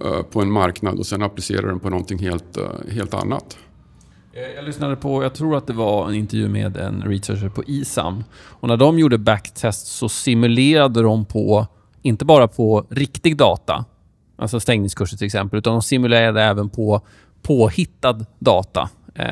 uh, 0.05 0.21
på 0.21 0.41
en 0.41 0.51
marknad 0.51 0.99
och 0.99 1.05
sen 1.05 1.23
applicerar 1.23 1.67
den 1.67 1.79
på 1.79 1.89
någonting 1.89 2.19
helt, 2.19 2.57
helt 2.89 3.13
annat. 3.13 3.57
Eh, 4.39 4.55
jag 4.55 4.65
lyssnade 4.65 4.95
på, 4.95 5.23
jag 5.23 5.33
tror 5.33 5.57
att 5.57 5.67
det 5.67 5.73
var 5.73 6.07
en 6.07 6.15
intervju 6.15 6.47
med 6.47 6.77
en 6.77 7.01
researcher 7.01 7.49
på 7.49 7.63
ISAM. 7.67 8.23
Och 8.33 8.67
när 8.67 8.77
de 8.77 8.99
gjorde 8.99 9.17
backtest 9.17 9.87
så 9.87 10.09
simulerade 10.09 11.01
de 11.01 11.25
på, 11.25 11.67
inte 12.01 12.25
bara 12.25 12.47
på 12.47 12.85
riktig 12.89 13.37
data, 13.37 13.85
alltså 14.37 14.59
stängningskurser 14.59 15.17
till 15.17 15.25
exempel, 15.25 15.59
utan 15.59 15.73
de 15.73 15.81
simulerade 15.81 16.43
även 16.43 16.69
på 16.69 17.01
påhittad 17.41 18.25
data. 18.39 18.89
Eh, 19.15 19.25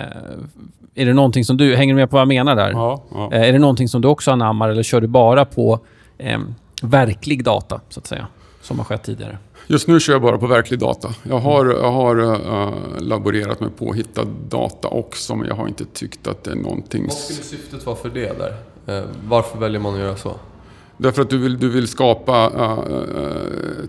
är 0.95 1.05
det 1.05 1.14
någonting 1.14 1.45
som 1.45 1.58
du, 1.58 1.76
hänger 1.76 1.93
du 1.93 1.99
med 1.99 2.10
på 2.10 2.16
vad 2.16 2.22
jag 2.22 2.28
menar 2.28 2.55
där? 2.55 2.72
Ja, 2.72 3.03
ja. 3.14 3.34
Eh, 3.34 3.41
är 3.41 3.53
det 3.53 3.60
någonting 3.60 3.88
som 3.88 4.01
du 4.01 4.08
också 4.08 4.32
anammar 4.32 4.70
eller 4.70 4.84
kör 4.84 5.01
du 5.01 5.08
bara 5.08 5.45
på 5.45 5.80
eh, 6.18 6.39
verklig 6.82 7.43
data, 7.43 7.82
så 7.89 7.99
att 7.99 8.08
säga, 8.08 8.28
som 8.62 8.78
har 8.78 8.86
skett 8.86 9.03
tidigare? 9.03 9.38
Just 9.70 9.88
nu 9.88 9.99
kör 9.99 10.13
jag 10.13 10.22
bara 10.22 10.38
på 10.38 10.47
verklig 10.47 10.80
data. 10.80 11.13
Jag 11.24 11.39
har, 11.39 11.65
jag 11.65 11.91
har 11.91 12.20
uh, 12.20 12.74
laborerat 12.99 13.59
med 13.59 13.76
påhittad 13.76 14.26
data 14.49 14.88
också, 14.88 15.36
men 15.36 15.47
jag 15.47 15.55
har 15.55 15.68
inte 15.68 15.86
tyckt 15.86 16.28
att 16.28 16.43
det 16.43 16.51
är 16.51 16.55
någonting... 16.55 17.03
Vad 17.07 17.13
skulle 17.13 17.43
syftet 17.43 17.86
vara 17.86 17.95
för 17.95 18.09
det 18.09 18.39
där? 18.39 18.53
Uh, 18.99 19.07
varför 19.28 19.59
väljer 19.59 19.82
man 19.82 19.93
att 19.93 19.99
göra 19.99 20.15
så? 20.15 20.36
Därför 20.97 21.22
att 21.22 21.30
du 21.30 21.38
vill, 21.38 21.59
du 21.59 21.70
vill 21.70 21.88
skapa 21.88 22.49
uh, 22.49 22.80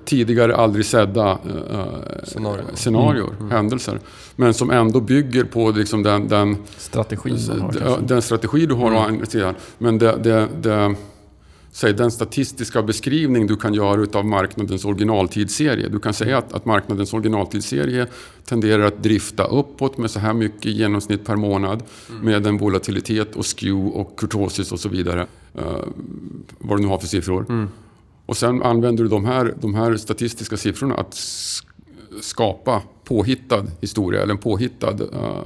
tidigare 0.04 0.56
aldrig 0.56 0.86
sedda 0.86 1.38
scenarier, 2.24 2.64
scenarier 2.74 3.24
mm. 3.24 3.36
mm. 3.40 3.50
händelser. 3.50 4.00
Men 4.36 4.54
som 4.54 4.70
ändå 4.70 5.00
bygger 5.00 5.44
på 5.44 5.70
liksom 5.70 6.02
den, 6.02 6.28
den, 6.28 6.56
strategi, 6.76 7.30
den, 7.72 8.06
den 8.06 8.22
strategi 8.22 8.66
du 8.66 8.74
har 8.74 9.08
mm. 9.08 9.54
Men 9.78 9.98
det, 9.98 10.16
det, 10.22 10.48
det 10.60 10.94
säg, 11.72 11.92
den 11.92 12.10
statistiska 12.10 12.82
beskrivning 12.82 13.46
du 13.46 13.56
kan 13.56 13.74
göra 13.74 14.00
utav 14.00 14.26
marknadens 14.26 14.84
originaltidsserie. 14.84 15.88
Du 15.88 15.98
kan 15.98 16.14
säga 16.14 16.38
att, 16.38 16.52
att 16.52 16.64
marknadens 16.64 17.12
originaltidsserie 17.14 18.06
tenderar 18.44 18.84
att 18.84 19.02
drifta 19.02 19.44
uppåt 19.44 19.98
med 19.98 20.10
så 20.10 20.18
här 20.20 20.32
mycket 20.32 20.66
i 20.66 20.70
genomsnitt 20.70 21.24
per 21.24 21.36
månad 21.36 21.82
mm. 22.10 22.24
med 22.24 22.46
en 22.46 22.58
volatilitet 22.58 23.36
och 23.36 23.46
skew 23.46 24.00
och 24.00 24.18
kurtosis 24.18 24.72
och 24.72 24.80
så 24.80 24.88
vidare. 24.88 25.26
Uh, 25.58 25.84
vad 26.58 26.78
du 26.78 26.82
nu 26.82 26.88
har 26.88 26.98
för 26.98 27.06
siffror. 27.06 27.46
Mm. 27.48 27.68
Och 28.26 28.36
sen 28.36 28.62
använder 28.62 29.04
du 29.04 29.10
de 29.10 29.24
här, 29.24 29.54
de 29.60 29.74
här 29.74 29.96
statistiska 29.96 30.56
siffrorna 30.56 30.94
att 30.94 31.20
skapa 32.20 32.82
påhittad 33.04 33.66
historia 33.80 34.22
eller 34.22 34.32
en 34.32 34.38
påhittad 34.38 34.96
uh, 35.00 35.38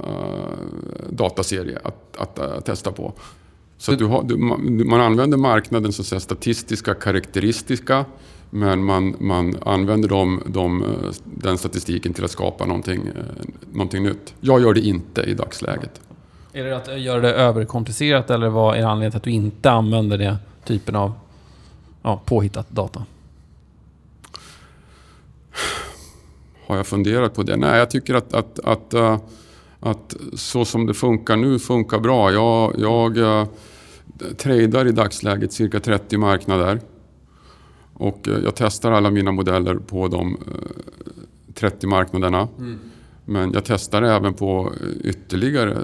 dataserie 1.09 1.79
att, 1.83 2.17
att 2.17 2.39
uh, 2.39 2.59
testa 2.59 2.91
på. 2.91 3.13
Så 3.83 3.91
du 3.91 4.05
har, 4.05 4.23
du, 4.23 4.37
man, 4.85 5.01
använder 5.01 5.37
marknaden 5.37 5.93
som 5.93 6.19
statistiska 6.19 6.93
karaktäristika 6.93 8.05
men 8.49 8.83
man, 8.83 9.15
man 9.19 9.57
använder 9.65 10.09
de, 10.09 10.41
de, 10.45 10.85
den 11.25 11.57
statistiken 11.57 12.13
till 12.13 12.23
att 12.23 12.31
skapa 12.31 12.65
någonting, 12.65 13.07
eh, 13.07 13.23
någonting 13.71 14.03
nytt. 14.03 14.33
Jag 14.39 14.61
gör 14.61 14.73
det 14.73 14.79
inte 14.79 15.21
i 15.21 15.33
dagsläget. 15.33 16.01
Är 16.53 16.63
det 16.63 16.77
att 16.77 17.01
göra 17.01 17.21
det 17.21 17.33
överkomplicerat 17.33 18.29
eller 18.29 18.49
vad 18.49 18.77
är 18.77 18.83
anledningen 18.83 19.11
till 19.11 19.17
att 19.17 19.23
du 19.23 19.31
inte 19.31 19.71
använder 19.71 20.17
den 20.17 20.35
typen 20.65 20.95
av 20.95 21.13
ja, 22.01 22.21
påhittat 22.25 22.69
data? 22.69 23.05
Har 26.67 26.77
jag 26.77 26.87
funderat 26.87 27.35
på 27.35 27.43
det? 27.43 27.57
Nej, 27.57 27.79
jag 27.79 27.89
tycker 27.89 28.15
att, 28.15 28.33
att, 28.33 28.59
att, 28.59 28.65
att, 28.65 28.93
eh, 28.93 29.17
att 29.79 30.15
så 30.33 30.65
som 30.65 30.85
det 30.85 30.93
funkar 30.93 31.35
nu 31.35 31.59
funkar 31.59 31.99
bra. 31.99 32.31
Jag, 32.31 32.73
jag 32.77 33.17
eh, 33.17 33.47
tradar 34.37 34.87
i 34.87 34.91
dagsläget 34.91 35.53
cirka 35.53 35.79
30 35.79 36.17
marknader. 36.17 36.79
Och 37.93 38.27
eh, 38.27 38.39
jag 38.43 38.55
testar 38.55 38.91
alla 38.91 39.09
mina 39.09 39.31
modeller 39.31 39.75
på 39.75 40.07
de 40.07 40.37
30 41.53 41.85
eh, 41.85 41.89
marknaderna. 41.89 42.47
Mm. 42.57 42.79
Men 43.25 43.53
jag 43.53 43.65
testar 43.65 44.01
även 44.01 44.33
på 44.33 44.73
eh, 44.81 45.09
ytterligare 45.09 45.77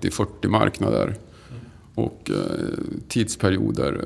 30-40 0.00 0.48
marknader. 0.48 1.06
Mm. 1.06 1.60
Och 1.94 2.30
tidsperioder 3.08 4.04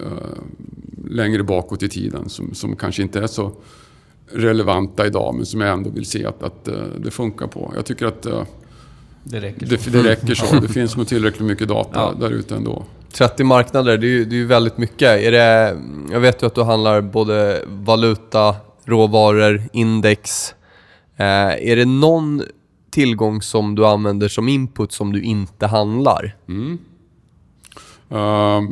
längre 1.08 1.42
bakåt 1.42 1.82
i 1.82 1.88
tiden 1.88 2.28
som, 2.28 2.54
som 2.54 2.76
kanske 2.76 3.02
inte 3.02 3.20
är 3.20 3.26
så 3.26 3.52
relevanta 4.26 5.06
idag 5.06 5.34
men 5.34 5.46
som 5.46 5.60
jag 5.60 5.72
ändå 5.72 5.90
vill 5.90 6.06
se 6.06 6.24
att, 6.26 6.42
att 6.42 6.64
det 6.98 7.10
funkar 7.10 7.46
på. 7.46 7.72
Jag 7.76 7.86
tycker 7.86 8.06
att 8.06 8.26
det 9.24 9.40
räcker 9.40 9.66
så. 9.66 9.90
Det, 9.90 10.02
det 10.02 10.08
räcker 10.08 10.34
så. 10.34 10.60
Det 10.60 10.68
finns 10.68 10.96
nog 10.96 11.08
tillräckligt 11.08 11.46
mycket 11.48 11.68
data 11.68 12.00
ja. 12.00 12.14
där 12.20 12.30
ute 12.30 12.56
ändå. 12.56 12.84
30 13.12 13.44
marknader, 13.44 13.98
det 13.98 14.06
är 14.06 14.10
ju, 14.10 14.24
det 14.24 14.40
är 14.40 14.44
väldigt 14.44 14.78
mycket. 14.78 15.02
Är 15.02 15.32
det, 15.32 15.78
jag 16.12 16.20
vet 16.20 16.42
ju 16.42 16.46
att 16.46 16.54
du 16.54 16.62
handlar 16.62 17.00
både 17.00 17.62
valuta, 17.66 18.56
råvaror, 18.84 19.62
index. 19.72 20.54
Eh, 21.16 21.70
är 21.70 21.76
det 21.76 21.84
någon 21.84 22.42
tillgång 22.90 23.42
som 23.42 23.74
du 23.74 23.86
använder 23.86 24.28
som 24.28 24.48
input 24.48 24.92
som 24.92 25.12
du 25.12 25.22
inte 25.22 25.66
handlar? 25.66 26.36
Mm. 26.48 26.78
Uh, 28.12 28.62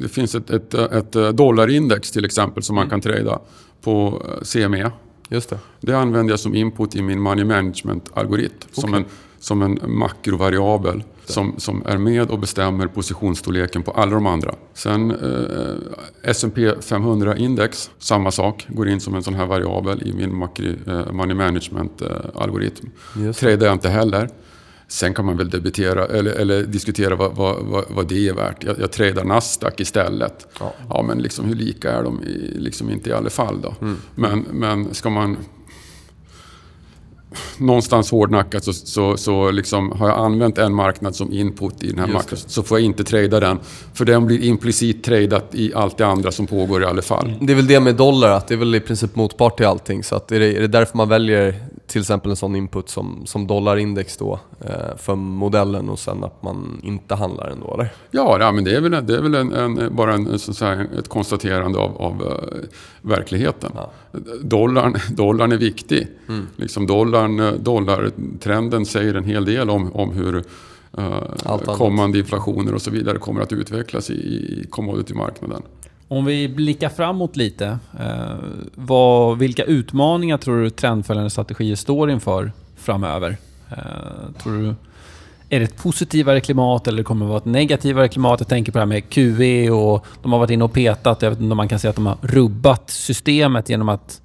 det 0.00 0.08
finns 0.08 0.34
ett, 0.34 0.50
ett, 0.50 0.74
ett, 0.74 1.12
dollarindex 1.12 2.10
till 2.10 2.24
exempel 2.24 2.62
som 2.62 2.76
man 2.76 2.90
kan 2.90 3.00
trada 3.00 3.40
på 3.82 4.22
CME. 4.42 4.90
Just 5.28 5.50
det. 5.50 5.58
det 5.80 5.92
använder 5.92 6.32
jag 6.32 6.40
som 6.40 6.54
input 6.54 6.96
i 6.96 7.02
min 7.02 7.20
money 7.20 7.44
management-algoritm. 7.44 8.54
Okay. 8.56 8.72
Som, 8.72 8.94
en, 8.94 9.04
som 9.42 9.62
en 9.62 9.78
makrovariabel 9.86 11.02
som, 11.24 11.54
som 11.58 11.82
är 11.86 11.98
med 11.98 12.30
och 12.30 12.38
bestämmer 12.38 12.86
positionsstorleken 12.86 13.82
på 13.82 13.90
alla 13.90 14.14
de 14.14 14.26
andra. 14.26 14.54
Sen 14.74 15.10
eh, 15.10 16.30
S&P 16.30 16.72
500-index, 16.72 17.90
samma 17.98 18.30
sak, 18.30 18.66
går 18.68 18.88
in 18.88 19.00
som 19.00 19.14
en 19.14 19.22
sån 19.22 19.34
här 19.34 19.46
variabel 19.46 20.02
i 20.02 20.12
min 20.12 20.36
makri, 20.36 20.76
eh, 20.86 21.12
money 21.12 21.34
management-algoritm. 21.34 22.86
Eh, 23.16 23.32
Tradar 23.32 23.66
jag 23.66 23.74
inte 23.74 23.88
heller. 23.88 24.28
Sen 24.88 25.14
kan 25.14 25.24
man 25.24 25.36
väl 25.36 25.50
debitera 25.50 26.06
eller, 26.06 26.32
eller 26.32 26.62
diskutera 26.62 27.16
vad, 27.16 27.34
vad, 27.34 27.84
vad, 27.88 28.08
det 28.08 28.28
är 28.28 28.34
värt. 28.34 28.64
Jag, 28.64 28.80
jag 28.80 28.92
tradar 28.92 29.24
Nasdaq 29.24 29.80
istället. 29.80 30.46
Ja. 30.60 30.74
ja 30.88 31.02
men 31.02 31.18
liksom, 31.18 31.44
hur 31.44 31.54
lika 31.54 31.92
är 31.92 32.02
de? 32.02 32.22
I, 32.22 32.54
liksom 32.58 32.90
inte 32.90 33.10
i 33.10 33.12
alla 33.12 33.30
fall 33.30 33.60
då. 33.60 33.74
Mm. 33.80 33.96
Men, 34.14 34.46
men 34.50 34.94
ska 34.94 35.10
man 35.10 35.36
någonstans 37.58 38.10
hårdnackat 38.10 38.64
så, 38.64 38.72
så, 38.72 39.16
så 39.16 39.50
liksom 39.50 39.92
har 39.92 40.08
jag 40.08 40.18
använt 40.18 40.58
en 40.58 40.74
marknad 40.74 41.16
som 41.16 41.32
input 41.32 41.82
i 41.82 41.90
den 41.90 41.98
här 41.98 42.06
marknaden. 42.06 42.44
Så 42.46 42.62
får 42.62 42.78
jag 42.78 42.84
inte 42.84 43.04
trada 43.04 43.40
den. 43.40 43.58
För 43.94 44.04
den 44.04 44.26
blir 44.26 44.44
implicit 44.44 45.04
tradat 45.04 45.54
i 45.54 45.74
allt 45.74 45.98
det 45.98 46.06
andra 46.06 46.32
som 46.32 46.46
pågår 46.46 46.82
i 46.82 46.86
alla 46.86 47.02
fall. 47.02 47.34
Det 47.40 47.52
är 47.52 47.56
väl 47.56 47.66
det 47.66 47.80
med 47.80 47.94
dollar, 47.94 48.30
att 48.30 48.48
det 48.48 48.54
är 48.54 48.58
väl 48.58 48.74
i 48.74 48.80
princip 48.80 49.16
motpart 49.16 49.56
till 49.56 49.66
allting. 49.66 50.04
Så 50.04 50.14
att 50.14 50.32
är, 50.32 50.40
det, 50.40 50.56
är 50.56 50.60
det 50.60 50.68
därför 50.68 50.96
man 50.96 51.08
väljer 51.08 51.54
till 51.86 52.00
exempel 52.00 52.30
en 52.30 52.36
sån 52.36 52.56
input 52.56 52.88
som, 52.88 53.22
som 53.26 53.46
dollarindex 53.46 54.16
då 54.16 54.40
eh, 54.60 54.96
för 54.96 55.14
modellen 55.14 55.88
och 55.88 55.98
sen 55.98 56.24
att 56.24 56.42
man 56.42 56.80
inte 56.82 57.14
handlar 57.14 57.48
ändå 57.48 57.74
eller? 57.74 57.92
Ja, 58.10 58.36
ja 58.40 58.52
men 58.52 58.64
det 58.64 58.76
är 58.76 58.80
väl, 58.80 59.06
det 59.06 59.16
är 59.16 59.22
väl 59.22 59.34
en, 59.34 59.52
en, 59.52 59.96
bara 59.96 60.14
en, 60.14 60.38
så 60.38 60.54
säga, 60.54 60.86
ett 60.98 61.08
konstaterande 61.08 61.78
av, 61.78 61.96
av 62.02 62.22
uh, 62.22 62.28
verkligheten. 63.02 63.72
Ja. 63.74 63.90
Dollarn, 64.42 64.96
dollarn 65.10 65.52
är 65.52 65.56
viktig. 65.56 66.08
Mm. 66.28 66.46
Liksom 66.56 66.86
dollarn, 66.86 67.62
dollartrenden 67.64 68.86
säger 68.86 69.14
en 69.14 69.24
hel 69.24 69.44
del 69.44 69.70
om, 69.70 69.92
om 69.92 70.10
hur 70.10 70.34
uh, 70.98 71.58
kommande 71.76 72.18
inflationer 72.18 72.74
och 72.74 72.82
så 72.82 72.90
vidare 72.90 73.18
kommer 73.18 73.40
att 73.40 73.52
utvecklas 73.52 74.10
i, 74.10 74.14
i 74.14 74.66
commodity-marknaden. 74.70 75.62
Om 76.12 76.24
vi 76.24 76.48
blickar 76.48 76.88
framåt 76.88 77.36
lite. 77.36 77.78
Eh, 78.00 78.34
vad, 78.74 79.38
vilka 79.38 79.64
utmaningar 79.64 80.38
tror 80.38 80.62
du 80.62 80.70
trendföljande 80.70 81.30
strategier 81.30 81.76
står 81.76 82.10
inför 82.10 82.52
framöver? 82.76 83.36
Eh, 83.70 83.76
tror 84.42 84.52
du, 84.52 84.74
är 85.48 85.58
det 85.58 85.64
ett 85.64 85.76
positivare 85.76 86.40
klimat 86.40 86.88
eller 86.88 87.02
kommer 87.02 87.24
det 87.24 87.28
vara 87.28 87.38
ett 87.38 87.44
negativare 87.44 88.08
klimat? 88.08 88.40
Jag 88.40 88.48
tänker 88.48 88.72
på 88.72 88.78
det 88.78 88.82
här 88.82 88.86
med 88.86 89.10
QE 89.10 89.70
och 89.70 90.06
de 90.22 90.32
har 90.32 90.38
varit 90.38 90.50
inne 90.50 90.64
och 90.64 90.72
petat. 90.72 91.22
Jag 91.22 91.30
vet 91.30 91.40
inte 91.40 91.50
om 91.50 91.56
man 91.56 91.68
kan 91.68 91.78
säga 91.78 91.90
att 91.90 91.96
de 91.96 92.06
har 92.06 92.18
rubbat 92.22 92.90
systemet 92.90 93.68
genom 93.68 93.88
att 93.88 94.22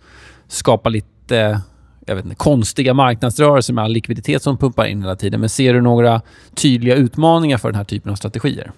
skapa 0.48 0.90
lite 0.90 1.62
jag 2.06 2.16
vet 2.16 2.26
inte, 2.26 2.36
konstiga 2.36 2.94
marknadsrörelser 2.94 3.74
med 3.74 3.84
all 3.84 3.92
likviditet 3.92 4.44
som 4.44 4.58
pumpar 4.58 4.86
in 4.86 5.02
hela 5.02 5.16
tiden. 5.16 5.40
Men 5.40 5.50
ser 5.50 5.74
du 5.74 5.82
några 5.82 6.22
tydliga 6.56 6.96
utmaningar 6.96 7.58
för 7.58 7.70
den 7.70 7.76
här 7.76 7.84
typen 7.84 8.12
av 8.12 8.16
strategier? 8.16 8.72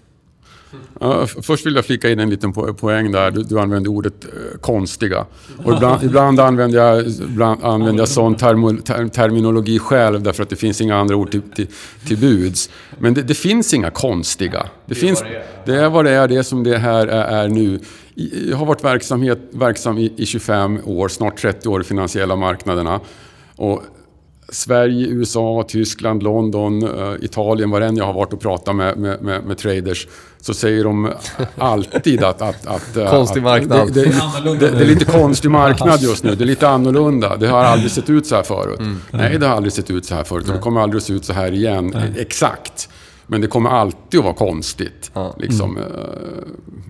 Uh, 1.02 1.26
först 1.26 1.66
vill 1.66 1.76
jag 1.76 1.86
flika 1.86 2.10
in 2.10 2.20
en 2.20 2.30
liten 2.30 2.54
poäng 2.54 3.12
där. 3.12 3.32
Du, 3.32 3.44
du 3.44 3.60
använde 3.60 3.90
ordet 3.90 4.26
uh, 4.26 4.60
konstiga. 4.60 5.26
Och 5.64 5.74
ibland, 5.74 6.04
ibland 6.04 6.40
använder 6.40 6.78
jag, 6.78 7.08
ibland 7.08 7.64
använder 7.64 8.02
jag 8.02 8.08
sån 8.10 8.36
termo, 8.36 8.74
ter, 8.74 9.08
terminologi 9.08 9.80
själv 9.80 10.22
därför 10.22 10.44
att 10.44 10.50
det 10.50 10.56
finns 10.56 10.82
inga 10.82 10.96
andra 10.96 11.16
ord 11.16 11.32
till, 11.32 11.42
till, 11.42 11.68
till 12.08 12.18
buds. 12.18 12.70
Men 12.98 13.14
det, 13.14 13.22
det, 13.22 13.36
finns 13.36 13.74
inga 13.74 13.90
konstiga. 13.90 14.60
Det, 14.60 14.70
det, 14.86 14.96
finns, 14.96 15.22
det, 15.22 15.28
är. 15.28 15.44
det 15.66 15.76
är 15.76 15.90
vad 15.90 16.06
det 16.06 16.12
är, 16.12 16.28
det 16.28 16.36
är 16.36 16.44
som 16.44 16.64
det 16.64 16.78
här 16.78 17.08
är, 17.08 17.44
är 17.44 17.48
nu. 17.48 17.80
Jag 18.50 18.58
har 18.58 18.66
varit 18.66 18.84
verksamhet, 18.84 19.40
verksam 19.52 19.98
i, 19.98 20.14
i 20.18 20.26
25 20.26 20.80
år, 20.86 21.08
snart 21.08 21.38
30 21.38 21.70
år 21.70 21.82
i 21.82 21.84
finansiella 21.84 22.36
marknaderna. 22.36 23.00
Och 23.56 23.84
Sverige, 24.52 25.08
USA, 25.08 25.66
Tyskland, 25.68 26.24
London, 26.24 26.84
uh, 26.84 27.16
Italien, 27.22 27.70
var 27.70 27.82
än 27.82 27.98
jag 27.98 28.06
har 28.06 28.14
varit 28.14 28.34
och 28.34 28.42
pratat 28.42 28.76
med, 28.76 28.98
med, 28.98 29.22
med, 29.22 29.44
med, 29.44 29.58
traders, 29.58 30.08
så 30.42 30.54
säger 30.54 30.84
de 30.84 31.12
alltid 31.58 32.24
att... 32.24 32.42
att, 32.42 32.68
att 32.68 32.98
eh, 32.98 33.10
konstig 33.10 33.44
marknad. 33.44 33.94
Det, 33.94 34.04
det, 34.04 34.12
det, 34.60 34.70
det, 34.72 34.84
är 34.84 34.86
lite 34.86 35.06
konstig 35.06 35.52
marknad 35.52 36.02
just 36.02 36.24
nu. 36.24 36.36
Det 36.36 36.44
är 36.44 36.46
lite 36.46 36.70
annorlunda. 36.70 37.38
Det 37.38 37.48
har 37.48 37.64
aldrig 37.64 37.92
sett 37.92 38.10
ut 38.10 38.28
så 38.28 38.36
här 38.36 38.44
förut. 38.44 38.80
Mm. 38.80 39.02
Nej, 39.12 39.38
det 39.40 39.48
har 39.48 39.56
aldrig 39.56 39.74
sett 39.74 39.92
ut 39.92 40.06
så 40.06 40.16
här 40.16 40.24
förut. 40.24 40.48
Och 40.48 40.54
det 40.54 40.60
kommer 40.60 40.82
aldrig 40.82 40.98
att 40.98 41.04
se 41.04 41.14
ut 41.14 41.26
så 41.26 41.34
här 41.34 41.52
igen. 41.52 41.92
Nej. 41.96 42.14
Exakt. 42.18 42.90
Men 43.32 43.42
det 43.42 43.48
kommer 43.48 43.70
alltid 43.70 44.20
att 44.20 44.24
vara 44.24 44.34
konstigt. 44.34 45.12
Ja. 45.14 45.34
Liksom, 45.38 45.78
mm. 45.78 45.92
uh, 45.92 46.00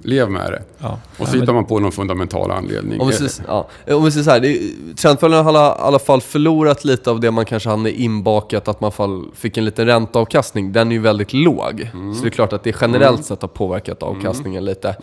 lev 0.03 0.31
med 0.31 0.51
det. 0.51 0.63
Ja. 0.77 0.99
Och 1.17 1.27
så 1.27 1.37
hittar 1.37 1.53
man 1.53 1.65
på 1.65 1.79
någon 1.79 1.91
fundamental 1.91 2.51
anledning. 2.51 3.01
Om 3.01 3.07
vi 3.07 3.13
säger, 3.13 3.31
ja. 3.47 3.67
Om 3.95 4.03
vi 4.03 4.11
säger 4.11 4.23
så 4.23 4.31
här, 4.31 5.43
har 5.43 5.53
i 5.53 5.81
alla 5.81 5.99
fall 5.99 6.21
förlorat 6.21 6.85
lite 6.85 7.11
av 7.11 7.19
det 7.19 7.31
man 7.31 7.45
kanske 7.45 7.69
hade 7.69 8.01
inbakat, 8.01 8.67
att 8.67 8.81
man 8.81 8.91
fall 8.91 9.25
fick 9.33 9.57
en 9.57 9.65
liten 9.65 9.85
ränteavkastning. 9.85 10.71
Den 10.71 10.87
är 10.87 10.91
ju 10.91 11.01
väldigt 11.01 11.33
låg. 11.33 11.89
Mm. 11.93 12.15
Så 12.15 12.21
det 12.21 12.27
är 12.27 12.31
klart 12.31 12.53
att 12.53 12.63
det 12.63 12.75
generellt 12.81 13.09
mm. 13.09 13.23
sett 13.23 13.41
har 13.41 13.49
påverkat 13.49 14.03
mm. 14.03 14.15
avkastningen 14.15 14.65
lite. 14.65 14.95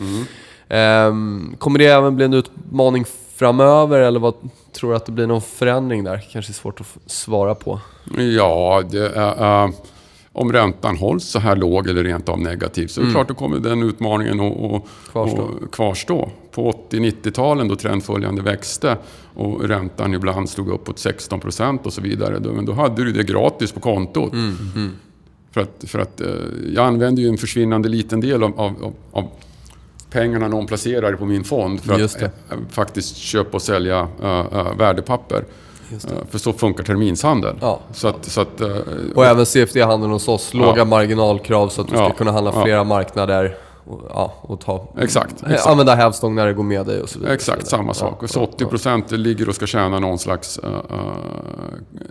Um, 0.69 1.57
kommer 1.59 1.79
det 1.79 1.87
även 1.87 2.17
bli 2.17 2.25
en 2.25 2.35
utmaning 2.35 3.05
framöver 3.37 4.01
eller 4.01 4.21
vad 4.21 4.35
tror 4.73 4.91
du 4.91 4.97
att 4.97 5.07
det 5.07 5.13
blir 5.13 5.27
någon 5.27 5.43
förändring 5.43 6.05
där? 6.05 6.27
Kanske 6.33 6.53
är 6.53 6.55
svårt 6.55 6.81
att 6.81 6.87
svara 7.07 7.55
på. 7.55 7.81
Ja, 8.19 8.83
det 8.91 9.17
är... 9.17 9.65
Uh, 9.65 9.71
om 10.37 10.53
räntan 10.53 10.97
hålls 10.97 11.25
så 11.25 11.39
här 11.39 11.57
låg 11.57 11.89
eller 11.89 12.05
rent 12.05 12.29
av 12.29 12.41
negativ 12.41 12.87
så 12.87 13.01
mm. 13.01 13.07
är 13.07 13.11
det 13.11 13.15
klart 13.15 13.29
då 13.29 13.35
kommer 13.35 13.59
den 13.59 13.83
utmaningen 13.83 14.41
att, 14.41 14.83
kvarstå. 15.13 15.51
Kvarstå. 15.73 16.31
På 16.51 16.73
80-90-talen 16.91 17.69
då 17.69 17.77
trendföljande 17.77 18.43
växte 18.43 18.97
och 19.35 19.69
räntan 19.69 20.15
ibland 20.15 20.49
stod 20.49 20.69
uppåt 20.69 20.99
16 20.99 21.41
procent 21.41 21.87
och 21.87 21.93
så 21.93 22.01
vidare. 22.01 22.39
Då, 22.39 22.61
då 22.61 22.73
hade 22.73 23.05
du 23.05 23.13
det 23.13 23.23
gratis 23.23 23.73
på 23.73 23.81
kontot. 23.81 24.33
Mm. 24.33 24.57
Mm. 24.75 24.91
För 25.51 25.61
att, 25.61 25.85
för 25.87 25.99
att 25.99 26.21
eh, 26.21 26.29
jag 26.75 26.87
använder 26.87 27.23
ju 27.23 27.29
en 27.29 27.39
försvinnande 27.39 27.89
liten 27.89 28.21
del 28.21 28.43
av, 28.43 28.61
av, 28.61 28.95
av 29.13 29.29
pengarna 30.11 30.49
någon 30.49 30.67
placerar 30.67 31.13
på 31.13 31.25
min 31.25 31.45
fond 31.45 31.81
för 31.81 32.05
att 32.05 32.23
äh, 32.23 32.29
faktiskt 32.71 33.17
köpa 33.17 33.57
och 33.57 33.63
sälja 33.63 34.09
äh, 34.23 34.47
äh, 34.53 34.77
värdepapper. 34.77 35.45
För 36.31 36.39
så 36.39 36.53
funkar 36.53 36.85
terminshandeln. 36.85 37.59
Ja. 37.61 37.81
Så 37.93 38.09
att, 38.09 38.25
så 38.25 38.41
att, 38.41 38.61
och 39.15 39.27
även 39.27 39.47
CFD-handeln 39.47 40.13
hos 40.13 40.29
oss, 40.29 40.55
låga 40.55 40.79
ja. 40.79 40.85
marginalkrav 40.85 41.69
så 41.69 41.81
att 41.81 41.89
du 41.89 41.95
ska 41.95 42.11
kunna 42.11 42.33
handla 42.33 42.63
flera 42.63 42.85
marknader 42.85 43.57
och, 43.87 44.03
ja, 44.09 44.35
och 44.41 44.61
ta, 44.61 44.89
exakt, 44.99 45.43
exakt. 45.43 45.67
använda 45.67 45.95
hävstång 45.95 46.35
när 46.35 46.47
det 46.47 46.53
går 46.53 46.63
med 46.63 46.87
dig 46.87 47.03
och 47.03 47.09
så 47.09 47.19
vidare. 47.19 47.35
Exakt, 47.35 47.67
samma 47.67 47.95
sak. 47.95 48.19
Ja, 48.23 48.29
så 48.29 48.47
80% 48.47 49.17
ligger 49.17 49.49
och 49.49 49.55
ska 49.55 49.67
tjäna 49.67 49.99
någon 49.99 50.19
slags 50.19 50.61
uh, 50.65 50.71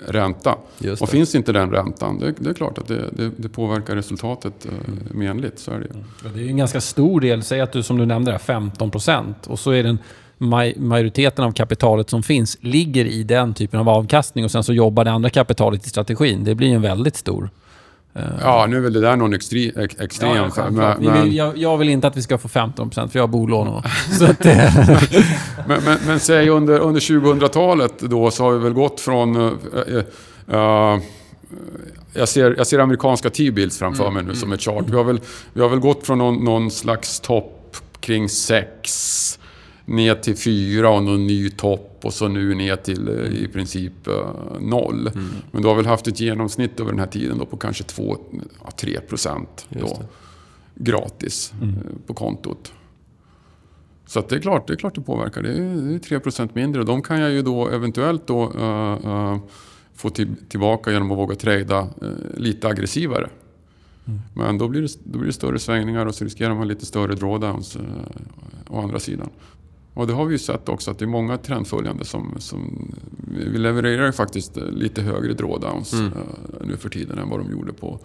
ränta. 0.07 0.55
Och 1.01 1.09
finns 1.09 1.35
inte 1.35 1.51
den 1.51 1.71
räntan, 1.71 2.19
det, 2.19 2.33
det 2.37 2.49
är 2.49 2.53
klart 2.53 2.77
att 2.77 2.87
det, 2.87 3.09
det, 3.11 3.31
det 3.37 3.49
påverkar 3.49 3.95
resultatet 3.95 4.65
uh, 4.65 4.71
menligt. 5.11 5.59
Så 5.59 5.71
är 5.71 5.79
det. 5.79 6.29
det 6.33 6.45
är 6.45 6.49
en 6.49 6.57
ganska 6.57 6.81
stor 6.81 7.21
del, 7.21 7.43
säg 7.43 7.61
att 7.61 7.71
du 7.71 7.83
som 7.83 7.97
du 7.97 8.05
nämnde 8.05 8.31
där, 8.31 8.37
15% 8.37 9.33
och 9.47 9.59
så 9.59 9.71
är 9.71 9.83
den 9.83 9.97
majoriteten 10.37 11.45
av 11.45 11.51
kapitalet 11.51 12.09
som 12.09 12.23
finns 12.23 12.57
ligger 12.61 13.05
i 13.05 13.23
den 13.23 13.53
typen 13.53 13.79
av 13.79 13.89
avkastning 13.89 14.45
och 14.45 14.51
sen 14.51 14.63
så 14.63 14.73
jobbar 14.73 15.03
det 15.03 15.11
andra 15.11 15.29
kapitalet 15.29 15.85
i 15.85 15.89
strategin. 15.89 16.43
Det 16.43 16.55
blir 16.55 16.73
en 16.73 16.81
väldigt 16.81 17.15
stor... 17.15 17.49
Uh... 18.17 18.23
Ja, 18.41 18.65
nu 18.69 18.77
är 18.77 18.81
väl 18.81 18.93
det 18.93 19.01
där 19.01 19.15
någon 19.15 19.33
extrem... 19.33 19.71
extrem 19.99 20.35
ja, 20.35 20.49
ja, 20.55 20.69
men, 20.69 21.03
men... 21.03 21.35
Jag, 21.35 21.57
jag, 21.57 21.77
vill 21.77 21.89
inte 21.89 22.07
att 22.07 22.17
vi 22.17 22.21
ska 22.21 22.37
få 22.37 22.47
15% 22.47 23.07
för 23.07 23.19
jag 23.19 23.23
har 23.23 23.27
bolån. 23.27 23.81
så 24.19 24.25
att, 24.25 24.43
men, 25.67 25.83
men, 25.85 25.97
men 26.07 26.19
säg 26.19 26.49
under, 26.49 26.79
under 26.79 26.99
2000-talet 26.99 27.99
då 27.99 28.31
så 28.31 28.43
har 28.43 28.51
vi 28.51 28.59
väl 28.59 28.73
gått 28.73 28.99
från... 28.99 29.35
Uh, 29.35 29.51
uh, 30.53 30.99
jag 32.13 32.29
ser, 32.29 32.55
jag 32.57 32.67
ser 32.67 32.79
amerikanska 32.79 33.29
T-bills 33.29 33.79
framför 33.79 34.03
mm, 34.03 34.13
mig 34.13 34.23
nu 34.23 34.29
mm, 34.29 34.39
som 34.39 34.51
ett 34.51 34.61
chart. 34.61 34.83
Vi 34.87 34.95
har 34.95 35.03
väl, 35.03 35.19
vi 35.53 35.61
har 35.61 35.69
väl 35.69 35.79
gått 35.79 36.05
från 36.05 36.17
någon, 36.17 36.43
någon 36.43 36.71
slags 36.71 37.19
topp 37.19 37.77
kring 37.99 38.29
6 38.29 39.39
ner 39.85 40.15
till 40.15 40.35
fyra 40.35 40.89
och 40.89 41.03
någon 41.03 41.27
ny 41.27 41.49
topp 41.49 41.99
och 42.03 42.13
så 42.13 42.27
nu 42.27 42.55
ner 42.55 42.75
till 42.75 43.07
eh, 43.07 43.43
i 43.43 43.47
princip 43.47 44.07
uh, 44.07 44.59
noll. 44.59 45.07
Mm. 45.07 45.27
Men 45.51 45.61
du 45.61 45.67
har 45.67 45.75
väl 45.75 45.85
haft 45.85 46.07
ett 46.07 46.19
genomsnitt 46.19 46.79
över 46.79 46.91
den 46.91 46.99
här 46.99 47.07
tiden 47.07 47.37
då 47.37 47.45
på 47.45 47.57
kanske 47.57 47.83
2-3 47.83 48.99
procent 48.99 49.67
gratis 50.75 51.53
mm. 51.61 51.69
uh, 51.69 51.81
på 52.07 52.13
kontot. 52.13 52.73
Så 54.07 54.23
det 54.29 54.35
är 54.35 54.39
klart 54.39 54.67
det, 54.67 54.73
är 54.73 54.77
klart 54.77 54.95
det 54.95 55.01
påverkar. 55.01 55.41
Det 55.41 55.49
är, 55.49 55.75
det 55.75 55.95
är 55.95 55.99
3 55.99 56.19
procent 56.19 56.55
mindre 56.55 56.81
och 56.81 56.87
de 56.87 57.01
kan 57.01 57.19
jag 57.19 57.31
ju 57.31 57.41
då 57.41 57.69
eventuellt 57.69 58.27
då, 58.27 58.49
uh, 58.49 59.37
få 59.93 60.09
till, 60.09 60.35
tillbaka 60.49 60.91
genom 60.91 61.11
att 61.11 61.17
våga 61.17 61.35
trada 61.35 61.87
lite 62.37 62.67
aggressivare. 62.67 63.29
Mm. 64.07 64.19
Men 64.33 64.57
då 64.57 64.67
blir, 64.67 64.81
det, 64.81 64.89
då 65.03 65.17
blir 65.19 65.27
det 65.27 65.33
större 65.33 65.59
svängningar 65.59 66.05
och 66.05 66.15
så 66.15 66.23
riskerar 66.23 66.55
man 66.55 66.67
lite 66.67 66.85
större 66.85 67.15
drawdowns 67.15 67.77
å 68.67 68.81
andra 68.81 68.99
sidan. 68.99 69.29
Och 69.95 70.07
det 70.07 70.13
har 70.13 70.25
vi 70.25 70.31
ju 70.31 70.39
sett 70.39 70.69
också 70.69 70.91
att 70.91 70.99
det 70.99 71.05
är 71.05 71.09
många 71.09 71.37
trendföljande 71.37 72.05
som, 72.05 72.35
som 72.39 72.91
vi 73.27 73.57
levererar 73.57 74.11
faktiskt 74.11 74.57
lite 74.57 75.01
högre 75.01 75.33
drawdowns 75.33 75.93
mm. 75.93 76.05
uh, 76.05 76.19
nu 76.61 76.77
för 76.77 76.89
tiden 76.89 77.19
än 77.19 77.29
vad 77.29 77.39
de 77.39 77.51
gjorde 77.51 77.73
på, 77.73 77.99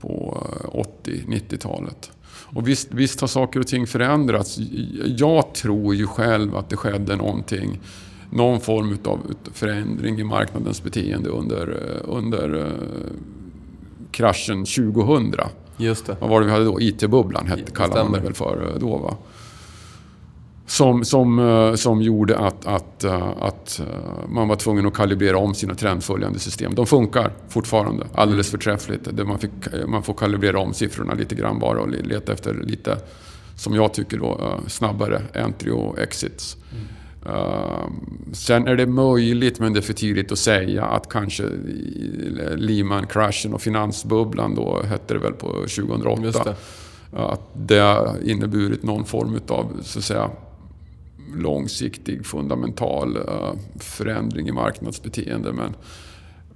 på 0.00 0.42
80-90-talet. 1.04 2.10
Eh, 2.10 2.56
och 2.56 2.68
visst, 2.68 2.88
visst 2.90 3.20
har 3.20 3.28
saker 3.28 3.60
och 3.60 3.66
ting 3.66 3.86
förändrats. 3.86 4.58
Jag 5.04 5.54
tror 5.54 5.94
ju 5.94 6.06
själv 6.06 6.56
att 6.56 6.70
det 6.70 6.76
skedde 6.76 7.16
någonting 7.16 7.80
någon 8.30 8.60
form 8.60 8.98
av 9.04 9.20
förändring 9.52 10.20
i 10.20 10.24
marknadens 10.24 10.82
beteende 10.82 11.28
under, 11.30 11.68
eh, 11.68 12.16
under 12.16 12.72
kraschen 14.10 14.64
2000. 14.64 15.34
Just 15.76 16.06
det. 16.06 16.16
Vad 16.20 16.30
var 16.30 16.40
det 16.40 16.46
vi 16.46 16.52
hade 16.52 16.64
då? 16.64 16.80
IT-bubblan 16.80 17.46
hette, 17.46 17.72
kallade 17.72 18.04
man 18.04 18.12
det 18.12 18.20
väl 18.20 18.34
för 18.34 18.76
då 18.80 18.96
va? 18.96 19.16
Som, 20.66 21.04
som, 21.04 21.38
eh, 21.38 21.74
som 21.74 22.02
gjorde 22.02 22.38
att, 22.38 22.66
att, 22.66 23.04
eh, 23.04 23.28
att 23.40 23.80
eh, 23.80 24.28
man 24.28 24.48
var 24.48 24.56
tvungen 24.56 24.86
att 24.86 24.94
kalibrera 24.94 25.38
om 25.38 25.54
sina 25.54 25.74
trendföljande 25.74 26.38
system. 26.38 26.74
De 26.74 26.86
funkar 26.86 27.32
fortfarande 27.48 28.06
alldeles 28.14 28.50
förträffligt. 28.50 29.26
Man, 29.26 29.38
fick, 29.38 29.50
man 29.86 30.02
får 30.02 30.14
kalibrera 30.14 30.58
om 30.58 30.74
siffrorna 30.74 31.14
lite 31.14 31.34
grann 31.34 31.58
bara 31.58 31.80
och 31.80 31.88
leta 31.88 32.32
efter 32.32 32.54
lite, 32.54 32.96
som 33.56 33.74
jag 33.74 33.94
tycker, 33.94 34.18
då, 34.18 34.60
snabbare 34.66 35.22
entry 35.34 35.70
och 35.70 35.98
exits. 35.98 36.56
Mm. 36.72 38.32
sen 38.32 38.66
är 38.66 38.76
det 38.76 38.86
möjligt, 38.86 39.60
men 39.60 39.72
det 39.72 39.80
är 39.80 39.82
för 39.82 39.92
tidigt 39.92 40.32
att 40.32 40.38
säga, 40.38 40.84
att 40.84 41.08
kanske 41.08 41.42
Lehman-kraschen 42.56 43.54
och 43.54 43.62
finansbubblan 43.62 44.54
då 44.54 44.82
hette 44.82 45.14
det 45.14 45.20
väl 45.20 45.32
på 45.32 45.52
2008. 45.52 46.54
Att 47.12 47.40
det 47.54 47.78
har 47.78 48.16
inneburit 48.22 48.82
någon 48.82 49.04
form 49.04 49.40
av 49.48 49.66
så 49.82 49.98
att 49.98 50.04
säga, 50.04 50.30
långsiktig 51.34 52.26
fundamental 52.26 53.16
uh, 53.16 53.52
förändring 53.78 54.48
i 54.48 54.52
marknadsbeteende. 54.52 55.52
Men, 55.52 55.74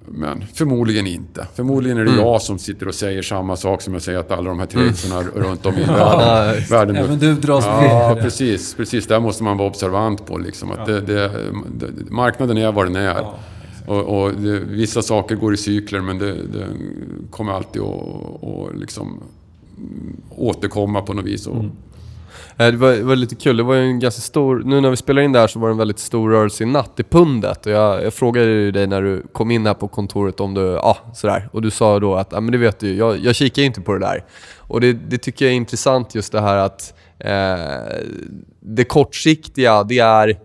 men 0.06 0.44
förmodligen 0.54 1.06
inte. 1.06 1.46
Förmodligen 1.54 1.98
är 1.98 2.04
det 2.04 2.10
mm. 2.10 2.24
jag 2.24 2.42
som 2.42 2.58
sitter 2.58 2.88
och 2.88 2.94
säger 2.94 3.22
samma 3.22 3.56
sak 3.56 3.82
som 3.82 3.92
jag 3.92 4.02
säger 4.02 4.18
att 4.18 4.30
alla 4.30 4.48
de 4.48 4.58
här 4.58 4.66
traderna 4.66 5.20
mm. 5.20 5.32
runt 5.34 5.66
om 5.66 5.74
i 5.74 5.84
världen... 5.86 6.64
världen 6.70 6.96
Även 6.96 7.18
du 7.18 7.34
dras 7.34 7.66
med. 7.66 7.84
Ja, 7.84 8.16
precis. 8.22 8.74
precis. 8.74 9.06
Där 9.06 9.20
måste 9.20 9.42
man 9.42 9.56
vara 9.56 9.68
observant 9.68 10.26
på. 10.26 10.38
Liksom, 10.38 10.70
att 10.70 10.88
ja. 10.88 11.00
det, 11.00 11.00
det, 11.00 12.10
marknaden 12.10 12.58
är 12.58 12.72
vad 12.72 12.86
den 12.86 12.96
är. 12.96 13.14
Ja. 13.14 13.38
Och, 13.86 14.22
och 14.22 14.32
det, 14.32 14.60
vissa 14.60 15.02
saker 15.02 15.36
går 15.36 15.54
i 15.54 15.56
cykler 15.56 16.00
men 16.00 16.18
det, 16.18 16.32
det 16.32 16.66
kommer 17.30 17.52
alltid 17.52 17.82
att 17.82 17.88
och 18.40 18.74
liksom, 18.74 19.22
återkomma 20.30 21.02
på 21.02 21.14
något 21.14 21.24
vis. 21.24 21.46
Och, 21.46 21.54
mm. 21.54 21.70
Eh, 22.61 22.66
det 22.66 22.76
var, 22.76 22.92
det 22.92 23.02
var, 23.02 23.16
lite 23.16 23.34
kul, 23.34 23.56
det 23.56 23.62
var 23.62 23.74
ju 23.74 23.82
en 23.82 24.00
ganska 24.00 24.20
stor, 24.20 24.62
nu 24.64 24.80
när 24.80 24.90
vi 24.90 24.96
spelar 24.96 25.22
in 25.22 25.32
det 25.32 25.38
här 25.38 25.46
så 25.46 25.58
var 25.58 25.68
det 25.68 25.72
en 25.72 25.78
väldigt 25.78 25.98
stor 25.98 26.30
rörelse 26.30 26.64
i 26.64 26.66
natt 26.66 27.00
i 27.00 27.02
pundet 27.02 27.66
och 27.66 27.72
jag, 27.72 28.04
jag 28.04 28.14
frågade 28.14 28.46
ju 28.46 28.70
dig 28.70 28.86
när 28.86 29.02
du 29.02 29.22
kom 29.32 29.50
in 29.50 29.66
här 29.66 29.74
på 29.74 29.88
kontoret 29.88 30.40
om 30.40 30.54
du, 30.54 30.61
ja 30.61 30.98
sådär, 31.14 31.48
och 31.52 31.62
du 31.62 31.70
sa 31.70 32.00
då 32.00 32.14
att, 32.14 32.28
ja 32.32 32.40
men 32.40 32.52
det 32.52 32.58
vet 32.58 32.80
du 32.80 32.94
jag, 32.94 33.18
jag 33.18 33.34
kikar 33.34 33.62
ju 33.62 33.66
inte 33.66 33.80
på 33.80 33.92
det 33.92 33.98
där. 33.98 34.24
Och 34.56 34.80
det, 34.80 34.92
det 34.92 35.18
tycker 35.18 35.44
jag 35.44 35.52
är 35.52 35.56
intressant 35.56 36.14
just 36.14 36.32
det 36.32 36.40
här 36.40 36.56
att 36.56 36.94
eh, 37.18 37.98
det 38.61 38.84
kortsiktiga, 38.84 39.84
det 39.84 39.98
är 39.98 40.38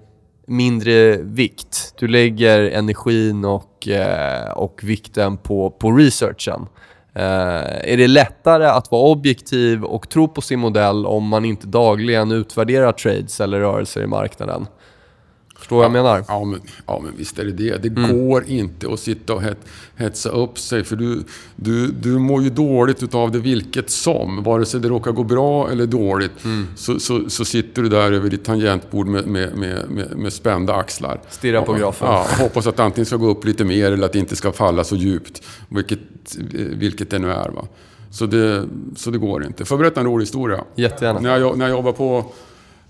mindre 0.47 1.17
vikt. 1.17 1.93
Du 1.99 2.07
lägger 2.07 2.61
energin 2.61 3.45
och, 3.45 3.87
eh, 3.87 4.51
och 4.51 4.79
vikten 4.83 5.37
på, 5.37 5.69
på 5.69 5.91
researchen. 5.91 6.67
Eh, 7.15 7.91
är 7.93 7.97
det 7.97 8.07
lättare 8.07 8.65
att 8.65 8.91
vara 8.91 9.01
objektiv 9.01 9.83
och 9.83 10.09
tro 10.09 10.27
på 10.27 10.41
sin 10.41 10.59
modell 10.59 11.05
om 11.05 11.27
man 11.27 11.45
inte 11.45 11.67
dagligen 11.67 12.31
utvärderar 12.31 12.91
trades 12.91 13.41
eller 13.41 13.59
rörelser 13.59 14.01
i 14.01 14.07
marknaden? 14.07 14.67
Förstår 15.65 15.75
vad 15.75 15.85
jag 15.85 15.91
menar? 15.91 16.23
Ja 16.27 16.43
men, 16.43 16.61
ja, 16.87 17.01
men 17.03 17.13
visst 17.17 17.39
är 17.39 17.45
det 17.45 17.51
det. 17.51 17.77
Det 17.77 17.87
mm. 17.87 18.25
går 18.25 18.45
inte 18.47 18.93
att 18.93 18.99
sitta 18.99 19.33
och 19.33 19.41
het, 19.41 19.57
hetsa 19.95 20.29
upp 20.29 20.59
sig. 20.59 20.83
För 20.83 20.95
du, 20.95 21.23
du, 21.55 21.87
du 21.87 22.09
mår 22.19 22.43
ju 22.43 22.49
dåligt 22.49 23.03
utav 23.03 23.31
det 23.31 23.39
vilket 23.39 23.89
som. 23.89 24.43
Vare 24.43 24.65
sig 24.65 24.79
det 24.79 24.89
råkar 24.89 25.11
gå 25.11 25.23
bra 25.23 25.71
eller 25.71 25.85
dåligt. 25.85 26.45
Mm. 26.45 26.67
Så, 26.75 26.99
så, 26.99 27.29
så, 27.29 27.45
sitter 27.45 27.81
du 27.81 27.89
där 27.89 28.11
över 28.11 28.29
ditt 28.29 28.43
tangentbord 28.43 29.07
med, 29.07 29.27
med, 29.27 29.57
med, 29.57 29.89
med, 29.89 30.17
med 30.17 30.33
spända 30.33 30.75
axlar. 30.75 31.21
Stirra 31.29 31.61
på 31.61 31.73
grafen. 31.73 32.07
Ja, 32.07 32.27
hoppas 32.39 32.67
att 32.67 32.77
det 32.77 32.83
antingen 32.83 33.05
ska 33.05 33.15
gå 33.15 33.27
upp 33.27 33.45
lite 33.45 33.63
mer 33.63 33.91
eller 33.91 34.05
att 34.05 34.13
det 34.13 34.19
inte 34.19 34.35
ska 34.35 34.51
falla 34.51 34.83
så 34.83 34.95
djupt. 34.95 35.43
Vilket, 35.69 35.99
vilket 36.53 37.09
det 37.09 37.19
nu 37.19 37.31
är. 37.31 37.49
Va? 37.49 37.67
Så, 38.11 38.25
det, 38.25 38.67
så 38.95 39.11
det 39.11 39.17
går 39.17 39.45
inte. 39.45 39.65
Får 39.65 39.75
jag 39.75 39.79
berätta 39.79 39.99
en 39.99 40.05
rolig 40.05 40.25
historia? 40.25 40.63
Jättegärna. 40.75 41.19
När 41.19 41.39
jag, 41.39 41.57
när 41.57 41.65
jag 41.67 41.77
jobbar 41.77 41.91
på 41.91 42.25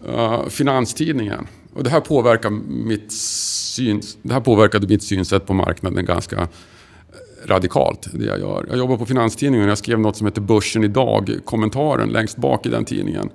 uh, 0.10 0.48
Finanstidningen 0.48 1.48
och 1.76 1.84
det 1.84 1.90
här, 1.90 2.00
påverkar 2.00 2.50
mitt 2.68 3.12
syns, 3.12 4.18
det 4.22 4.34
här 4.34 4.42
påverkade 4.42 4.88
mitt 4.88 5.04
synsätt 5.04 5.46
på 5.46 5.54
marknaden 5.54 6.06
ganska 6.06 6.36
eh, 6.36 6.48
radikalt. 7.46 8.08
Det 8.14 8.26
jag, 8.26 8.40
gör. 8.40 8.66
jag 8.70 8.78
jobbar 8.78 8.98
på 8.98 9.06
Finanstidningen 9.06 9.66
och 9.66 9.72
jag 9.72 9.78
skrev 9.78 10.00
något 10.00 10.18
som 10.18 10.28
heter 10.28 10.42
Börsen 10.42 10.84
idag, 10.84 11.40
kommentaren 11.46 12.10
längst 12.10 12.38
bak 12.38 12.66
i 12.66 12.70
den 12.70 12.86
tidningen. 12.86 13.30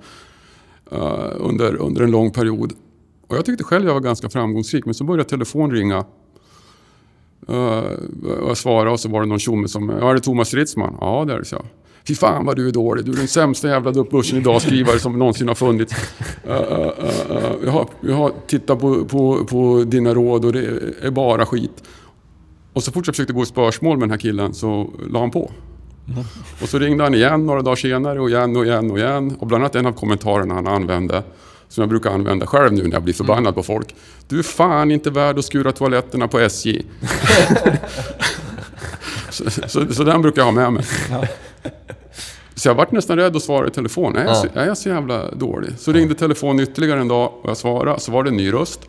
Uh, 0.93 1.31
under, 1.37 1.75
under 1.75 2.01
en 2.01 2.11
lång 2.11 2.31
period. 2.31 2.73
Och 3.27 3.37
jag 3.37 3.45
tyckte 3.45 3.63
själv 3.63 3.85
jag 3.85 3.93
var 3.93 4.01
ganska 4.01 4.29
framgångsrik 4.29 4.85
men 4.85 4.93
så 4.93 5.03
började 5.03 5.29
telefonen 5.29 5.71
ringa. 5.71 6.05
Uh, 7.49 7.83
jag 8.47 8.57
svarade 8.57 8.91
och 8.91 8.99
så 8.99 9.09
var 9.09 9.21
det 9.21 9.27
någon 9.27 9.39
tjomme 9.39 9.67
som... 9.67 9.89
Ja, 9.89 10.09
är 10.09 10.13
det 10.13 10.19
Thomas 10.19 10.47
Stridsman? 10.47 10.97
Ja, 11.01 11.25
det 11.27 11.33
är 11.33 11.39
det, 11.39 11.45
så. 11.45 11.65
Fy 12.07 12.15
fan 12.15 12.45
vad 12.45 12.55
du 12.55 12.67
är 12.67 12.71
dålig. 12.71 13.05
Du 13.05 13.11
är 13.11 13.15
den 13.15 13.27
sämsta 13.27 13.67
jävla 13.67 14.03
Börsen 14.03 14.37
idag-skrivare 14.37 14.99
som 14.99 15.19
någonsin 15.19 15.47
har 15.47 15.55
funnits. 15.55 15.93
Uh, 16.47 16.53
uh, 16.53 16.87
uh, 17.31 17.53
jag, 17.65 17.71
har, 17.71 17.87
jag 18.01 18.15
har 18.15 18.31
tittat 18.47 18.79
på, 18.79 19.05
på, 19.05 19.45
på 19.45 19.83
dina 19.87 20.13
råd 20.13 20.45
och 20.45 20.53
det 20.53 20.59
är 21.01 21.11
bara 21.11 21.45
skit. 21.45 21.83
Och 22.73 22.83
så 22.83 22.91
fort 22.91 23.07
jag 23.07 23.15
försökte 23.15 23.33
gå 23.33 23.43
i 23.43 23.45
spörsmål 23.45 23.97
med 23.97 24.03
den 24.03 24.11
här 24.11 24.17
killen 24.17 24.53
så 24.53 24.89
la 25.09 25.19
han 25.19 25.31
på. 25.31 25.51
Och 26.61 26.69
så 26.69 26.79
ringde 26.79 27.03
han 27.03 27.13
igen 27.13 27.45
några 27.45 27.61
dagar 27.61 27.75
senare 27.75 28.19
och 28.19 28.29
igen 28.29 28.55
och 28.55 28.65
igen 28.65 28.91
och 28.91 28.99
igen. 28.99 29.35
Och 29.39 29.47
bland 29.47 29.63
annat 29.63 29.75
en 29.75 29.85
av 29.85 29.91
kommentarerna 29.91 30.53
han 30.53 30.67
använde, 30.67 31.23
som 31.67 31.81
jag 31.81 31.89
brukar 31.89 32.11
använda 32.11 32.47
själv 32.47 32.73
nu 32.73 32.83
när 32.83 32.91
jag 32.91 33.03
blir 33.03 33.13
förbannad 33.13 33.55
på 33.55 33.63
folk. 33.63 33.95
Du 34.27 34.39
är 34.39 34.43
fan 34.43 34.91
inte 34.91 35.09
värd 35.09 35.39
att 35.39 35.45
skura 35.45 35.71
toaletterna 35.71 36.27
på 36.27 36.39
SJ. 36.39 36.81
så, 39.29 39.49
så, 39.49 39.93
så, 39.93 40.03
den 40.03 40.21
brukar 40.21 40.41
jag 40.41 40.45
ha 40.45 40.51
med 40.51 40.73
mig. 40.73 40.85
Så 42.61 42.69
jag 42.69 42.75
vart 42.75 42.91
nästan 42.91 43.17
rädd 43.17 43.35
att 43.35 43.43
svara 43.43 43.67
i 43.67 43.71
telefon. 43.71 44.15
Är 44.15 44.25
jag, 44.25 44.37
så, 44.37 44.47
är 44.53 44.65
jag 44.65 44.77
så 44.77 44.89
jävla 44.89 45.31
dålig? 45.31 45.69
Så 45.77 45.91
ringde 45.91 46.15
telefonen 46.15 46.59
ytterligare 46.59 47.01
en 47.01 47.07
dag 47.07 47.33
och 47.41 47.49
jag 47.49 47.57
svarade. 47.57 47.99
Så 47.99 48.11
var 48.11 48.23
det 48.23 48.29
en 48.29 48.37
ny 48.37 48.53
röst. 48.53 48.79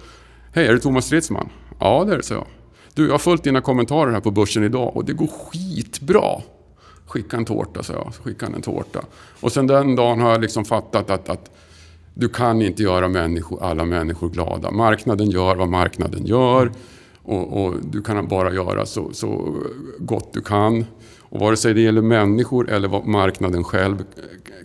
Hej, 0.52 0.66
är 0.66 0.72
det 0.72 0.80
Thomas 0.80 1.06
Stridsman? 1.06 1.48
Ja, 1.78 2.04
det 2.04 2.12
är 2.12 2.16
det, 2.16 2.22
så 2.22 2.34
jag. 2.34 2.46
Du, 2.94 3.04
jag 3.04 3.12
har 3.12 3.18
följt 3.18 3.44
dina 3.44 3.60
kommentarer 3.60 4.12
här 4.12 4.20
på 4.20 4.30
börsen 4.30 4.64
idag 4.64 4.96
och 4.96 5.04
det 5.04 5.12
går 5.12 5.26
skitbra. 5.26 6.40
Skicka 7.06 7.36
en 7.36 7.44
tårta, 7.44 7.82
sa 7.82 7.92
jag. 7.92 8.34
Han 8.40 8.54
en 8.54 8.62
tårta. 8.62 9.00
Och 9.40 9.52
sen 9.52 9.66
den 9.66 9.96
dagen 9.96 10.20
har 10.20 10.30
jag 10.30 10.40
liksom 10.40 10.64
fattat 10.64 11.10
att, 11.10 11.28
att 11.28 11.50
du 12.14 12.28
kan 12.28 12.62
inte 12.62 12.82
göra 12.82 13.08
människor, 13.08 13.62
alla 13.62 13.84
människor 13.84 14.28
glada. 14.28 14.70
Marknaden 14.70 15.30
gör 15.30 15.56
vad 15.56 15.68
marknaden 15.68 16.26
gör. 16.26 16.72
Och, 17.22 17.64
och, 17.64 17.74
du 17.82 18.02
kan 18.02 18.28
bara 18.28 18.52
göra 18.52 18.86
så, 18.86 19.12
så 19.12 19.56
gott 19.98 20.32
du 20.32 20.40
kan. 20.40 20.84
Och 21.32 21.40
vare 21.40 21.56
sig 21.56 21.74
det 21.74 21.80
gäller 21.80 22.02
människor 22.02 22.70
eller 22.70 22.88
vad 22.88 23.06
marknaden 23.06 23.64
själv 23.64 24.04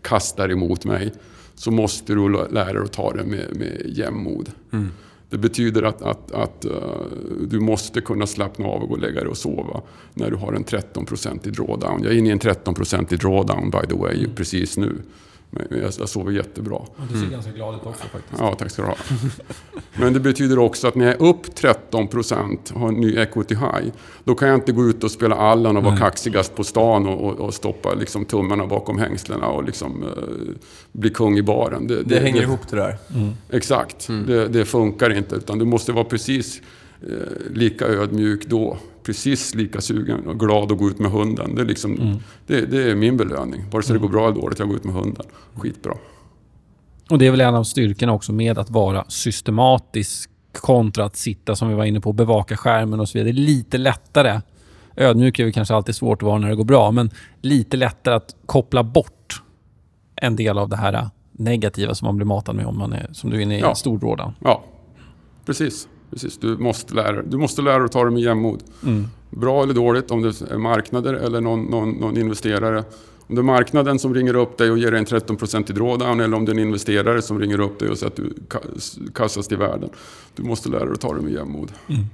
kastar 0.01 0.51
emot 0.51 0.86
mig 0.86 1.13
så 1.55 1.72
måste 1.72 2.13
du 2.13 2.30
lära 2.30 2.74
dig 2.74 2.84
att 2.84 2.93
ta 2.93 3.13
det 3.13 3.24
med, 3.24 3.55
med 3.55 3.82
jämnmod. 3.86 4.51
Mm. 4.72 4.91
Det 5.30 5.38
betyder 5.38 5.84
att, 5.84 6.01
att, 6.01 6.32
att 6.32 6.65
uh, 6.65 6.72
du 7.47 7.59
måste 7.59 8.01
kunna 8.01 8.28
slappna 8.28 8.68
av 8.68 8.82
och 8.82 8.88
gå 8.88 8.93
och 8.93 9.01
lägga 9.01 9.20
dig 9.20 9.30
och 9.30 9.38
sova 9.38 9.82
när 10.13 10.32
du 10.32 10.36
har 10.36 10.53
en 10.53 10.65
13-procentig 10.65 11.51
drawdown. 11.51 12.03
Jag 12.03 12.13
är 12.13 12.18
inne 12.18 12.30
i 12.30 12.32
en 12.32 12.39
13-procentig 12.39 13.20
drawdown 13.20 13.70
by 13.70 13.88
the 13.88 13.95
way 13.95 14.20
mm. 14.20 14.36
precis 14.36 14.78
nu. 14.78 14.95
Men 15.49 15.67
jag, 15.69 15.91
jag 15.99 16.09
sover 16.09 16.31
jättebra. 16.31 16.81
du 17.01 17.07
ser 17.07 17.17
mm. 17.17 17.31
ganska 17.31 17.51
glad 17.51 17.75
ut 17.75 17.81
också 17.83 18.03
faktiskt. 18.07 18.39
Ja, 18.39 18.55
tack 18.55 18.71
ska 18.71 18.81
du 18.81 18.87
ha. 18.87 18.97
Men 19.99 20.13
det 20.13 20.19
betyder 20.19 20.59
också 20.59 20.87
att 20.87 20.95
när 20.95 21.05
jag 21.05 21.13
är 21.13 21.23
upp 21.23 21.55
13 21.55 22.07
procent 22.07 22.71
och 22.75 22.79
har 22.79 22.87
en 22.87 22.93
ny 22.93 23.17
equity 23.17 23.55
high, 23.55 23.93
då 24.23 24.35
kan 24.35 24.47
jag 24.47 24.57
inte 24.57 24.71
gå 24.71 24.85
ut 24.85 25.03
och 25.03 25.11
spela 25.11 25.35
Allan 25.35 25.77
och 25.77 25.83
vara 25.83 25.93
Nej. 25.93 26.01
kaxigast 26.01 26.55
på 26.55 26.63
stan 26.63 27.07
och, 27.07 27.25
och, 27.25 27.39
och 27.39 27.53
stoppa 27.53 27.93
liksom 27.93 28.25
tummarna 28.25 28.67
bakom 28.67 28.97
hängslena 28.99 29.47
och 29.47 29.63
liksom, 29.63 30.03
uh, 30.03 30.09
bli 30.91 31.09
kung 31.09 31.37
i 31.37 31.43
baren. 31.43 31.87
Det, 31.87 31.95
det, 31.95 32.03
det 32.03 32.19
hänger 32.19 32.39
det, 32.39 32.43
ihop 32.43 32.67
det 32.69 32.75
där. 32.75 32.97
Mm. 33.15 33.33
Exakt. 33.49 34.09
Mm. 34.09 34.25
Det, 34.25 34.47
det 34.47 34.65
funkar 34.65 35.17
inte, 35.17 35.35
utan 35.35 35.59
du 35.59 35.65
måste 35.65 35.91
vara 35.91 36.05
precis 36.05 36.61
uh, 37.09 37.11
lika 37.53 37.85
ödmjuk 37.85 38.45
då 38.45 38.77
precis 39.08 39.55
lika 39.55 39.82
sugen 39.82 40.28
och 40.28 40.39
glad 40.39 40.72
att 40.72 40.78
gå 40.78 40.89
ut 40.89 40.99
med 40.99 41.12
hunden. 41.12 41.55
Det 41.55 41.62
är, 41.62 41.66
liksom, 41.66 41.93
mm. 41.93 42.18
det, 42.47 42.62
det, 42.62 42.91
är 42.91 42.95
min 42.95 43.18
belöning. 43.18 43.66
Vare 43.72 43.84
sig 43.84 43.93
det 43.93 43.99
går 43.99 44.10
bra 44.10 44.28
eller 44.28 44.41
dåligt, 44.41 44.60
jag 44.60 44.68
går 44.68 44.78
ut 44.78 44.84
med 44.84 44.93
hunden. 44.93 45.26
Skitbra. 45.55 45.93
Och 47.10 47.18
det 47.18 47.28
är 47.28 47.32
väl 47.32 47.41
en 47.41 47.55
av 47.55 47.64
styrkorna 47.64 48.14
också 48.14 48.34
med 48.34 48.58
att 48.58 48.70
vara 48.70 49.05
systematisk 49.08 50.30
kontra 50.62 51.05
att 51.05 51.16
sitta, 51.16 51.55
som 51.55 51.70
vi 51.70 51.76
var 51.76 51.86
inne 51.86 52.01
på, 52.01 52.14
bevaka 52.14 52.58
skärmen 52.58 52.99
och 52.99 53.10
så 53.10 53.18
vidare. 53.18 53.32
Det 53.32 53.39
är 53.39 53.45
lite 53.45 53.78
lättare. 53.78 54.41
Ödmjuk 54.95 55.39
är 55.39 55.43
väl 55.43 55.53
kanske 55.53 55.76
alltid 55.76 55.95
svårt 55.95 56.22
att 56.22 56.26
vara 56.26 56.38
när 56.38 56.49
det 56.49 56.55
går 56.55 56.66
bra, 56.66 56.91
men 56.91 57.10
lite 57.41 57.78
lättare 57.78 58.16
att 58.16 58.36
koppla 58.45 58.84
bort 58.84 59.41
en 60.16 60.36
del 60.36 60.58
av 60.58 60.70
det 60.70 60.78
här 60.78 61.10
negativa 61.32 61.95
som 61.95 62.05
man 62.05 62.16
blir 62.16 62.26
matad 62.26 62.55
med 62.55 62.66
om 62.66 62.78
man 62.78 62.93
är, 62.93 63.10
som 63.12 63.30
du 63.30 63.38
är 63.38 63.41
inne 63.41 63.58
i, 63.58 63.62
ja. 63.62 63.76
stordrådan. 63.76 64.34
Ja, 64.39 64.64
precis. 65.45 65.88
Precis, 66.10 66.38
du 66.38 66.58
måste 66.58 66.93
lära, 66.93 67.22
du 67.22 67.38
måste 67.38 67.62
lära 67.62 67.78
dig 67.78 67.86
att 67.86 67.91
ta 67.91 68.05
det 68.05 68.12
med 68.12 68.22
jämnmod. 68.22 68.64
Mm. 68.84 69.08
Bra 69.30 69.64
eller 69.64 69.74
dåligt, 69.74 70.12
om 70.12 70.22
det 70.22 70.41
är 70.51 70.58
marknader 70.58 71.14
eller 71.14 71.41
någon, 71.41 71.64
någon, 71.64 71.91
någon, 71.91 72.18
investerare. 72.18 72.84
Om 73.28 73.36
det 73.36 73.41
är 73.41 73.43
marknaden 73.43 73.99
som 73.99 74.14
ringer 74.14 74.36
upp 74.36 74.58
dig 74.58 74.72
och 74.72 74.78
ger 74.78 74.91
dig 74.91 74.99
en 74.99 75.05
13% 75.05 75.72
i 75.72 75.74
drawdown 75.74 76.20
eller 76.20 76.38
om 76.38 76.45
det 76.45 76.51
är 76.51 76.53
en 76.53 76.60
investerare 76.60 77.22
som 77.22 77.39
ringer 77.39 77.60
upp 77.60 77.80
dig 77.80 77.89
och 77.89 77.97
säger 77.97 78.12
att 78.12 78.16
du 78.16 78.34
kastas 79.14 79.47
till 79.47 79.58
världen. 79.58 79.89
Du 80.36 80.43
måste 80.43 80.70
lära 80.70 80.86
dig 80.86 80.93
att 80.93 81.01
ta 81.01 81.14
det 81.14 81.22
med 81.22 81.34
jämnmod. 81.34 81.72
Mm. 81.88 82.05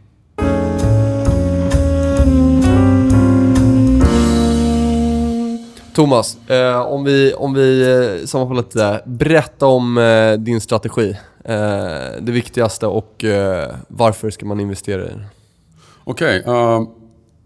Thomas, 5.94 6.50
eh, 6.50 6.82
om 6.82 7.04
vi, 7.04 7.34
om 7.34 7.54
vi 7.54 7.82
eh, 7.82 8.26
sammanfattar 8.26 8.64
lite 8.64 8.80
där. 8.80 9.02
Berätta 9.06 9.66
om 9.66 9.98
eh, 9.98 10.34
din 10.34 10.62
strategi. 10.62 11.18
Eh, 11.46 11.56
det 12.22 12.32
viktigaste 12.32 12.88
och 12.88 13.24
eh, 13.24 13.76
varför 13.88 14.30
ska 14.30 14.46
man 14.46 14.60
investera 14.60 15.06
i 15.06 15.08
den? 15.08 15.26
Okej, 16.04 16.40
okay, 16.40 16.54
uh, 16.54 16.88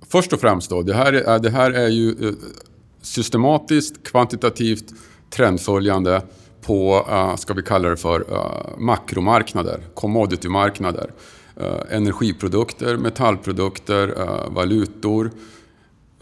först 0.09 0.33
och 0.33 0.39
främst 0.39 0.69
då. 0.69 0.81
Det 0.81 0.93
här 0.93 1.13
är, 1.13 1.33
eh, 1.33 1.41
det 1.41 1.49
här 1.49 1.71
är 1.71 1.87
ju 1.87 2.09
uh, 2.09 2.33
systematiskt, 3.01 4.07
kvantitativt 4.07 4.85
trendföljande 5.29 6.21
på, 6.61 7.05
uh, 7.11 7.35
ska 7.35 7.53
vi 7.53 7.63
kalla 7.63 7.89
det 7.89 7.97
för, 7.97 8.19
uh, 8.19 8.77
makromarknader, 8.77 9.79
commoditymarknader. 9.93 11.11
Uh, 11.61 11.95
energiprodukter, 11.95 12.97
metallprodukter, 12.97 14.15
valutor, 14.49 15.31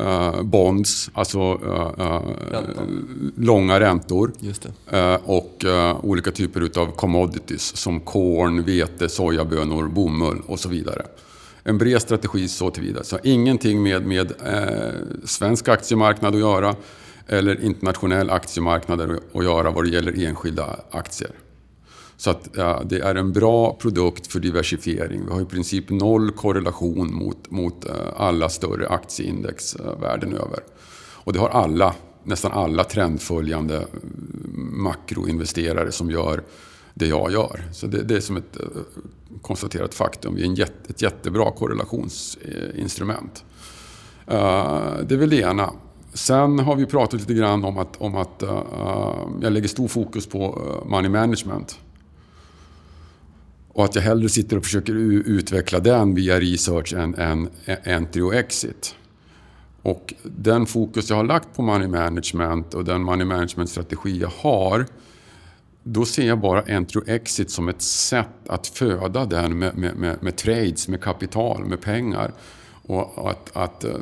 uh, 0.02 0.43
bonds, 0.43 1.10
alltså 1.14 1.54
uh, 1.54 2.22
långa 3.36 3.80
räntor. 3.80 4.32
och 5.24 5.66
olika 6.02 6.32
typer 6.32 6.80
av 6.80 6.86
commodities 6.86 7.76
som 7.78 8.00
korn, 8.00 8.64
vete, 8.64 9.10
sojabönor, 9.10 9.88
bomull 9.88 10.41
och 10.48 10.60
så 10.60 10.70
vidare. 10.70 11.06
En 11.64 11.78
bred 11.78 12.02
strategi 12.02 12.48
så 12.48 12.72
tillvida. 12.72 13.04
Så 13.04 13.20
ingenting 13.24 13.84
med, 13.84 14.06
med 14.06 14.34
svensk 15.24 15.68
aktiemarknad 15.68 16.34
att 16.34 16.39
göra 16.39 16.76
eller 17.28 17.64
internationell 17.64 18.30
aktiemarknad 18.30 19.02
att 19.34 19.43
göra 19.43 19.72
vad 19.72 19.84
det 19.84 19.89
gäller 19.89 20.26
enskilda 20.26 20.80
aktier. 20.91 21.32
Så 22.18 22.30
att 22.30 22.49
ja, 22.53 22.82
det 22.86 22.99
är 22.99 23.16
en 23.16 23.34
bra 23.34 23.74
produkt 23.74 24.28
för 24.28 24.39
diversifiering. 24.39 25.26
Vi 25.26 25.32
har 25.32 25.41
i 25.41 25.45
princip 25.45 25.89
noll 25.89 26.32
korrelation 26.32 27.13
mot, 27.13 27.51
mot 27.51 27.86
eh, 27.86 27.95
alla 28.18 28.49
större 28.49 28.89
aktieindex 28.89 29.76
eh, 29.76 29.99
världen 29.99 30.34
över. 30.34 30.59
Och 30.97 31.34
det 31.34 31.39
har 31.39 31.49
alla, 31.49 31.95
nästan 32.24 32.51
alla 32.51 32.84
trendföljande 32.84 33.76
mm, 33.76 34.84
makroinvesterare 34.84 35.91
som 35.91 36.11
gör 36.11 36.43
det 36.93 37.07
jag 37.07 37.32
gör. 37.32 37.63
Så 37.72 37.88
det, 37.88 38.03
det 38.03 38.16
är 38.16 38.20
som 38.20 38.38
ett 38.38 38.59
eh, 38.59 38.66
konstaterat 39.41 39.93
faktum. 39.93 40.36
Vi 40.36 40.41
är 40.41 40.45
en 40.45 40.55
jätte, 40.55 40.89
ett 40.89 41.01
jättebra 41.01 41.51
korrelationsinstrument. 41.51 43.43
Det 44.28 45.11
är 45.11 45.18
väl 45.18 45.30
det 45.30 45.39
ena. 45.39 45.74
Sen 46.13 46.59
har 46.59 46.76
vi 46.76 46.86
pratat 46.86 47.20
lite 47.20 47.34
grann 47.34 47.66
om 47.66 47.78
att, 47.78 48.01
om 48.01 48.16
att 48.16 48.43
uh, 48.43 48.49
jag 49.41 49.53
lägger 49.53 49.68
stor 49.68 49.88
fokus 49.88 50.28
på 50.28 50.61
money 50.86 51.09
management. 51.09 51.80
Och 53.76 53.86
att 53.86 53.96
jag 53.96 54.02
hellre 54.02 54.30
sitter 54.30 54.58
och 54.58 54.64
försöker 54.64 54.94
utveckla 55.30 55.80
den 55.80 56.16
via 56.16 56.40
research 56.40 56.94
än, 56.94 57.16
än 57.16 57.50
entry 57.84 58.22
och 58.22 58.36
exit. 58.36 58.96
Och 59.82 60.14
den 60.24 60.66
fokus 60.66 61.10
jag 61.10 61.18
har 61.18 61.24
lagt 61.24 61.56
på 61.56 61.62
money 61.62 61.88
management 61.88 62.74
och 62.74 62.86
den 62.86 63.02
money 63.04 63.26
management-strategi 63.26 64.18
jag 64.20 64.32
har 64.38 64.86
då 65.84 66.06
ser 66.06 66.28
jag 66.28 66.40
bara 66.40 66.62
entry 66.62 67.02
och 67.02 67.10
exit 67.10 67.52
som 67.52 67.70
ett 67.70 67.82
sätt 67.82 68.48
att 68.48 68.68
föda 68.68 69.26
den 69.26 69.60
med, 69.60 69.78
med, 69.78 69.96
med, 69.96 70.24
med 70.24 70.36
trades, 70.36 70.88
med 70.88 71.02
kapital, 71.02 71.66
med 71.66 71.82
pengar. 71.82 72.32
Och 72.88 73.30
att, 73.30 73.50
att 73.54 73.84
eh, 73.84 73.96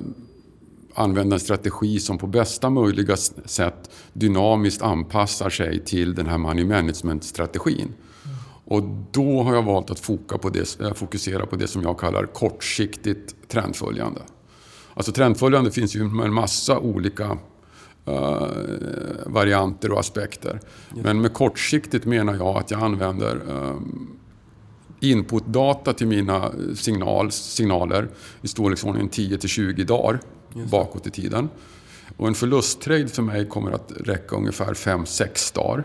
använda 0.93 1.35
en 1.35 1.39
strategi 1.39 1.99
som 1.99 2.17
på 2.17 2.27
bästa 2.27 2.69
möjliga 2.69 3.17
sätt 3.45 3.89
dynamiskt 4.13 4.81
anpassar 4.81 5.49
sig 5.49 5.79
till 5.85 6.15
den 6.15 6.27
här 6.27 6.37
money 6.37 6.65
management-strategin. 6.65 7.93
Och 8.73 8.83
då 9.11 9.43
har 9.43 9.55
jag 9.55 9.63
valt 9.63 9.91
att 9.91 10.09
eh, 10.09 10.93
fokusera 10.93 11.45
på 11.45 11.55
det 11.55 11.67
som 11.67 11.81
jag 11.81 11.99
kallar 11.99 12.25
kortsiktigt 12.25 13.49
trendföljande. 13.49 14.21
Alltså 14.93 15.11
trendföljande 15.11 15.71
finns 15.71 15.95
ju 15.95 16.01
en 16.01 16.33
massa 16.33 16.79
olika 16.79 17.37
uh, 18.07 18.47
varianter 19.25 19.91
och 19.91 19.99
aspekter. 19.99 20.59
Ja. 20.89 21.01
Men 21.03 21.21
med 21.21 21.33
kortsiktigt 21.33 22.05
menar 22.05 22.35
jag 22.35 22.57
att 22.57 22.71
jag 22.71 22.83
använder 22.83 23.41
um, 23.49 24.17
inputdata 24.99 25.93
till 25.93 26.07
mina 26.07 26.51
signal, 26.75 27.31
signaler 27.31 28.09
i 28.41 28.47
storleksordningen 28.47 29.09
10 29.09 29.39
20 29.39 29.83
dagar 29.83 30.19
bakåt 30.71 31.07
i 31.07 31.11
tiden. 31.11 31.49
Och 32.17 32.27
en 32.27 32.35
förlusttrade 32.35 33.07
för 33.07 33.21
mig 33.21 33.47
kommer 33.47 33.71
att 33.71 33.91
räcka 33.99 34.35
ungefär 34.35 34.73
5-6 34.73 35.55
dagar. 35.55 35.83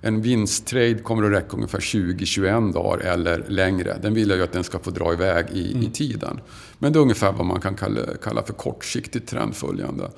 En 0.00 0.22
vinsttrade 0.22 0.94
kommer 0.94 1.22
att 1.22 1.32
räcka 1.32 1.56
ungefär 1.56 1.78
20-21 1.78 2.72
dagar 2.72 2.98
eller 2.98 3.44
längre. 3.48 3.98
Den 4.02 4.14
vill 4.14 4.28
jag 4.28 4.38
ju 4.38 4.44
att 4.44 4.52
den 4.52 4.64
ska 4.64 4.78
få 4.78 4.90
dra 4.90 5.12
iväg 5.12 5.46
i, 5.52 5.72
mm. 5.72 5.82
i 5.82 5.90
tiden. 5.90 6.40
Men 6.78 6.92
det 6.92 6.98
är 6.98 7.00
ungefär 7.00 7.32
vad 7.32 7.46
man 7.46 7.60
kan 7.60 7.74
kalla, 7.74 8.00
kalla 8.22 8.42
för 8.42 8.52
kortsiktigt 8.52 9.28
trendföljande. 9.28 10.10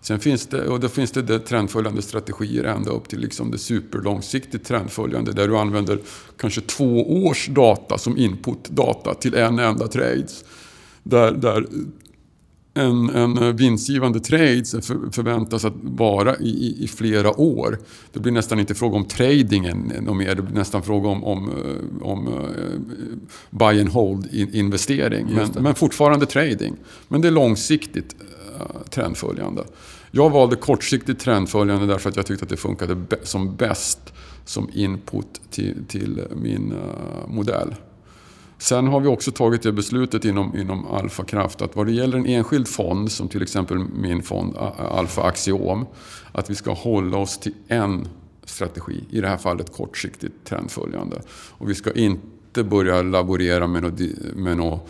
Sen 0.00 0.20
finns 0.20 0.46
det, 0.46 0.68
och 0.68 0.80
då 0.80 0.88
finns 0.88 1.10
det, 1.10 1.22
det 1.22 1.38
trendföljande 1.38 2.02
strategier 2.02 2.64
ända 2.64 2.90
upp 2.90 3.08
till 3.08 3.20
liksom 3.20 3.50
det 3.50 3.58
superlångsiktigt 3.58 4.66
trendföljande 4.66 5.32
där 5.32 5.48
du 5.48 5.58
använder 5.58 5.98
kanske 6.36 6.60
två 6.60 7.24
års 7.26 7.46
data 7.46 7.98
som 7.98 8.16
inputdata 8.16 9.14
till 9.14 9.34
en 9.34 9.58
enda 9.58 9.88
trade. 9.88 10.26
Där, 11.02 11.32
där 11.32 11.66
en, 12.78 13.10
en 13.10 13.56
vinstgivande 13.56 14.20
trade 14.20 14.64
för, 14.64 15.12
förväntas 15.12 15.64
att 15.64 15.74
vara 15.82 16.36
i, 16.36 16.84
i, 16.84 16.88
flera 16.88 17.40
år. 17.40 17.78
Det 18.12 18.20
blir 18.20 18.32
nästan 18.32 18.60
inte 18.60 18.74
fråga 18.74 18.96
om 18.96 19.04
trading 19.04 19.66
mer, 20.16 20.34
det 20.34 20.42
blir 20.42 20.54
nästan 20.54 20.82
fråga 20.82 21.08
om, 21.08 21.24
om, 21.24 21.48
eh, 21.48 22.06
om 22.06 22.28
uh, 22.28 22.34
buy 23.50 23.80
and 23.80 23.88
hold 23.90 24.28
investering. 24.32 25.26
Men, 25.34 25.62
men, 25.62 25.74
fortfarande 25.74 26.26
trading. 26.26 26.76
Men 27.08 27.20
det 27.20 27.28
är 27.28 27.32
långsiktigt 27.32 28.16
trendföljande. 28.90 29.64
Jag 30.10 30.30
valde 30.30 30.56
kortsiktigt 30.56 31.20
trendföljande 31.20 31.86
därför 31.86 32.08
att 32.10 32.16
jag 32.16 32.26
tyckte 32.26 32.44
att 32.44 32.48
det 32.48 32.56
funkade 32.56 32.96
som 33.22 33.56
bäst 33.56 34.12
som 34.44 34.70
input 34.74 35.40
till, 35.50 35.84
till 35.88 36.22
min 36.42 36.74
modell. 37.28 37.74
Sen 38.58 38.86
har 38.86 39.00
vi 39.00 39.08
också 39.08 39.32
tagit 39.32 39.62
det 39.62 39.72
beslutet 39.72 40.24
inom, 40.24 40.56
inom 40.56 40.86
Alfa 40.86 41.24
Kraft 41.24 41.62
att 41.62 41.76
vad 41.76 41.86
det 41.86 41.92
gäller 41.92 42.18
en 42.18 42.26
enskild 42.26 42.68
fond, 42.68 43.12
som 43.12 43.28
till 43.28 43.42
exempel 43.42 43.78
min 43.78 44.22
fond 44.22 44.56
Alfa 44.76 45.22
Axiom, 45.22 45.86
att 46.32 46.50
vi 46.50 46.54
ska 46.54 46.72
hålla 46.72 47.16
oss 47.16 47.38
till 47.38 47.54
en 47.68 48.08
strategi, 48.44 49.04
i 49.10 49.20
det 49.20 49.28
här 49.28 49.36
fallet 49.36 49.72
kortsiktigt 49.72 50.34
trendföljande. 50.44 51.22
Och 51.30 51.70
vi 51.70 51.74
ska 51.74 51.92
inte 51.92 52.64
börja 52.64 53.02
laborera 53.02 53.66
med 53.66 53.82
några 53.82 53.96
med 54.34 54.56
något, 54.56 54.88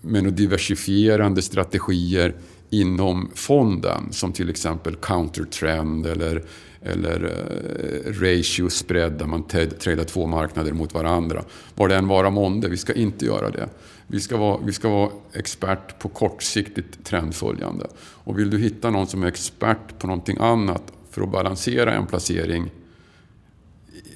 med 0.00 0.24
något 0.24 0.36
diversifierande 0.36 1.42
strategier 1.42 2.34
inom 2.70 3.30
fonden 3.34 4.12
som 4.12 4.32
till 4.32 4.50
exempel 4.50 4.96
countertrend 4.96 6.06
eller 6.06 6.42
eller 6.82 7.24
eh, 7.24 8.12
ratio 8.12 8.68
spread 8.68 9.12
där 9.12 9.26
man 9.26 9.42
tradar 9.78 10.04
två 10.04 10.26
marknader 10.26 10.72
mot 10.72 10.94
varandra. 10.94 11.44
Vad 11.74 11.90
det 11.90 11.96
än 11.96 12.08
vara 12.08 12.30
månde, 12.30 12.68
vi 12.68 12.76
ska 12.76 12.92
inte 12.92 13.24
göra 13.24 13.50
det. 13.50 13.68
Vi 14.06 14.20
ska, 14.20 14.36
vara, 14.36 14.58
vi 14.64 14.72
ska 14.72 14.88
vara 14.88 15.10
expert 15.32 15.98
på 15.98 16.08
kortsiktigt 16.08 17.04
trendföljande. 17.04 17.86
Och 17.98 18.38
vill 18.38 18.50
du 18.50 18.58
hitta 18.58 18.90
någon 18.90 19.06
som 19.06 19.22
är 19.22 19.26
expert 19.26 19.98
på 19.98 20.06
någonting 20.06 20.36
annat 20.40 20.82
för 21.10 21.22
att 21.22 21.32
balansera 21.32 21.94
en 21.94 22.06
placering 22.06 22.70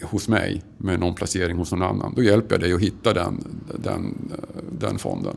hos 0.03 0.29
mig 0.29 0.63
med 0.79 1.01
någon 1.01 1.15
placering 1.15 1.57
hos 1.57 1.73
någon 1.73 1.83
annan, 1.83 2.13
då 2.17 2.23
hjälper 2.23 2.55
jag 2.55 2.61
dig 2.61 2.73
att 2.73 2.81
hitta 2.81 3.13
den, 3.13 3.45
den, 3.79 4.33
den 4.71 4.99
fonden. 4.99 5.37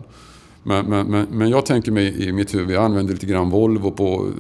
Men, 0.68 0.86
men, 0.86 1.28
men, 1.32 1.50
jag 1.50 1.66
tänker 1.66 1.92
mig 1.92 2.28
i 2.28 2.32
mitt 2.32 2.56
huvud, 2.56 2.76
jag 2.76 2.84
använder 2.84 3.14
lite 3.14 3.26
grann 3.26 3.50
Volvo 3.50 3.92
på 3.92 4.32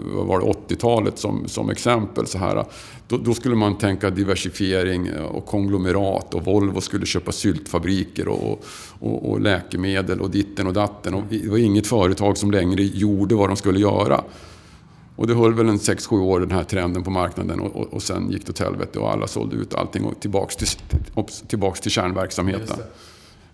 80-talet 0.67 1.19
som, 1.19 1.47
som 1.47 1.69
exempel. 1.69 2.27
Så 2.27 2.37
här, 2.37 2.65
då, 3.07 3.17
då, 3.17 3.33
skulle 3.33 3.55
man 3.55 3.77
tänka 3.77 4.09
diversifiering 4.09 5.11
och 5.13 5.45
konglomerat 5.45 6.33
och 6.33 6.45
Volvo 6.45 6.81
skulle 6.81 7.05
köpa 7.05 7.31
syltfabriker 7.31 8.27
och, 8.27 8.65
och, 8.99 9.29
och 9.29 9.41
läkemedel 9.41 10.21
och 10.21 10.29
ditten 10.29 10.67
och 10.67 10.73
datten. 10.73 11.13
Och 11.13 11.23
det 11.29 11.49
var 11.49 11.57
inget 11.57 11.87
företag 11.87 12.37
som 12.37 12.51
längre 12.51 12.83
gjorde 12.83 13.35
vad 13.35 13.49
de 13.49 13.55
skulle 13.55 13.79
göra. 13.79 14.23
Och 15.15 15.27
det 15.27 15.33
höll 15.33 15.53
väl 15.53 15.69
en 15.69 15.77
6-7 15.77 16.19
år 16.19 16.39
den 16.39 16.51
här 16.51 16.63
trenden 16.63 17.03
på 17.03 17.11
marknaden 17.11 17.59
och, 17.59 17.75
och, 17.75 17.93
och 17.93 18.03
sen 18.03 18.31
gick 18.31 18.45
det 18.45 18.49
åt 18.49 18.59
helvete 18.59 18.99
och 18.99 19.11
alla 19.11 19.27
sålde 19.27 19.55
ut 19.55 19.73
allting 19.73 20.05
och 20.05 20.19
tillbaks 20.19 20.55
till, 20.55 20.67
tillbaks 21.47 21.81
till 21.81 21.91
kärnverksamheten. 21.91 22.77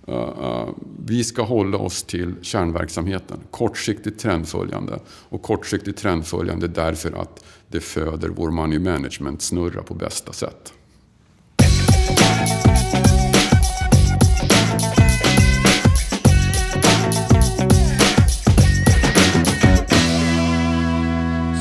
Eh, 0.07 0.15
eh, 0.15 0.69
vi 1.05 1.23
ska 1.23 1.41
hålla 1.43 1.77
oss 1.77 2.03
till 2.03 2.35
kärnverksamheten. 2.41 3.39
Kortsiktigt 3.51 4.19
trendföljande. 4.19 4.99
Och 5.29 5.41
kortsiktigt 5.41 5.99
trendföljande 5.99 6.67
därför 6.67 7.21
att 7.21 7.43
det 7.67 7.79
föder 7.79 8.29
vår 8.29 8.51
money 8.51 8.79
management-snurra 8.79 9.83
på 9.83 9.93
bästa 9.93 10.33
sätt. 10.33 10.73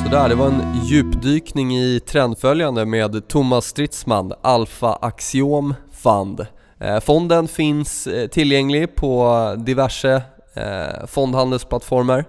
Sådär, 0.05 0.29
det 0.29 0.35
var 0.35 0.47
en 0.47 0.87
djupdykning 0.87 1.77
i 1.77 2.01
trendföljande 2.01 2.87
med 2.87 3.29
Thomas 3.29 3.67
Stridsman, 3.67 4.33
Alfa 4.43 4.99
Axiom 5.03 5.75
Fund. 5.91 6.47
Eh, 6.81 7.01
fonden 7.01 7.49
finns 7.49 8.07
eh, 8.07 8.27
tillgänglig 8.27 8.97
på 8.97 9.55
diverse 9.59 10.23
eh, 10.55 11.07
fondhandelsplattformar. 11.07 12.25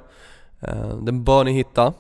Den 1.01 1.23
bör 1.23 1.43
ni 1.43 1.51
hitta. 1.51 1.93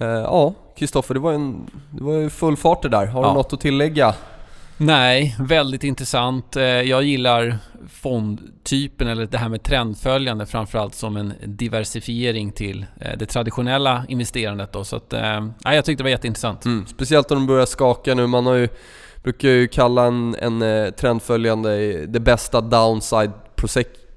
Ja, 0.00 0.54
Kristoffer, 0.76 1.14
det 1.14 1.20
var, 1.20 1.32
en, 1.32 1.70
det 1.90 2.04
var 2.04 2.12
ju 2.12 2.30
full 2.30 2.56
fart 2.56 2.82
det 2.82 2.88
där. 2.88 3.06
Har 3.06 3.22
ja. 3.22 3.28
du 3.28 3.34
något 3.34 3.52
att 3.52 3.60
tillägga? 3.60 4.14
Nej, 4.76 5.36
väldigt 5.38 5.84
intressant. 5.84 6.56
Jag 6.84 7.02
gillar 7.02 7.58
fondtypen, 7.90 9.08
eller 9.08 9.26
det 9.26 9.38
här 9.38 9.48
med 9.48 9.62
trendföljande, 9.62 10.46
framförallt 10.46 10.94
som 10.94 11.16
en 11.16 11.32
diversifiering 11.44 12.52
till 12.52 12.86
det 13.18 13.26
traditionella 13.26 14.04
investerandet. 14.08 14.72
Då. 14.72 14.84
Så 14.84 14.96
att, 14.96 15.12
ja, 15.62 15.74
jag 15.74 15.84
tyckte 15.84 16.02
det 16.02 16.04
var 16.04 16.10
jätteintressant. 16.10 16.64
Mm, 16.64 16.86
speciellt 16.86 17.30
om 17.30 17.38
de 17.38 17.46
börjar 17.46 17.66
skaka 17.66 18.14
nu. 18.14 18.26
Man 18.26 18.46
har 18.46 18.54
ju 18.54 18.68
brukar 19.22 19.48
ju 19.48 19.68
kalla 19.68 20.04
en, 20.04 20.36
en 20.40 20.62
eh, 20.62 20.90
trendföljande 20.90 22.06
det 22.06 22.20
bästa 22.20 22.60
downside 22.60 23.32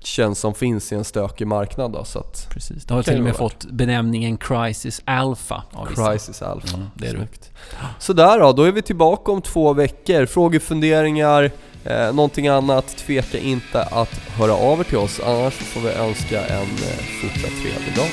känns 0.07 0.39
som 0.39 0.53
finns 0.53 0.91
i 0.91 0.95
en 0.95 1.03
stökig 1.03 1.47
marknad 1.47 1.91
då, 1.91 2.03
så 2.03 2.19
att 2.19 2.47
Precis. 2.49 2.85
Det 2.85 2.93
har 2.93 3.03
till 3.03 3.17
och 3.17 3.23
med 3.23 3.35
fått 3.35 3.65
benämningen 3.65 4.37
Crisis 4.37 5.01
Alpha. 5.05 5.63
Crisis 5.95 6.41
Alpha. 6.41 6.77
Mm, 6.77 6.87
det 6.95 7.07
är 7.07 7.11
det. 7.11 7.17
Snyggt. 7.17 7.51
Sådär 7.99 8.39
då, 8.39 8.51
då 8.51 8.63
är 8.63 8.71
vi 8.71 8.81
tillbaka 8.81 9.31
om 9.31 9.41
två 9.41 9.73
veckor. 9.73 10.25
Frågor, 10.25 10.59
funderingar, 10.59 11.51
eh, 11.83 12.13
någonting 12.13 12.47
annat, 12.47 12.87
tveka 12.97 13.37
inte 13.37 13.83
att 13.83 14.13
höra 14.13 14.53
av 14.53 14.79
er 14.79 14.83
till 14.83 14.97
oss. 14.97 15.19
Annars 15.25 15.53
får 15.53 15.81
vi 15.81 15.89
önska 15.89 16.45
en 16.45 16.61
eh, 16.61 17.21
fortsatt 17.21 17.51
trevlig 17.51 17.95
dag. 17.95 18.09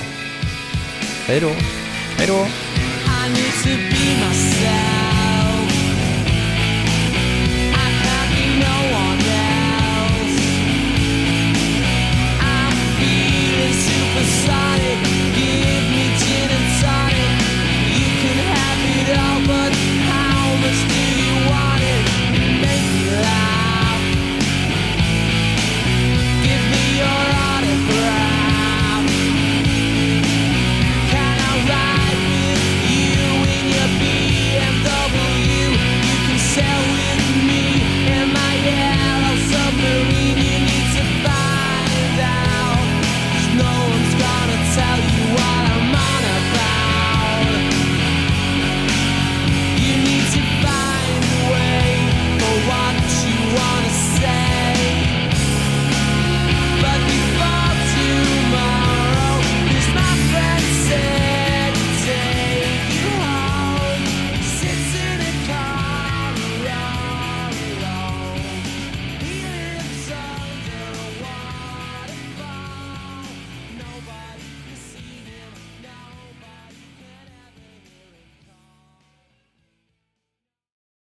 Hej 1.26 1.40
då! 1.40 1.50
Hej 2.16 2.26
då! 2.26 2.34
I 2.34 3.28
need 3.28 3.52
to 3.62 3.68
be 3.68 4.28
myself. 4.28 4.91